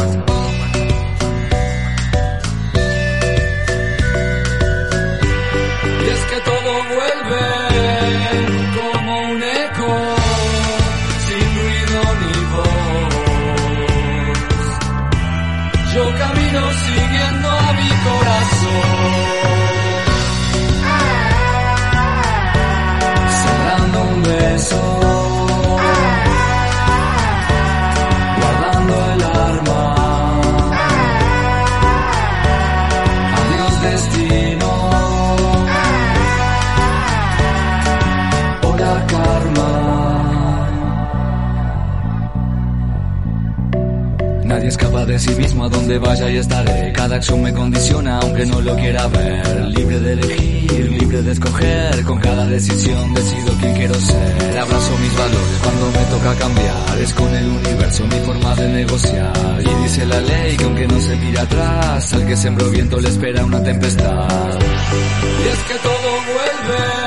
[44.58, 46.92] Nadie escapa de sí mismo a donde vaya y estaré.
[46.92, 49.68] Cada acción me condiciona aunque no lo quiera ver.
[49.68, 52.02] Libre de elegir, libre de escoger.
[52.02, 54.58] Con cada decisión decido quién quiero ser.
[54.58, 56.98] Abrazo mis valores cuando me toca cambiar.
[57.00, 59.60] Es con el universo mi forma de negociar.
[59.60, 63.08] Y dice la ley que aunque no se mira atrás, al que sembró viento le
[63.10, 64.58] espera una tempestad.
[64.58, 66.98] Y es que todo vuelve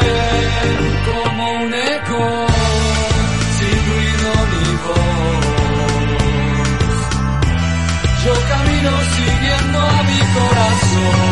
[1.05, 1.73] como un
[10.33, 11.30] corazón,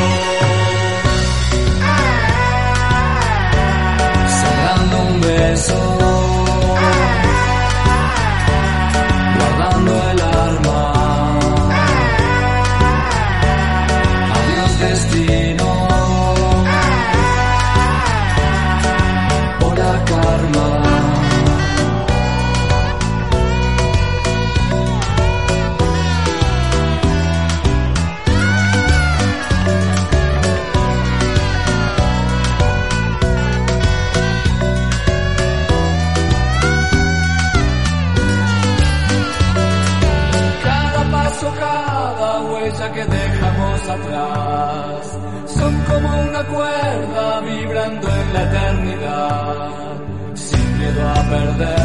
[50.91, 51.78] miedo a perderme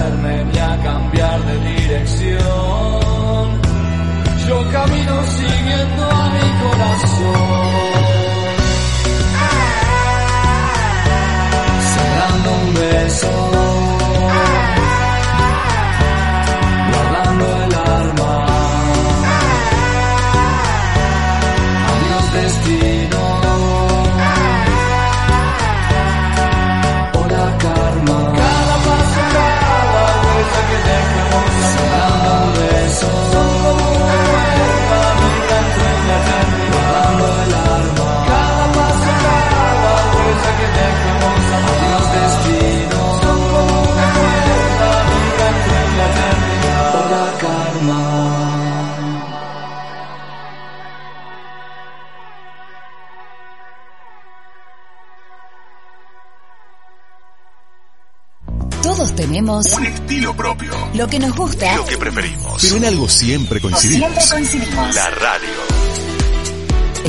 [59.27, 60.71] tenemos Un estilo propio.
[60.93, 61.77] lo que nos gusta.
[61.77, 62.61] Lo que preferimos.
[62.61, 64.11] Pero en algo siempre coincidimos.
[64.11, 64.95] Siempre coincidimos.
[64.95, 65.49] La radio.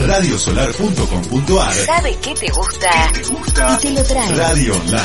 [0.07, 2.89] Radiosolar.com.ar ¿Sabe qué te gusta?
[3.13, 3.77] ¿Te gusta?
[3.77, 4.33] Y te lo trae.
[4.33, 5.01] Radio Online.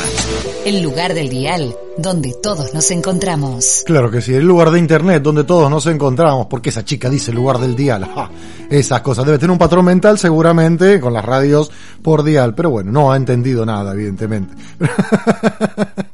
[0.67, 3.83] El lugar del dial donde todos nos encontramos.
[3.85, 7.33] Claro que sí, el lugar de internet donde todos nos encontramos, porque esa chica dice
[7.33, 8.31] lugar del dial, ja,
[8.71, 9.27] esas cosas.
[9.27, 11.71] Debe tener un patrón mental seguramente con las radios
[12.03, 14.55] por dial, pero bueno, no ha entendido nada, evidentemente.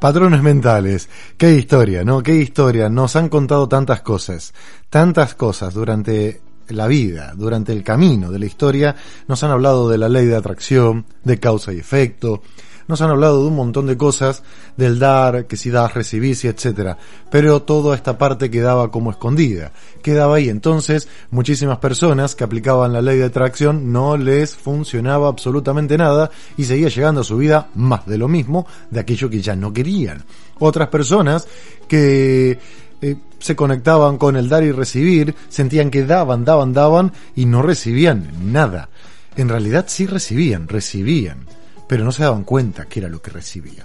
[0.00, 2.22] Patrones mentales, qué historia, ¿no?
[2.22, 2.88] Qué historia.
[2.88, 4.54] Nos han contado tantas cosas,
[4.88, 8.96] tantas cosas durante la vida, durante el camino de la historia.
[9.28, 12.42] Nos han hablado de la ley de atracción, de causa y efecto,
[12.90, 14.42] nos han hablado de un montón de cosas,
[14.76, 16.98] del dar, que si das, recibís y etcétera.
[17.30, 19.72] Pero toda esta parte quedaba como escondida.
[20.02, 20.48] Quedaba ahí.
[20.48, 26.64] Entonces, muchísimas personas que aplicaban la ley de atracción no les funcionaba absolutamente nada y
[26.64, 30.24] seguía llegando a su vida más de lo mismo de aquello que ya no querían.
[30.58, 31.48] Otras personas
[31.88, 32.58] que
[33.00, 37.62] eh, se conectaban con el dar y recibir, sentían que daban, daban, daban y no
[37.62, 38.90] recibían nada.
[39.36, 41.46] En realidad sí recibían, recibían
[41.90, 43.84] pero no se daban cuenta que era lo que recibían.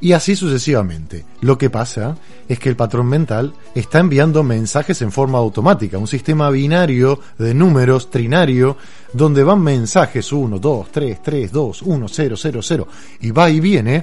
[0.00, 1.26] Y así sucesivamente.
[1.42, 2.16] Lo que pasa
[2.48, 7.52] es que el patrón mental está enviando mensajes en forma automática, un sistema binario de
[7.52, 8.78] números trinario,
[9.12, 12.88] donde van mensajes 1, 2, 3, 3, 2, 1, 0, 0, 0,
[13.20, 14.02] y va y viene,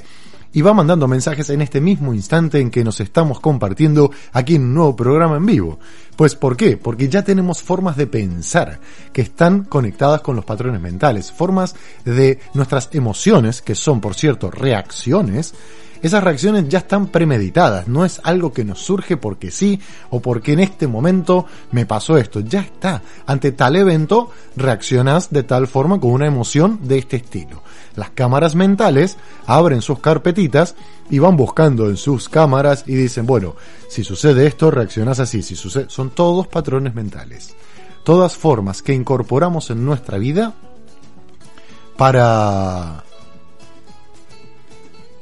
[0.53, 4.63] y va mandando mensajes en este mismo instante en que nos estamos compartiendo aquí en
[4.63, 5.79] un nuevo programa en vivo.
[6.15, 6.77] Pues ¿por qué?
[6.77, 8.79] Porque ya tenemos formas de pensar
[9.11, 11.75] que están conectadas con los patrones mentales, formas
[12.05, 15.55] de nuestras emociones, que son por cierto reacciones,
[16.03, 20.51] esas reacciones ya están premeditadas, no es algo que nos surge porque sí o porque
[20.51, 23.01] en este momento me pasó esto, ya está.
[23.25, 27.63] Ante tal evento reaccionas de tal forma con una emoción de este estilo.
[27.95, 29.15] Las cámaras mentales
[29.45, 30.75] abren sus carpetitas
[31.09, 33.55] y van buscando en sus cámaras y dicen, bueno,
[33.87, 37.55] si sucede esto, reaccionas así, si sucede, son todos patrones mentales.
[38.03, 40.53] Todas formas que incorporamos en nuestra vida
[41.95, 43.05] para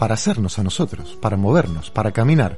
[0.01, 2.57] para hacernos a nosotros, para movernos, para caminar,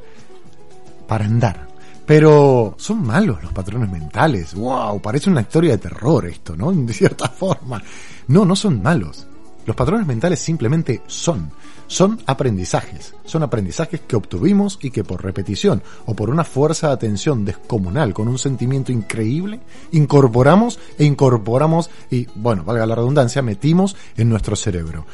[1.10, 1.68] para andar.
[2.06, 4.54] Pero son malos los patrones mentales.
[4.54, 5.02] ¡Wow!
[5.02, 6.72] Parece una historia de terror esto, ¿no?
[6.72, 7.84] De cierta forma.
[8.30, 9.28] No, no son malos.
[9.66, 11.52] Los patrones mentales simplemente son.
[11.86, 13.14] Son aprendizajes.
[13.26, 18.14] Son aprendizajes que obtuvimos y que por repetición o por una fuerza de atención descomunal
[18.14, 19.60] con un sentimiento increíble,
[19.92, 25.06] incorporamos e incorporamos y, bueno, valga la redundancia, metimos en nuestro cerebro.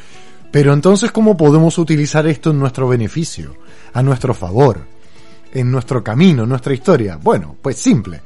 [0.52, 3.56] Pero entonces, ¿cómo podemos utilizar esto en nuestro beneficio?
[3.94, 4.82] A nuestro favor.
[5.54, 7.20] En nuestro camino, en nuestra historia.
[7.22, 8.22] Bueno, pues simple.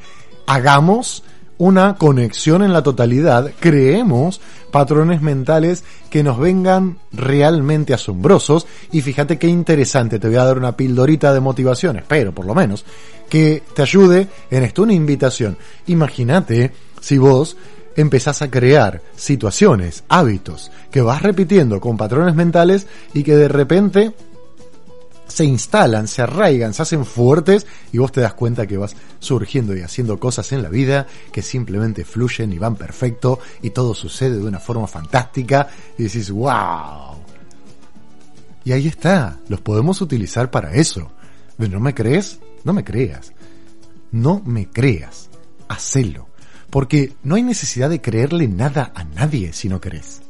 [0.47, 1.23] Hagamos
[1.57, 4.41] una conexión en la totalidad, creemos
[4.71, 10.57] patrones mentales que nos vengan realmente asombrosos y fíjate qué interesante, te voy a dar
[10.57, 12.83] una pildorita de motivación, espero por lo menos,
[13.29, 15.57] que te ayude en esto, una invitación.
[15.87, 17.55] Imagínate si vos
[17.95, 24.13] empezás a crear situaciones, hábitos que vas repitiendo con patrones mentales y que de repente
[25.27, 29.75] se instalan, se arraigan, se hacen fuertes y vos te das cuenta que vas surgiendo
[29.75, 34.37] y haciendo cosas en la vida que simplemente fluyen y van perfecto y todo sucede
[34.37, 35.67] de una forma fantástica
[35.97, 37.17] y decís, wow.
[38.65, 41.11] Y ahí está, los podemos utilizar para eso.
[41.57, 42.39] ¿No me crees?
[42.63, 43.33] No me creas.
[44.11, 45.29] No me creas.
[45.67, 46.32] Hacelo.
[46.73, 50.23] Porque no hay necesidad de creerle nada a nadie si no crees.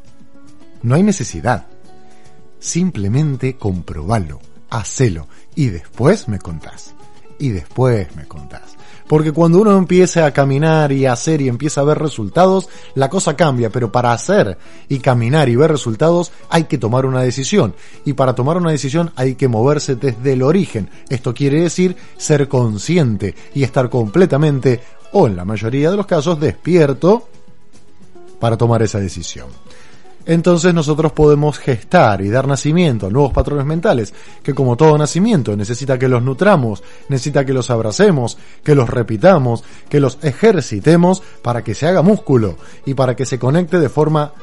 [0.81, 1.67] No hay necesidad.
[2.59, 6.95] Simplemente comprobalo hacelo y después me contás.
[7.39, 8.75] Y después me contás.
[9.07, 13.09] Porque cuando uno empieza a caminar y a hacer y empieza a ver resultados, la
[13.09, 14.57] cosa cambia, pero para hacer
[14.89, 17.73] y caminar y ver resultados hay que tomar una decisión.
[18.03, 20.89] Y para tomar una decisión hay que moverse desde el origen.
[21.07, 24.81] Esto quiere decir ser consciente y estar completamente,
[25.13, 27.27] o en la mayoría de los casos, despierto
[28.39, 29.47] para tomar esa decisión
[30.25, 35.55] entonces nosotros podemos gestar y dar nacimiento a nuevos patrones mentales, que como todo nacimiento
[35.55, 41.63] necesita que los nutramos, necesita que los abracemos, que los repitamos, que los ejercitemos para
[41.63, 44.33] que se haga músculo y para que se conecte de forma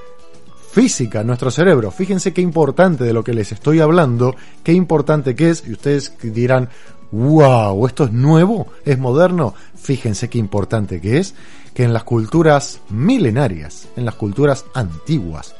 [0.71, 1.91] física nuestro cerebro.
[1.91, 6.13] Fíjense qué importante de lo que les estoy hablando, qué importante que es, y ustedes
[6.23, 6.69] dirán,
[7.13, 9.55] wow, esto es nuevo, es moderno.
[9.75, 11.35] Fíjense qué importante que es
[11.75, 15.55] que en las culturas milenarias, en las culturas antiguas,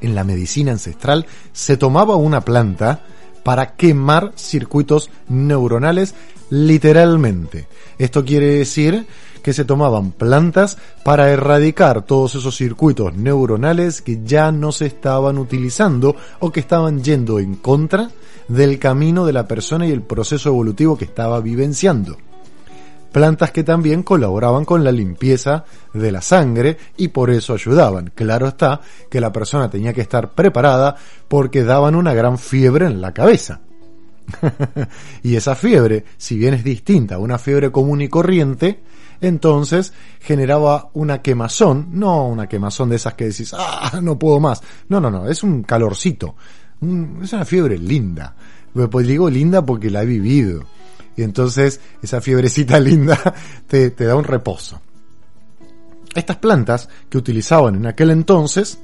[0.00, 3.00] en la medicina ancestral se tomaba una planta
[3.42, 6.14] para quemar circuitos neuronales
[6.50, 7.66] literalmente.
[7.98, 9.06] Esto quiere decir
[9.42, 15.38] que se tomaban plantas para erradicar todos esos circuitos neuronales que ya no se estaban
[15.38, 18.10] utilizando o que estaban yendo en contra
[18.48, 22.16] del camino de la persona y el proceso evolutivo que estaba vivenciando
[23.12, 28.10] plantas que también colaboraban con la limpieza de la sangre y por eso ayudaban.
[28.14, 30.96] Claro está que la persona tenía que estar preparada
[31.28, 33.60] porque daban una gran fiebre en la cabeza.
[35.22, 38.80] y esa fiebre, si bien es distinta a una fiebre común y corriente,
[39.22, 44.60] entonces generaba una quemazón, no una quemazón de esas que decís, ah, no puedo más.
[44.88, 46.34] No, no, no, es un calorcito.
[47.22, 48.34] es una fiebre linda.
[48.90, 50.64] Pues digo linda porque la he vivido
[51.16, 53.18] y entonces esa fiebrecita linda
[53.66, 54.80] te da un reposo.
[56.14, 58.78] Estas plantas que utilizaban en aquel entonces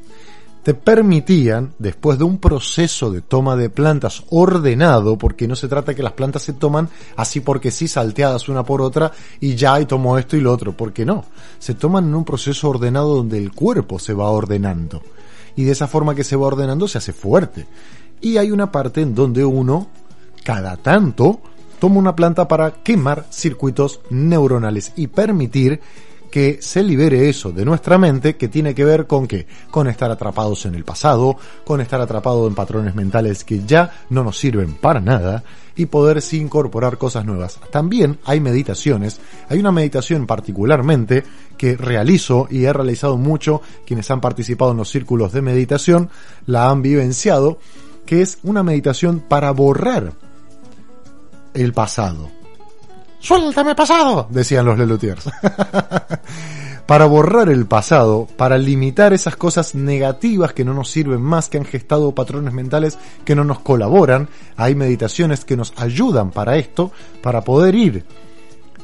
[0.68, 5.94] te permitían, después de un proceso de toma de plantas ordenado, porque no se trata
[5.94, 9.86] que las plantas se toman así porque sí, salteadas una por otra, y ya, y
[9.86, 11.24] tomo esto y lo otro, porque no,
[11.58, 15.00] se toman en un proceso ordenado donde el cuerpo se va ordenando,
[15.56, 17.66] y de esa forma que se va ordenando se hace fuerte.
[18.20, 19.86] Y hay una parte en donde uno,
[20.44, 21.40] cada tanto,
[21.80, 25.80] toma una planta para quemar circuitos neuronales y permitir
[26.30, 29.46] que se libere eso de nuestra mente que tiene que ver con qué?
[29.70, 34.24] Con estar atrapados en el pasado, con estar atrapados en patrones mentales que ya no
[34.24, 35.42] nos sirven para nada
[35.76, 37.60] y poder incorporar cosas nuevas.
[37.70, 41.24] También hay meditaciones, hay una meditación particularmente
[41.56, 46.10] que realizo y he realizado mucho, quienes han participado en los círculos de meditación
[46.46, 47.58] la han vivenciado,
[48.06, 50.12] que es una meditación para borrar
[51.54, 52.37] el pasado.
[53.20, 54.26] ¡Suéltame pasado!
[54.30, 55.28] decían los Lelutiers.
[56.86, 61.58] para borrar el pasado, para limitar esas cosas negativas que no nos sirven más, que
[61.58, 66.92] han gestado patrones mentales que no nos colaboran, hay meditaciones que nos ayudan para esto,
[67.22, 68.04] para poder ir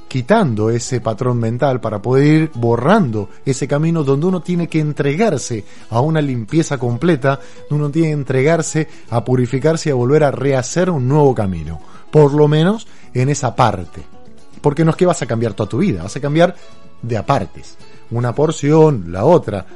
[0.09, 5.65] quitando ese patrón mental, para poder ir borrando ese camino donde uno tiene que entregarse
[5.91, 7.41] a una limpieza completa,
[7.71, 11.81] uno tiene que entregarse a purificarse y a volver a rehacer un nuevo camino
[12.15, 14.14] por lo menos en esa parte.
[14.61, 16.55] Porque no es que vas a cambiar toda tu vida, vas a cambiar
[17.03, 17.77] de apartes.
[18.11, 19.67] Una porción, la otra.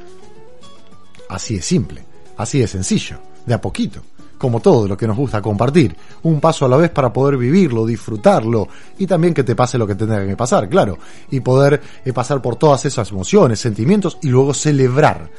[1.29, 2.03] Así es simple,
[2.37, 4.01] así es sencillo, de a poquito.
[4.37, 5.95] Como todo lo que nos gusta compartir.
[6.23, 9.85] Un paso a la vez para poder vivirlo, disfrutarlo y también que te pase lo
[9.85, 10.97] que tenga que pasar, claro.
[11.29, 15.29] Y poder eh, pasar por todas esas emociones, sentimientos y luego celebrar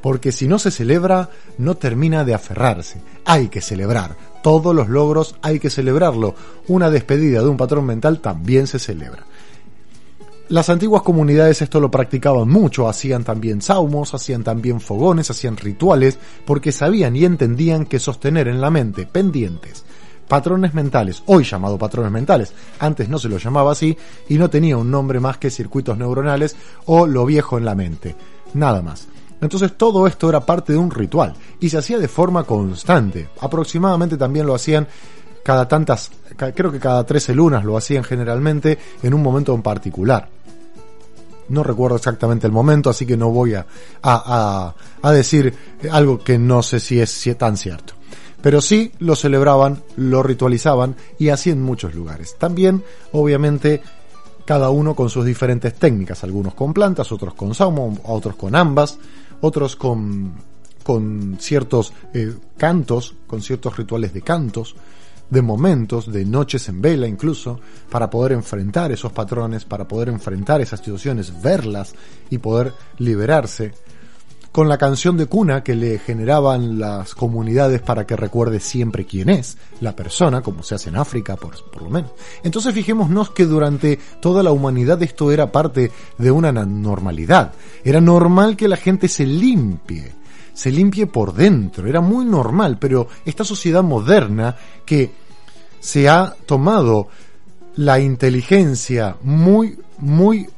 [0.00, 1.28] porque si no se celebra,
[1.58, 3.00] no termina de aferrarse.
[3.24, 4.16] Hay que celebrar.
[4.42, 6.34] Todos los logros hay que celebrarlo.
[6.68, 9.24] Una despedida de un patrón mental también se celebra.
[10.48, 16.18] Las antiguas comunidades esto lo practicaban mucho, hacían también saumos, hacían también fogones, hacían rituales,
[16.44, 19.84] porque sabían y entendían que sostener en la mente pendientes
[20.30, 23.98] patrones mentales, hoy llamado patrones mentales, antes no se lo llamaba así
[24.28, 26.54] y no tenía un nombre más que circuitos neuronales
[26.86, 28.14] o lo viejo en la mente,
[28.54, 29.08] nada más.
[29.40, 33.28] Entonces todo esto era parte de un ritual y se hacía de forma constante.
[33.40, 34.86] Aproximadamente también lo hacían
[35.42, 40.28] cada tantas, creo que cada 13 lunas lo hacían generalmente en un momento en particular.
[41.48, 43.66] No recuerdo exactamente el momento, así que no voy a,
[44.02, 45.52] a, a, decir
[45.90, 47.94] algo que no sé si es, si es tan cierto.
[48.40, 52.36] Pero sí lo celebraban, lo ritualizaban y así en muchos lugares.
[52.38, 53.82] También, obviamente,
[54.44, 58.98] cada uno con sus diferentes técnicas, algunos con plantas, otros con saumo, otros con ambas,
[59.40, 60.34] otros con,
[60.82, 64.76] con ciertos eh, cantos, con ciertos rituales de cantos,
[65.30, 70.60] de momentos, de noches en vela incluso, para poder enfrentar esos patrones, para poder enfrentar
[70.60, 71.94] esas situaciones, verlas
[72.30, 73.72] y poder liberarse.
[74.52, 79.30] Con la canción de cuna que le generaban las comunidades para que recuerde siempre quién
[79.30, 82.10] es la persona, como se hace en África por, por lo menos.
[82.42, 87.52] Entonces fijémonos que durante toda la humanidad esto era parte de una normalidad.
[87.84, 90.20] Era normal que la gente se limpie
[90.52, 91.86] se limpie por dentro.
[91.86, 95.10] Era muy normal, pero esta sociedad moderna que
[95.80, 97.08] se ha tomado
[97.76, 100.48] la inteligencia muy, muy,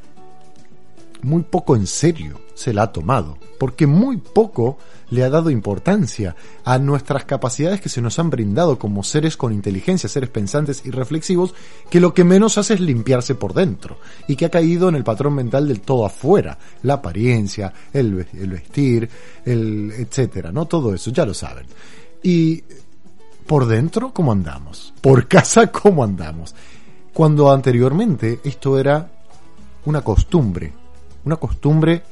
[1.23, 4.77] muy poco en serio, se la ha tomado, porque muy poco
[5.11, 6.35] le ha dado importancia
[6.65, 10.91] a nuestras capacidades que se nos han brindado como seres con inteligencia, seres pensantes y
[10.91, 11.55] reflexivos,
[11.89, 15.05] que lo que menos hace es limpiarse por dentro, y que ha caído en el
[15.05, 19.09] patrón mental del todo afuera, la apariencia, el, vestir,
[19.45, 20.67] el etcétera, ¿no?
[20.67, 21.67] Todo eso, ya lo saben.
[22.21, 22.65] Y
[23.47, 24.93] por dentro, ¿cómo andamos?
[25.01, 26.53] Por casa, ¿cómo andamos?
[27.15, 29.09] Cuando anteriormente esto era
[29.85, 30.73] una costumbre,
[31.25, 32.03] una costumbre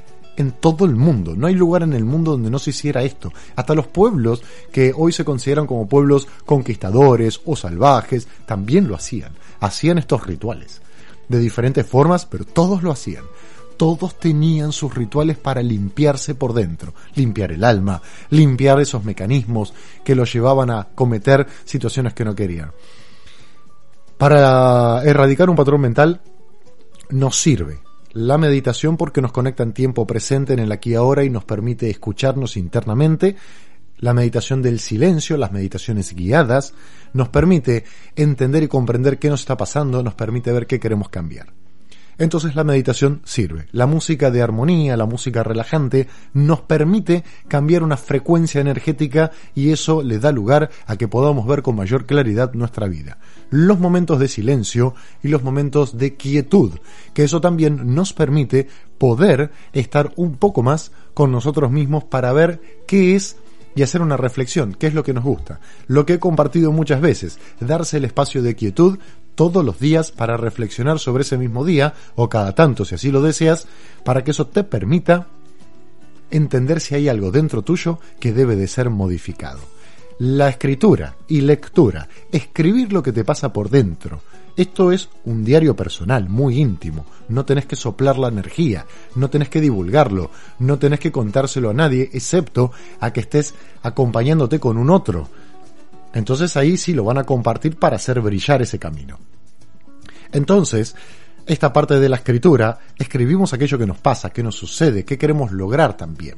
[0.40, 1.36] en todo el mundo.
[1.36, 3.32] No hay lugar en el mundo donde no se hiciera esto.
[3.54, 4.42] Hasta los pueblos
[4.72, 9.32] que hoy se consideran como pueblos conquistadores o salvajes, también lo hacían.
[9.60, 10.80] Hacían estos rituales.
[11.28, 13.24] De diferentes formas, pero todos lo hacían.
[13.76, 19.72] Todos tenían sus rituales para limpiarse por dentro, limpiar el alma, limpiar esos mecanismos
[20.04, 22.72] que los llevaban a cometer situaciones que no querían.
[24.18, 26.20] Para erradicar un patrón mental
[27.10, 27.80] nos sirve
[28.12, 31.44] la meditación porque nos conecta en tiempo presente en el aquí y ahora y nos
[31.44, 33.36] permite escucharnos internamente.
[33.98, 36.74] La meditación del silencio, las meditaciones guiadas,
[37.12, 37.84] nos permite
[38.16, 41.59] entender y comprender qué nos está pasando, nos permite ver qué queremos cambiar.
[42.20, 43.66] Entonces la meditación sirve.
[43.72, 50.02] La música de armonía, la música relajante, nos permite cambiar una frecuencia energética y eso
[50.02, 53.16] le da lugar a que podamos ver con mayor claridad nuestra vida.
[53.48, 56.72] Los momentos de silencio y los momentos de quietud,
[57.14, 58.68] que eso también nos permite
[58.98, 63.38] poder estar un poco más con nosotros mismos para ver qué es
[63.74, 65.60] y hacer una reflexión, qué es lo que nos gusta.
[65.86, 68.98] Lo que he compartido muchas veces, darse el espacio de quietud
[69.40, 73.22] todos los días para reflexionar sobre ese mismo día, o cada tanto si así lo
[73.22, 73.66] deseas,
[74.04, 75.28] para que eso te permita
[76.30, 79.60] entender si hay algo dentro tuyo que debe de ser modificado.
[80.18, 84.20] La escritura y lectura, escribir lo que te pasa por dentro.
[84.58, 87.06] Esto es un diario personal, muy íntimo.
[87.30, 88.84] No tenés que soplar la energía,
[89.14, 94.60] no tenés que divulgarlo, no tenés que contárselo a nadie, excepto a que estés acompañándote
[94.60, 95.30] con un otro
[96.12, 99.18] entonces ahí sí lo van a compartir para hacer brillar ese camino.
[100.32, 100.94] Entonces,
[101.46, 105.52] esta parte de la escritura, escribimos aquello que nos pasa, qué nos sucede, qué queremos
[105.52, 106.36] lograr también.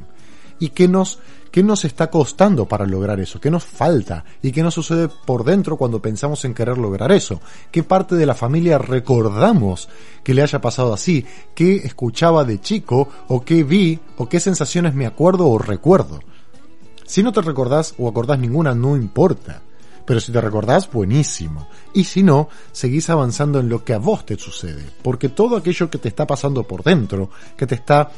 [0.59, 1.19] Y qué nos,
[1.51, 5.45] qué nos está costando para lograr eso, qué nos falta y qué nos sucede por
[5.45, 7.41] dentro cuando pensamos en querer lograr eso.
[7.71, 9.89] Qué parte de la familia recordamos
[10.23, 14.95] que le haya pasado así, qué escuchaba de chico o qué vi o qué sensaciones
[14.95, 16.21] me acuerdo o recuerdo.
[17.05, 19.63] Si no te recordás o acordás ninguna, no importa.
[20.05, 21.69] Pero si te recordás, buenísimo.
[21.95, 24.85] Y si no, seguís avanzando en lo que a vos te sucede.
[25.03, 28.11] Porque todo aquello que te está pasando por dentro, que te está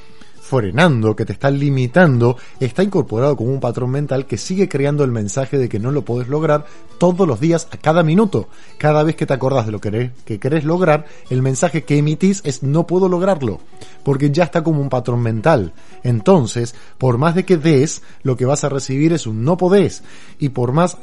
[0.44, 5.10] frenando, que te está limitando, está incorporado como un patrón mental que sigue creando el
[5.10, 6.66] mensaje de que no lo puedes lograr
[6.98, 8.48] todos los días, a cada minuto.
[8.76, 12.62] Cada vez que te acordás de lo que querés lograr, el mensaje que emitís es
[12.62, 13.60] no puedo lograrlo,
[14.04, 15.72] porque ya está como un patrón mental.
[16.02, 20.02] Entonces, por más de que des, lo que vas a recibir es un no podés,
[20.38, 20.98] y por más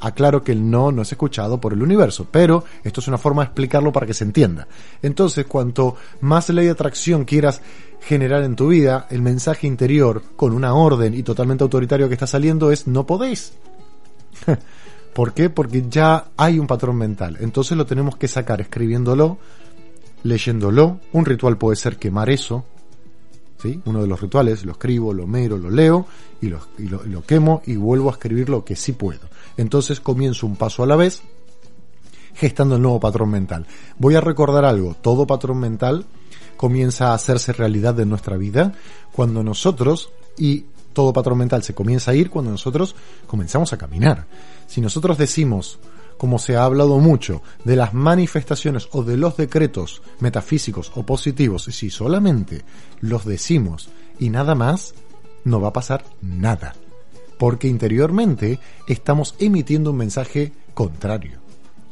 [0.00, 3.42] Aclaro que el no no es escuchado por el universo, pero esto es una forma
[3.42, 4.68] de explicarlo para que se entienda.
[5.02, 7.60] Entonces, cuanto más ley de atracción quieras
[8.00, 12.26] generar en tu vida, el mensaje interior con una orden y totalmente autoritario que está
[12.26, 13.52] saliendo es no podéis.
[15.14, 15.50] ¿Por qué?
[15.50, 17.36] Porque ya hay un patrón mental.
[17.40, 19.38] Entonces lo tenemos que sacar escribiéndolo,
[20.22, 21.00] leyéndolo.
[21.12, 22.64] Un ritual puede ser quemar eso.
[23.60, 23.80] ¿sí?
[23.86, 26.06] Uno de los rituales, lo escribo, lo mero, lo leo
[26.40, 29.20] y, lo, y lo- lo quemo y vuelvo a escribir lo que sí puedo.
[29.58, 31.20] Entonces comienzo un paso a la vez
[32.34, 33.66] gestando el nuevo patrón mental.
[33.98, 36.06] Voy a recordar algo, todo patrón mental
[36.56, 38.72] comienza a hacerse realidad en nuestra vida
[39.12, 42.94] cuando nosotros, y todo patrón mental se comienza a ir cuando nosotros
[43.26, 44.26] comenzamos a caminar.
[44.66, 45.78] Si nosotros decimos,
[46.16, 51.64] como se ha hablado mucho, de las manifestaciones o de los decretos metafísicos o positivos,
[51.64, 52.64] si solamente
[53.00, 54.94] los decimos y nada más,
[55.44, 56.74] no va a pasar nada.
[57.38, 61.38] Porque interiormente estamos emitiendo un mensaje contrario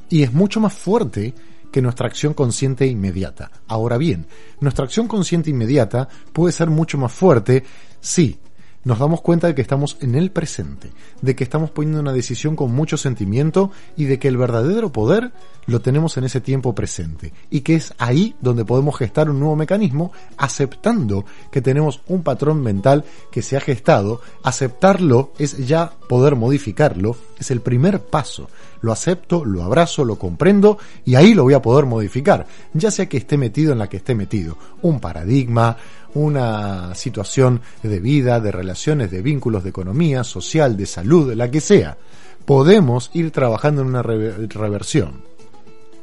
[0.08, 1.34] y es mucho más fuerte
[1.72, 3.50] que nuestra acción consciente e inmediata.
[3.66, 4.26] Ahora bien,
[4.60, 7.64] nuestra acción consciente e inmediata puede ser mucho más fuerte
[8.00, 8.38] si
[8.86, 12.54] nos damos cuenta de que estamos en el presente, de que estamos poniendo una decisión
[12.54, 15.32] con mucho sentimiento y de que el verdadero poder
[15.66, 19.56] lo tenemos en ese tiempo presente y que es ahí donde podemos gestar un nuevo
[19.56, 26.36] mecanismo aceptando que tenemos un patrón mental que se ha gestado, aceptarlo es ya poder
[26.36, 28.48] modificarlo, es el primer paso.
[28.86, 33.08] Lo acepto, lo abrazo, lo comprendo y ahí lo voy a poder modificar, ya sea
[33.08, 35.76] que esté metido en la que esté metido, un paradigma,
[36.14, 41.60] una situación de vida, de relaciones, de vínculos, de economía, social, de salud, la que
[41.60, 41.98] sea.
[42.44, 45.22] Podemos ir trabajando en una re- reversión.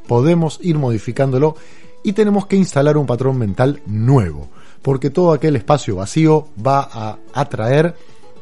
[0.06, 1.56] Podemos ir modificándolo
[2.02, 4.50] y tenemos que instalar un patrón mental nuevo,
[4.82, 7.94] porque todo aquel espacio vacío va a atraer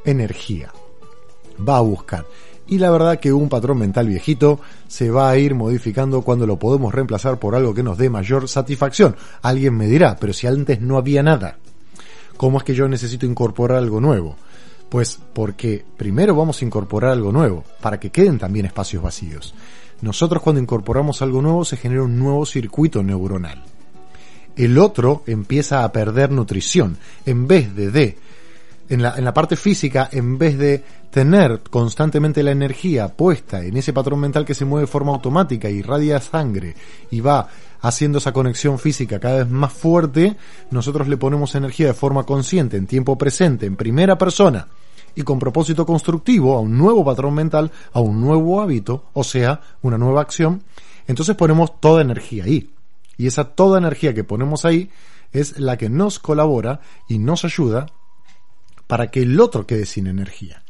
[0.05, 0.73] energía,
[1.57, 2.27] va a buscar.
[2.67, 6.59] Y la verdad que un patrón mental viejito se va a ir modificando cuando lo
[6.59, 9.17] podemos reemplazar por algo que nos dé mayor satisfacción.
[9.43, 11.59] Alguien me dirá, pero si antes no había nada,
[12.37, 14.37] ¿cómo es que yo necesito incorporar algo nuevo?
[14.89, 19.55] Pues porque primero vamos a incorporar algo nuevo, para que queden también espacios vacíos.
[20.03, 23.63] Nosotros cuando incorporamos algo nuevo se genera un nuevo circuito neuronal.
[24.57, 26.99] El otro empieza a perder nutrición.
[27.25, 28.19] En vez de, de
[28.89, 33.77] en la, en la parte física, en vez de tener constantemente la energía puesta en
[33.77, 36.75] ese patrón mental que se mueve de forma automática, irradia sangre
[37.11, 37.49] y va
[37.83, 40.37] haciendo esa conexión física cada vez más fuerte,
[40.71, 44.69] nosotros le ponemos energía de forma consciente, en tiempo presente, en primera persona
[45.15, 49.61] y con propósito constructivo a un nuevo patrón mental, a un nuevo hábito, o sea,
[49.83, 50.63] una nueva acción,
[51.07, 52.71] entonces ponemos toda energía ahí.
[53.19, 54.91] Y esa toda energía que ponemos ahí
[55.33, 57.87] es la que nos colabora y nos ayuda
[58.93, 60.63] para que el otro quede sin energía.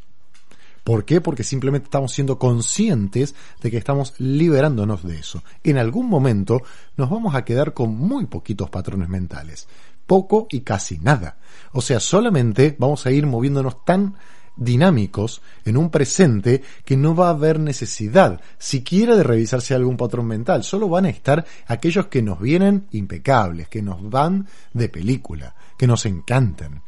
[0.85, 1.21] ¿Por qué?
[1.21, 5.43] Porque simplemente estamos siendo conscientes de que estamos liberándonos de eso.
[5.65, 6.63] En algún momento
[6.97, 9.67] nos vamos a quedar con muy poquitos patrones mentales.
[10.07, 11.39] Poco y casi nada.
[11.73, 14.15] O sea, solamente vamos a ir moviéndonos tan
[14.55, 20.29] dinámicos en un presente que no va a haber necesidad siquiera de revisarse algún patrón
[20.29, 20.63] mental.
[20.63, 25.89] Solo van a estar aquellos que nos vienen impecables, que nos van de película, que
[25.89, 26.83] nos encantan.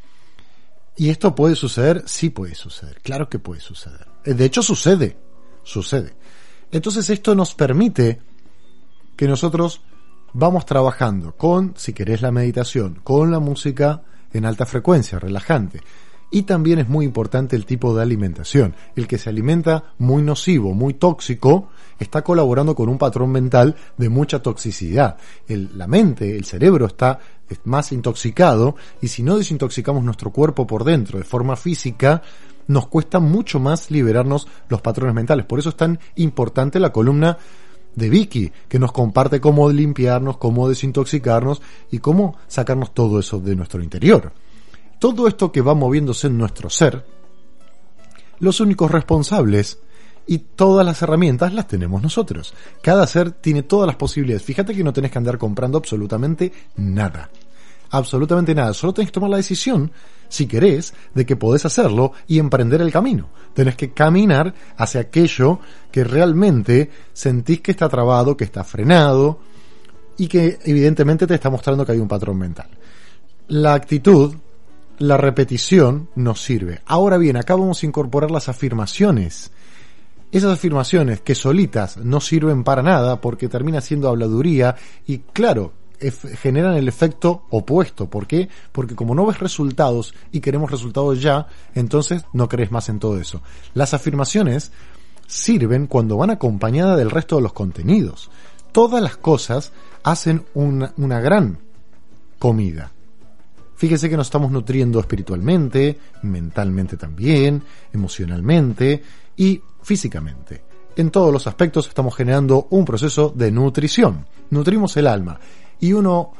[0.97, 2.03] ¿Y esto puede suceder?
[2.05, 4.07] Sí puede suceder, claro que puede suceder.
[4.23, 5.17] Eh, De hecho sucede,
[5.63, 6.13] sucede.
[6.71, 8.21] Entonces esto nos permite
[9.15, 9.81] que nosotros
[10.33, 14.03] vamos trabajando con, si querés, la meditación, con la música
[14.33, 15.81] en alta frecuencia, relajante.
[16.31, 18.75] Y también es muy importante el tipo de alimentación.
[18.95, 21.69] El que se alimenta muy nocivo, muy tóxico,
[21.99, 25.17] está colaborando con un patrón mental de mucha toxicidad.
[25.47, 30.65] El- la mente, el cerebro está es más intoxicado y si no desintoxicamos nuestro cuerpo
[30.65, 32.21] por dentro de forma física,
[32.67, 35.45] nos cuesta mucho más liberarnos los patrones mentales.
[35.45, 37.37] Por eso es tan importante la columna
[37.95, 41.61] de Vicky, que nos comparte cómo limpiarnos, cómo desintoxicarnos
[41.91, 44.33] y cómo sacarnos todo eso de nuestro interior.
[44.99, 47.05] Todo esto que va moviéndose en nuestro ser,
[48.39, 49.79] los únicos responsables
[50.27, 52.53] y todas las herramientas las tenemos nosotros.
[52.81, 54.43] Cada ser tiene todas las posibilidades.
[54.43, 57.29] Fíjate que no tenés que andar comprando absolutamente nada.
[57.91, 58.73] Absolutamente nada.
[58.73, 59.91] Solo tenés que tomar la decisión,
[60.27, 63.29] si querés, de que podés hacerlo y emprender el camino.
[63.53, 65.59] Tenés que caminar hacia aquello
[65.91, 69.39] que realmente sentís que está trabado, que está frenado
[70.17, 72.69] y que evidentemente te está mostrando que hay un patrón mental.
[73.47, 74.35] La actitud,
[74.97, 76.81] la repetición nos sirve.
[76.85, 79.51] Ahora bien, acá vamos a incorporar las afirmaciones.
[80.35, 84.75] Esas afirmaciones que solitas no sirven para nada porque termina siendo habladuría
[85.07, 85.71] y claro,
[86.41, 88.09] generan el efecto opuesto.
[88.09, 88.49] ¿Por qué?
[88.73, 93.17] Porque como no ves resultados y queremos resultados ya, entonces no crees más en todo
[93.17, 93.41] eso.
[93.75, 94.73] Las afirmaciones
[95.25, 98.29] sirven cuando van acompañadas del resto de los contenidos.
[98.73, 99.71] Todas las cosas
[100.03, 101.59] hacen una, una gran
[102.39, 102.91] comida.
[103.77, 107.63] Fíjese que nos estamos nutriendo espiritualmente, mentalmente también,
[107.93, 109.01] emocionalmente
[109.37, 110.63] y físicamente.
[110.95, 114.25] En todos los aspectos estamos generando un proceso de nutrición.
[114.49, 115.39] Nutrimos el alma
[115.79, 116.31] y uno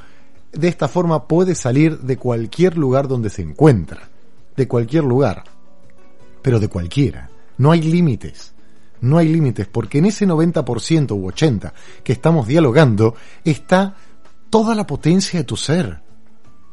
[0.52, 4.10] de esta forma puede salir de cualquier lugar donde se encuentra.
[4.56, 5.44] De cualquier lugar.
[6.42, 7.30] Pero de cualquiera.
[7.58, 8.54] No hay límites.
[9.02, 11.72] No hay límites porque en ese 90% u 80%
[12.04, 13.14] que estamos dialogando
[13.44, 13.96] está
[14.50, 16.02] toda la potencia de tu ser.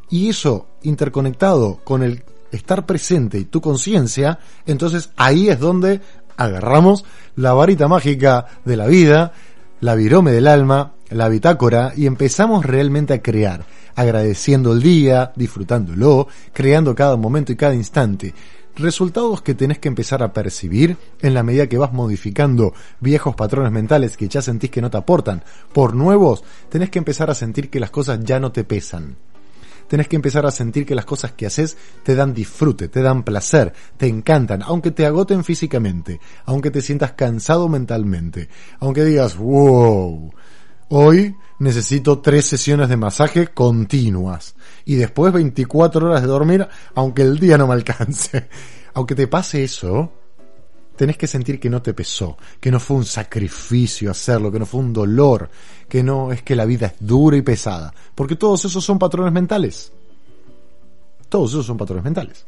[0.09, 6.01] Y eso interconectado con el estar presente y tu conciencia, entonces ahí es donde
[6.37, 7.05] agarramos
[7.37, 9.33] la varita mágica de la vida,
[9.81, 13.65] la virome del alma, la bitácora y empezamos realmente a crear,
[13.95, 18.35] agradeciendo el día, disfrutándolo, creando cada momento y cada instante.
[18.75, 23.71] Resultados que tenés que empezar a percibir en la medida que vas modificando viejos patrones
[23.71, 25.43] mentales que ya sentís que no te aportan
[25.75, 29.17] por nuevos, tenés que empezar a sentir que las cosas ya no te pesan
[29.93, 33.25] tenés que empezar a sentir que las cosas que haces te dan disfrute, te dan
[33.25, 38.49] placer, te encantan, aunque te agoten físicamente, aunque te sientas cansado mentalmente,
[38.81, 40.33] aunque digas, wow,
[40.89, 44.55] hoy necesito tres sesiones de masaje continuas
[44.87, 48.49] y después 24 horas de dormir, aunque el día no me alcance.
[48.95, 50.13] Aunque te pase eso,
[50.97, 54.67] tenés que sentir que no te pesó, que no fue un sacrificio hacerlo, que no
[54.67, 55.51] fue un dolor,
[55.89, 59.33] que no es que la vida es dura y pesada, porque todos esos son patrones
[59.33, 59.93] mentales.
[61.29, 62.45] Todos esos son patrones mentales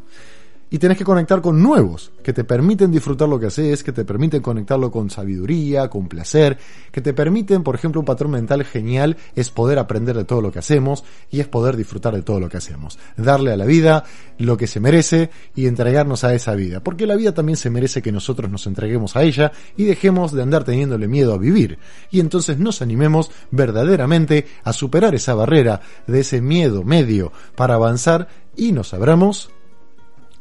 [0.75, 4.05] y tenés que conectar con nuevos que te permiten disfrutar lo que haces, que te
[4.05, 6.59] permiten conectarlo con sabiduría, con placer,
[6.91, 10.51] que te permiten, por ejemplo, un patrón mental genial es poder aprender de todo lo
[10.51, 14.03] que hacemos y es poder disfrutar de todo lo que hacemos, darle a la vida
[14.39, 18.03] lo que se merece y entregarnos a esa vida, porque la vida también se merece
[18.03, 21.79] que nosotros nos entreguemos a ella y dejemos de andar teniéndole miedo a vivir.
[22.11, 28.27] Y entonces nos animemos verdaderamente a superar esa barrera de ese miedo medio para avanzar
[28.57, 29.51] y nos abramos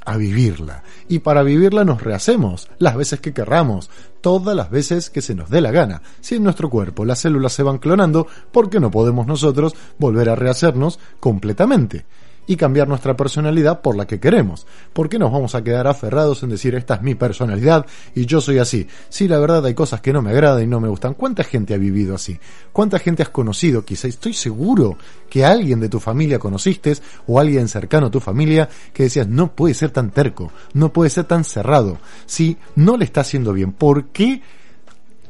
[0.05, 0.83] a vivirla.
[1.07, 3.89] Y para vivirla nos rehacemos las veces que querramos,
[4.21, 6.01] todas las veces que se nos dé la gana.
[6.21, 10.29] Si en nuestro cuerpo las células se van clonando, ¿por qué no podemos nosotros volver
[10.29, 12.05] a rehacernos completamente?
[12.47, 14.65] Y cambiar nuestra personalidad por la que queremos.
[14.93, 18.41] ¿Por qué nos vamos a quedar aferrados en decir esta es mi personalidad y yo
[18.41, 18.87] soy así?
[19.09, 21.13] Si la verdad hay cosas que no me agradan y no me gustan.
[21.13, 22.39] ¿Cuánta gente ha vivido así?
[22.71, 23.85] ¿Cuánta gente has conocido?
[23.85, 24.97] Quizá estoy seguro
[25.29, 26.93] que alguien de tu familia conociste
[27.27, 31.09] o alguien cercano a tu familia que decías no puede ser tan terco, no puede
[31.09, 31.97] ser tan cerrado.
[32.25, 34.41] Si no le está haciendo bien, ¿por qué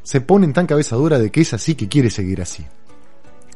[0.02, 2.64] se pone en tan cabeza dura de que es así que quiere seguir así?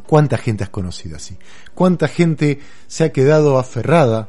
[0.07, 1.37] ¿Cuánta gente has conocido así?
[1.75, 4.29] ¿Cuánta gente se ha quedado aferrada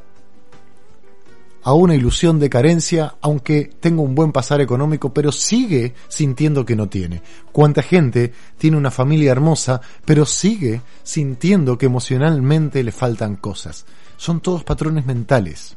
[1.62, 6.76] a una ilusión de carencia, aunque tenga un buen pasar económico, pero sigue sintiendo que
[6.76, 7.22] no tiene.
[7.52, 13.84] Cuánta gente tiene una familia hermosa, pero sigue sintiendo que emocionalmente le faltan cosas.
[14.16, 15.76] Son todos patrones mentales.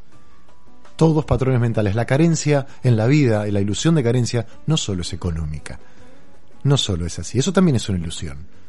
[0.95, 1.95] Todos patrones mentales.
[1.95, 5.79] La carencia en la vida y la ilusión de carencia no solo es económica.
[6.63, 7.39] No solo es así.
[7.39, 8.62] Eso también es una ilusión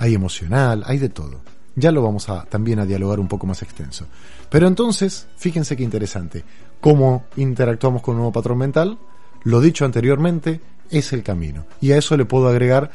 [0.00, 1.42] hay emocional, hay de todo.
[1.76, 4.06] Ya lo vamos a también a dialogar un poco más extenso.
[4.48, 6.42] Pero entonces, fíjense qué interesante.
[6.80, 8.98] Cómo interactuamos con un nuevo patrón mental,
[9.44, 11.66] lo dicho anteriormente, es el camino.
[11.82, 12.90] Y a eso le puedo agregar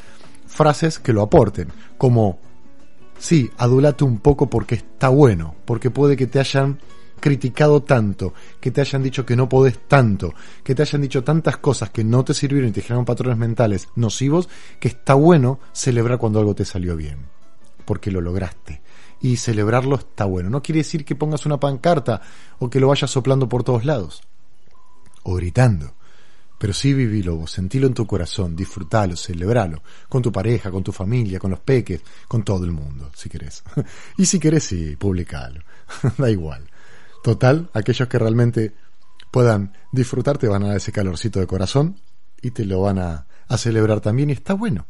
[0.48, 2.40] frases que lo aporten, como,
[3.18, 6.80] sí, adulate un poco porque está bueno, porque puede que te hayan
[7.20, 11.58] criticado tanto, que te hayan dicho que no podés tanto, que te hayan dicho tantas
[11.58, 14.48] cosas que no te sirvieron y te generaron patrones mentales nocivos,
[14.80, 17.26] que está bueno celebrar cuando algo te salió bien,
[17.84, 18.82] porque lo lograste.
[19.20, 20.50] Y celebrarlo está bueno.
[20.50, 22.20] No quiere decir que pongas una pancarta
[22.58, 24.22] o que lo vayas soplando por todos lados,
[25.22, 25.94] o gritando.
[26.58, 30.90] Pero sí vivilo vos, sentilo en tu corazón, disfrutalo, celebralo, con tu pareja, con tu
[30.90, 33.62] familia, con los peques, con todo el mundo, si querés.
[34.16, 35.60] y si querés, sí, publicalo.
[36.18, 36.66] da igual.
[37.26, 38.72] Total, aquellos que realmente
[39.32, 41.98] puedan disfrutar te van a dar ese calorcito de corazón
[42.40, 43.26] y te lo van a,
[43.56, 44.86] celebrar también y está bueno.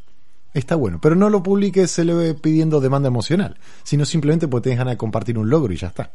[0.53, 4.77] Está bueno, pero no lo publiques se le pidiendo demanda emocional, sino simplemente porque te
[4.77, 6.13] ganas compartir un logro y ya está.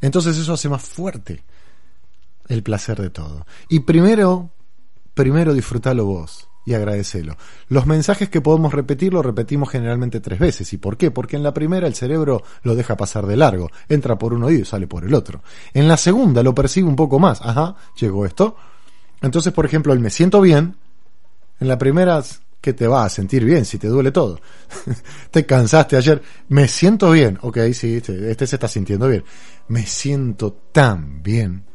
[0.00, 1.42] Entonces eso hace más fuerte
[2.48, 3.46] el placer de todo.
[3.68, 4.52] Y primero,
[5.12, 7.36] primero disfrútalo vos y agradecelo.
[7.68, 10.72] Los mensajes que podemos repetir lo repetimos generalmente tres veces.
[10.72, 11.10] ¿Y por qué?
[11.10, 14.62] Porque en la primera el cerebro lo deja pasar de largo, entra por un oído
[14.62, 15.42] y sale por el otro.
[15.74, 17.40] En la segunda lo percibe un poco más.
[17.42, 18.56] Ajá, llegó esto.
[19.20, 20.76] Entonces, por ejemplo, el me siento bien,
[21.60, 22.22] en la primera
[22.60, 24.40] que te va a sentir bien si te duele todo.
[25.30, 27.38] te cansaste ayer, me siento bien.
[27.42, 29.24] Ok, sí, este, este se está sintiendo bien.
[29.68, 31.71] Me siento tan bien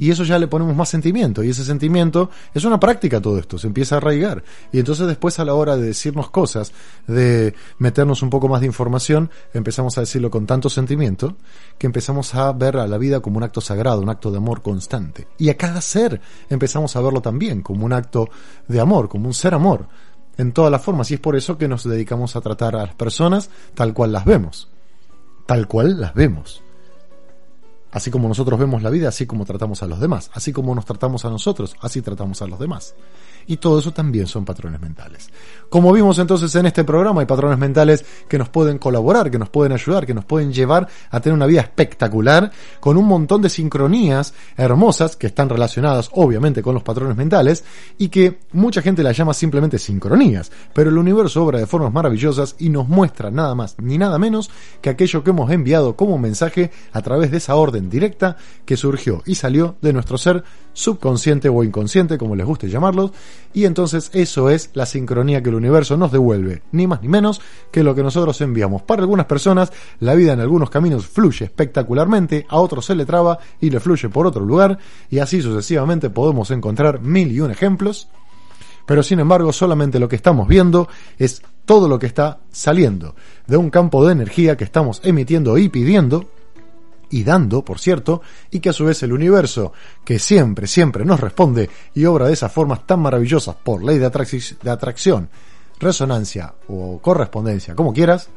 [0.00, 3.58] y eso ya le ponemos más sentimiento y ese sentimiento es una práctica todo esto,
[3.58, 4.42] se empieza a arraigar.
[4.72, 6.72] Y entonces después a la hora de decirnos cosas,
[7.06, 11.36] de meternos un poco más de información, empezamos a decirlo con tanto sentimiento
[11.76, 14.62] que empezamos a ver a la vida como un acto sagrado, un acto de amor
[14.62, 15.28] constante.
[15.36, 18.30] Y a cada ser empezamos a verlo también como un acto
[18.68, 19.86] de amor, como un ser amor
[20.38, 21.10] en todas las formas.
[21.10, 24.24] Y es por eso que nos dedicamos a tratar a las personas tal cual las
[24.24, 24.70] vemos,
[25.44, 26.62] tal cual las vemos.
[27.92, 30.84] Así como nosotros vemos la vida, así como tratamos a los demás, así como nos
[30.84, 32.94] tratamos a nosotros, así tratamos a los demás.
[33.46, 35.28] Y todo eso también son patrones mentales.
[35.68, 39.48] Como vimos entonces en este programa, hay patrones mentales que nos pueden colaborar, que nos
[39.48, 43.48] pueden ayudar, que nos pueden llevar a tener una vida espectacular, con un montón de
[43.48, 47.64] sincronías hermosas que están relacionadas obviamente con los patrones mentales
[47.98, 52.56] y que mucha gente las llama simplemente sincronías, pero el universo obra de formas maravillosas
[52.58, 54.50] y nos muestra nada más ni nada menos
[54.80, 59.22] que aquello que hemos enviado como mensaje a través de esa orden directa que surgió
[59.24, 63.12] y salió de nuestro ser subconsciente o inconsciente, como les guste llamarlos,
[63.52, 67.40] y entonces eso es la sincronía que el universo nos devuelve, ni más ni menos
[67.70, 68.82] que lo que nosotros enviamos.
[68.82, 73.38] Para algunas personas, la vida en algunos caminos fluye espectacularmente, a otros se le traba
[73.60, 74.78] y le fluye por otro lugar,
[75.08, 78.08] y así sucesivamente podemos encontrar mil y un ejemplos,
[78.86, 83.14] pero sin embargo solamente lo que estamos viendo es todo lo que está saliendo
[83.46, 86.28] de un campo de energía que estamos emitiendo y pidiendo,
[87.10, 89.72] y dando, por cierto, y que a su vez el universo,
[90.04, 94.10] que siempre, siempre nos responde y obra de esas formas tan maravillosas por ley de,
[94.10, 95.28] atrac- de atracción,
[95.80, 98.28] resonancia o correspondencia, como quieras,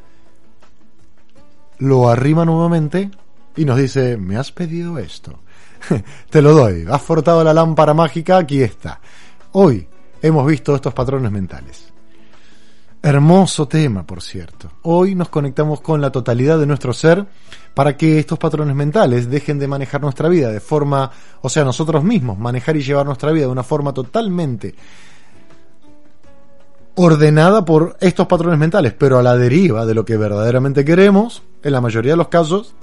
[1.79, 3.11] lo arrima nuevamente
[3.55, 5.39] y nos dice, me has pedido esto.
[6.29, 8.99] Te lo doy, has frotado la lámpara mágica, aquí está.
[9.51, 9.87] Hoy
[10.21, 11.93] hemos visto estos patrones mentales.
[13.05, 14.71] Hermoso tema, por cierto.
[14.84, 17.25] Hoy nos conectamos con la totalidad de nuestro ser
[17.73, 21.11] para que estos patrones mentales dejen de manejar nuestra vida de forma,
[21.41, 24.73] o sea, nosotros mismos, manejar y llevar nuestra vida de una forma totalmente
[26.95, 31.73] ordenada por estos patrones mentales, pero a la deriva de lo que verdaderamente queremos, en
[31.73, 32.73] la mayoría de los casos,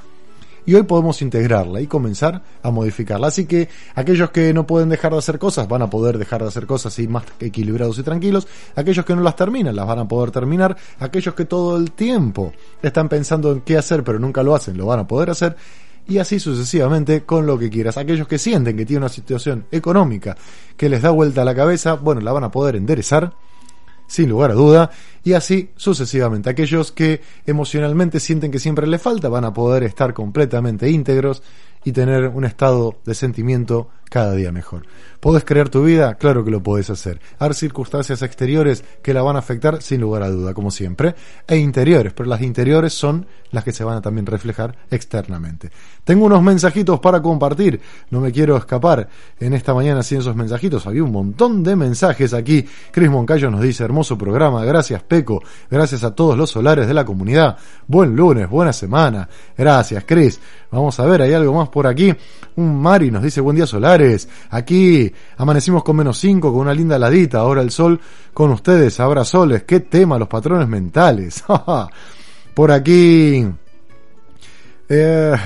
[0.66, 3.28] y hoy podemos integrarla y comenzar a modificarla.
[3.28, 6.49] Así que aquellos que no pueden dejar de hacer cosas van a poder dejar de
[6.49, 8.47] hacer cosas y más equilibrados y tranquilos.
[8.77, 10.77] Aquellos que no las terminan las van a poder terminar.
[10.99, 14.87] Aquellos que todo el tiempo están pensando en qué hacer pero nunca lo hacen, lo
[14.87, 15.57] van a poder hacer.
[16.09, 17.97] Y así sucesivamente con lo que quieras.
[17.97, 20.37] Aquellos que sienten que tienen una situación económica
[20.77, 23.32] que les da vuelta a la cabeza, bueno, la van a poder enderezar
[24.11, 24.91] sin lugar a duda,
[25.23, 26.51] y así sucesivamente.
[26.51, 31.45] Aquellos que emocionalmente sienten que siempre les falta van a poder estar completamente íntegros
[31.85, 34.82] y tener un estado de sentimiento cada día mejor.
[35.20, 36.16] ¿Podés crear tu vida?
[36.16, 37.20] Claro que lo podés hacer.
[37.39, 41.15] Hay circunstancias exteriores que la van a afectar sin lugar a duda, como siempre,
[41.47, 45.70] e interiores, pero las interiores son las que se van a también reflejar externamente.
[46.05, 49.09] Tengo unos mensajitos para compartir, no me quiero escapar.
[49.39, 52.64] En esta mañana sin esos mensajitos, había un montón de mensajes aquí.
[52.90, 57.05] Chris Moncayo nos dice, hermoso programa, gracias Peco, gracias a todos los solares de la
[57.05, 57.56] comunidad,
[57.86, 60.40] buen lunes, buena semana, gracias Chris.
[60.70, 62.14] Vamos a ver, hay algo más por aquí.
[62.56, 66.98] Un Mari nos dice, buen día solares, aquí amanecimos con menos 5, con una linda
[66.98, 68.01] ladita, ahora el sol
[68.32, 71.44] con ustedes, habrá soles, qué tema, los patrones mentales.
[72.55, 73.47] por aquí...
[74.92, 75.36] Eh,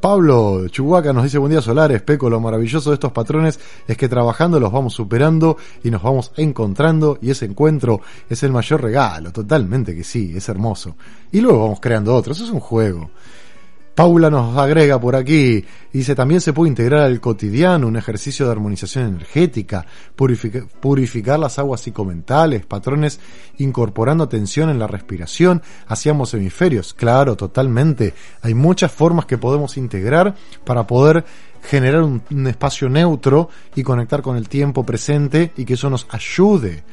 [0.00, 4.08] Pablo Chuhuaca nos dice buen día solares, Peco, lo maravilloso de estos patrones es que
[4.08, 8.00] trabajando los vamos superando y nos vamos encontrando y ese encuentro
[8.30, 10.96] es el mayor regalo, totalmente que sí, es hermoso.
[11.30, 13.10] Y luego vamos creando otros, es un juego.
[13.98, 18.52] Paula nos agrega por aquí, dice también se puede integrar al cotidiano un ejercicio de
[18.52, 19.84] armonización energética,
[20.14, 23.18] purifica, purificar las aguas psicomentales, patrones
[23.56, 26.94] incorporando atención en la respiración hacia ambos hemisferios.
[26.94, 28.14] Claro, totalmente.
[28.42, 30.32] Hay muchas formas que podemos integrar
[30.64, 31.24] para poder
[31.64, 36.06] generar un, un espacio neutro y conectar con el tiempo presente y que eso nos
[36.12, 36.84] ayude.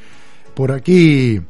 [0.56, 1.40] Por aquí,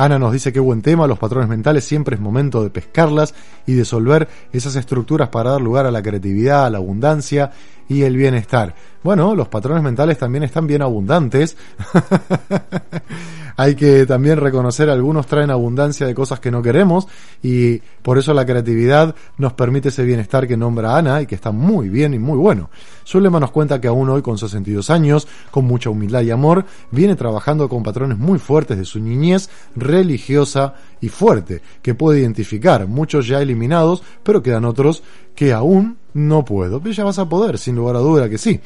[0.00, 3.34] Ana nos dice que buen tema, los patrones mentales siempre es momento de pescarlas
[3.66, 7.52] y disolver esas estructuras para dar lugar a la creatividad, a la abundancia
[7.90, 8.72] y el bienestar.
[9.02, 11.56] Bueno, los patrones mentales también están bien abundantes.
[13.56, 17.08] Hay que también reconocer, algunos traen abundancia de cosas que no queremos
[17.42, 21.50] y por eso la creatividad nos permite ese bienestar que nombra Ana y que está
[21.50, 22.70] muy bien y muy bueno.
[23.04, 27.16] Zulema nos cuenta que aún hoy con 62 años, con mucha humildad y amor, viene
[27.16, 33.26] trabajando con patrones muy fuertes de su niñez religiosa y fuerte, que puede identificar, muchos
[33.26, 35.02] ya eliminados, pero quedan otros
[35.34, 36.80] que aún no puedo.
[36.80, 38.60] Pero ya vas a poder, sin lugar a duda que sí.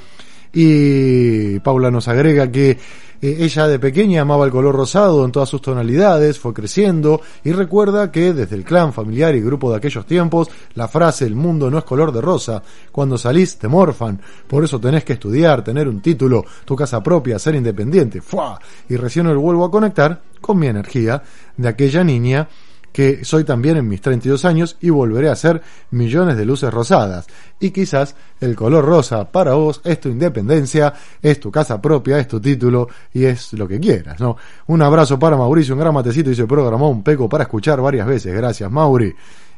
[0.52, 2.78] Y Paula nos agrega que
[3.24, 7.52] eh, ella de pequeña amaba el color rosado en todas sus tonalidades, fue creciendo y
[7.52, 11.70] recuerda que desde el clan familiar y grupo de aquellos tiempos, la frase el mundo
[11.70, 12.62] no es color de rosa,
[12.92, 17.38] cuando salís te morfan, por eso tenés que estudiar, tener un título, tu casa propia,
[17.38, 18.60] ser independiente, ¡fua!
[18.90, 21.22] Y recién lo vuelvo a conectar con mi energía
[21.56, 22.46] de aquella niña
[22.94, 25.60] que soy también en mis 32 años y volveré a ser
[25.90, 27.26] millones de luces rosadas.
[27.58, 32.28] Y quizás el color rosa para vos es tu independencia, es tu casa propia, es
[32.28, 34.36] tu título y es lo que quieras, ¿no?
[34.68, 38.06] Un abrazo para Mauricio, un gran matecito y se programó un peco para escuchar varias
[38.06, 38.32] veces.
[38.32, 39.12] Gracias, Mauri.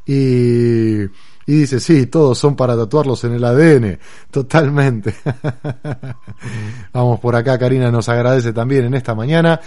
[0.07, 1.09] Y, y
[1.45, 3.99] dice, sí, todos son para tatuarlos en el ADN.
[4.31, 5.15] Totalmente.
[6.95, 9.61] Vamos por acá, Karina nos agradece también en esta mañana.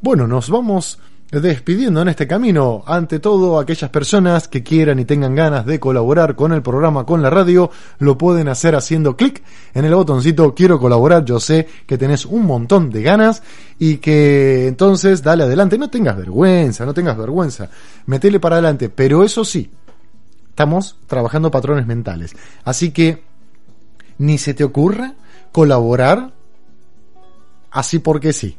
[0.00, 0.98] Bueno, nos vamos
[1.30, 2.82] despidiendo en este camino.
[2.86, 7.22] Ante todo, aquellas personas que quieran y tengan ganas de colaborar con el programa, con
[7.22, 9.42] la radio, lo pueden hacer haciendo clic
[9.74, 11.24] en el botoncito quiero colaborar.
[11.24, 13.42] Yo sé que tenés un montón de ganas
[13.78, 15.78] y que entonces dale adelante.
[15.78, 17.68] No tengas vergüenza, no tengas vergüenza.
[18.06, 18.88] Metele para adelante.
[18.88, 19.70] Pero eso sí,
[20.48, 22.34] estamos trabajando patrones mentales.
[22.64, 23.22] Así que
[24.18, 25.14] ni se te ocurra
[25.52, 26.32] colaborar
[27.70, 28.58] así porque sí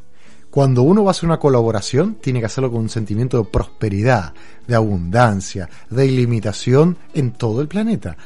[0.52, 4.34] cuando uno va a hacer una colaboración, tiene que hacerlo con un sentimiento de prosperidad,
[4.68, 8.18] de abundancia, de ilimitación en todo el planeta.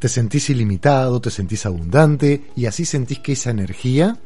[0.00, 4.18] Te sentís ilimitado, te sentís abundante y así sentís que esa energía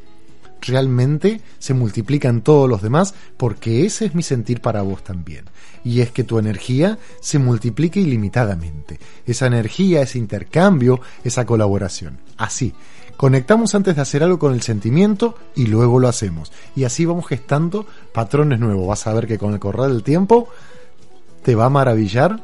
[0.62, 5.45] realmente se multiplica en todos los demás porque ese es mi sentir para vos también.
[5.85, 8.99] Y es que tu energía se multiplique ilimitadamente.
[9.27, 12.19] Esa energía, ese intercambio, esa colaboración.
[12.39, 12.73] Así.
[13.16, 16.53] Conectamos antes de hacer algo con el sentimiento y luego lo hacemos.
[16.74, 18.89] Y así vamos gestando patrones nuevos.
[18.89, 20.49] Vas a ver que con el correr del tiempo
[21.43, 22.41] te va a maravillar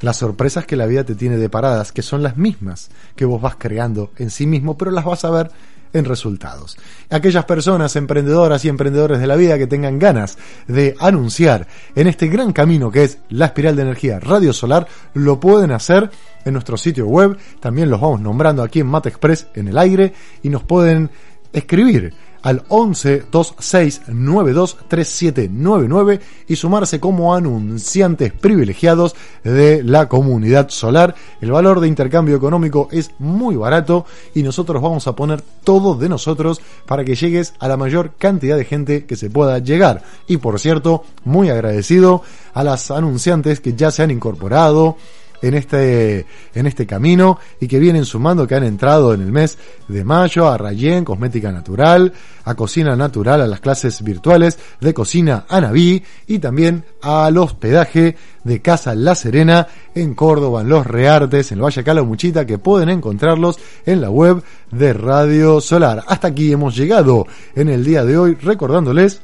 [0.00, 3.56] las sorpresas que la vida te tiene deparadas, que son las mismas que vos vas
[3.56, 5.50] creando en sí mismo, pero las vas a ver
[5.92, 6.76] en resultados.
[7.10, 12.28] Aquellas personas emprendedoras y emprendedores de la vida que tengan ganas de anunciar en este
[12.28, 16.10] gran camino que es la espiral de energía radio solar, lo pueden hacer
[16.44, 17.36] en nuestro sitio web.
[17.60, 20.12] También los vamos nombrando aquí en Mate Express en el aire
[20.42, 21.10] y nos pueden
[21.52, 22.12] escribir
[22.42, 31.14] al 11 26 92 3799 y sumarse como anunciantes privilegiados de la comunidad solar.
[31.40, 36.08] El valor de intercambio económico es muy barato y nosotros vamos a poner todo de
[36.08, 40.02] nosotros para que llegues a la mayor cantidad de gente que se pueda llegar.
[40.26, 42.22] Y por cierto, muy agradecido
[42.54, 44.96] a las anunciantes que ya se han incorporado
[45.42, 49.58] en este, en este camino y que vienen sumando, que han entrado en el mes
[49.88, 52.12] de mayo a Rayen, Cosmética Natural,
[52.44, 58.62] a Cocina Natural, a las clases virtuales de Cocina Anabí y también al hospedaje de
[58.62, 62.88] Casa La Serena en Córdoba, en Los Reartes, en el Valle Cala Muchita, que pueden
[62.88, 66.04] encontrarlos en la web de Radio Solar.
[66.06, 69.20] Hasta aquí hemos llegado en el día de hoy recordándoles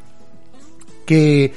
[1.07, 1.53] que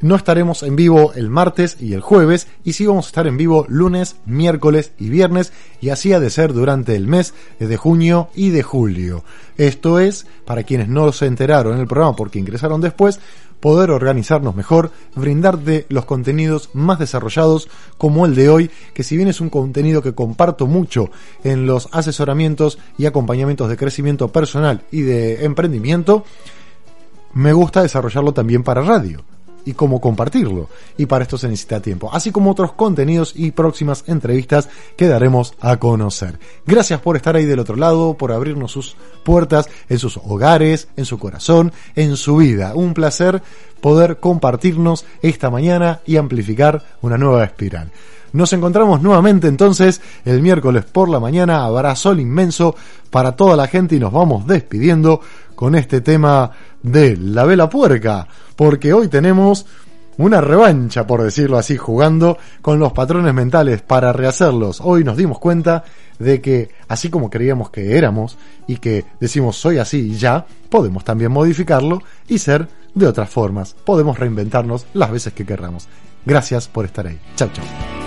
[0.00, 3.36] no estaremos en vivo el martes y el jueves y sí vamos a estar en
[3.36, 8.28] vivo lunes, miércoles y viernes y así ha de ser durante el mes de junio
[8.34, 9.24] y de julio.
[9.56, 13.20] Esto es, para quienes no se enteraron en el programa porque ingresaron después,
[13.60, 19.28] poder organizarnos mejor, brindarte los contenidos más desarrollados como el de hoy, que si bien
[19.28, 21.10] es un contenido que comparto mucho
[21.44, 26.24] en los asesoramientos y acompañamientos de crecimiento personal y de emprendimiento,
[27.32, 29.24] me gusta desarrollarlo también para radio
[29.64, 30.68] y cómo compartirlo.
[30.96, 35.54] Y para esto se necesita tiempo, así como otros contenidos y próximas entrevistas que daremos
[35.60, 36.38] a conocer.
[36.66, 41.04] Gracias por estar ahí del otro lado, por abrirnos sus puertas en sus hogares, en
[41.04, 42.74] su corazón, en su vida.
[42.74, 43.42] Un placer
[43.80, 47.90] poder compartirnos esta mañana y amplificar una nueva espiral.
[48.34, 51.64] Nos encontramos nuevamente entonces el miércoles por la mañana.
[51.64, 52.74] Habrá sol inmenso
[53.08, 55.20] para toda la gente y nos vamos despidiendo
[55.54, 56.50] con este tema
[56.82, 59.66] de la vela puerca, porque hoy tenemos
[60.18, 64.80] una revancha, por decirlo así, jugando con los patrones mentales para rehacerlos.
[64.82, 65.84] Hoy nos dimos cuenta
[66.18, 68.36] de que, así como creíamos que éramos
[68.66, 73.76] y que decimos soy así y ya, podemos también modificarlo y ser de otras formas.
[73.84, 75.86] Podemos reinventarnos las veces que querramos.
[76.26, 77.20] Gracias por estar ahí.
[77.36, 78.03] Chao, chao.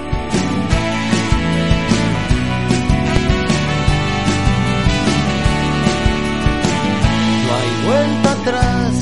[8.47, 8.93] Atrás,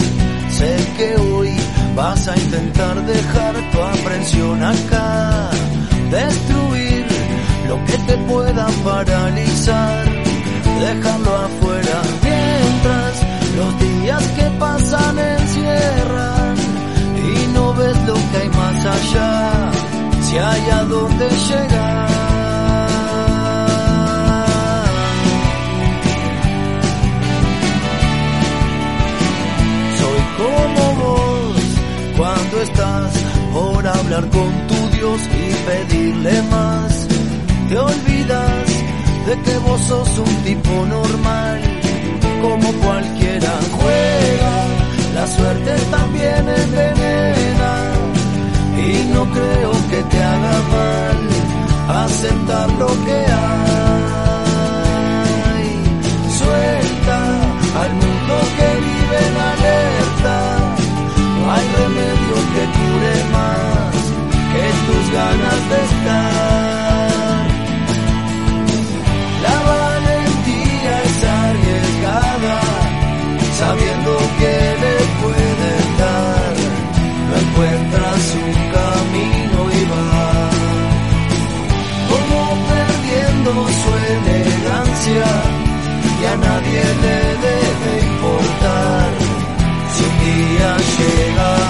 [0.49, 1.49] sé que hoy
[1.95, 5.49] vas a intentar dejar tu aprensión acá,
[6.09, 7.05] destruir
[7.67, 10.05] lo que te pueda paralizar,
[10.79, 13.13] dejarlo afuera mientras
[13.57, 16.55] los días que pasan encierran.
[17.33, 19.71] Y no ves lo que hay más allá,
[20.21, 22.34] si hay a dónde llegar.
[33.87, 37.07] Hablar con tu Dios y pedirle más.
[37.69, 38.67] Te olvidas
[39.27, 41.61] de que vos sos un tipo normal,
[42.41, 44.53] como cualquiera juega.
[45.15, 47.73] La suerte también envenena
[48.77, 51.17] y no creo que te haga mal
[52.03, 53.65] aceptar lo que hay.
[56.39, 57.17] Suelta
[57.81, 58.74] al mundo que
[65.15, 67.45] ganas de estar.
[69.45, 72.57] La valentía es arriesgada,
[73.61, 76.53] sabiendo que le pueden dar.
[77.27, 80.65] No encuentras un camino y va
[82.11, 82.39] como
[82.71, 85.27] perdiendo su elegancia
[86.21, 89.09] y a nadie le debe importar
[89.93, 91.64] si un día llega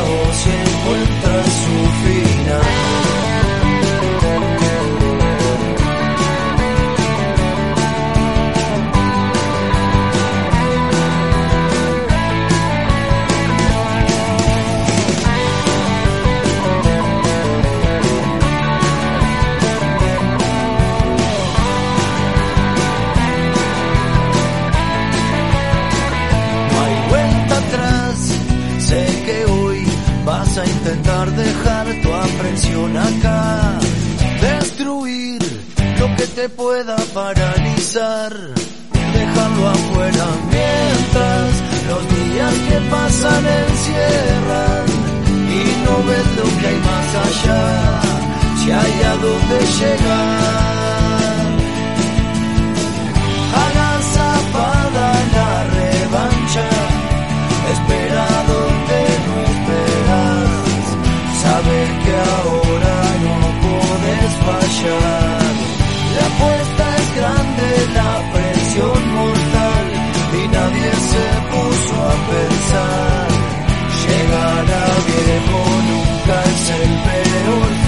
[32.97, 33.79] acá.
[34.41, 35.41] Destruir
[35.99, 38.31] lo que te pueda paralizar.
[39.13, 41.49] Dejarlo afuera mientras
[41.89, 44.85] los días que pasan encierran.
[45.49, 48.01] Y no ves lo que hay más allá.
[48.59, 51.04] Si hay a dónde llegar.
[64.47, 69.85] La apuesta es grande, la presión mortal
[70.33, 73.27] y nadie se puso a pensar.
[74.05, 75.59] Llegar a viejo
[75.89, 77.84] nunca es el peor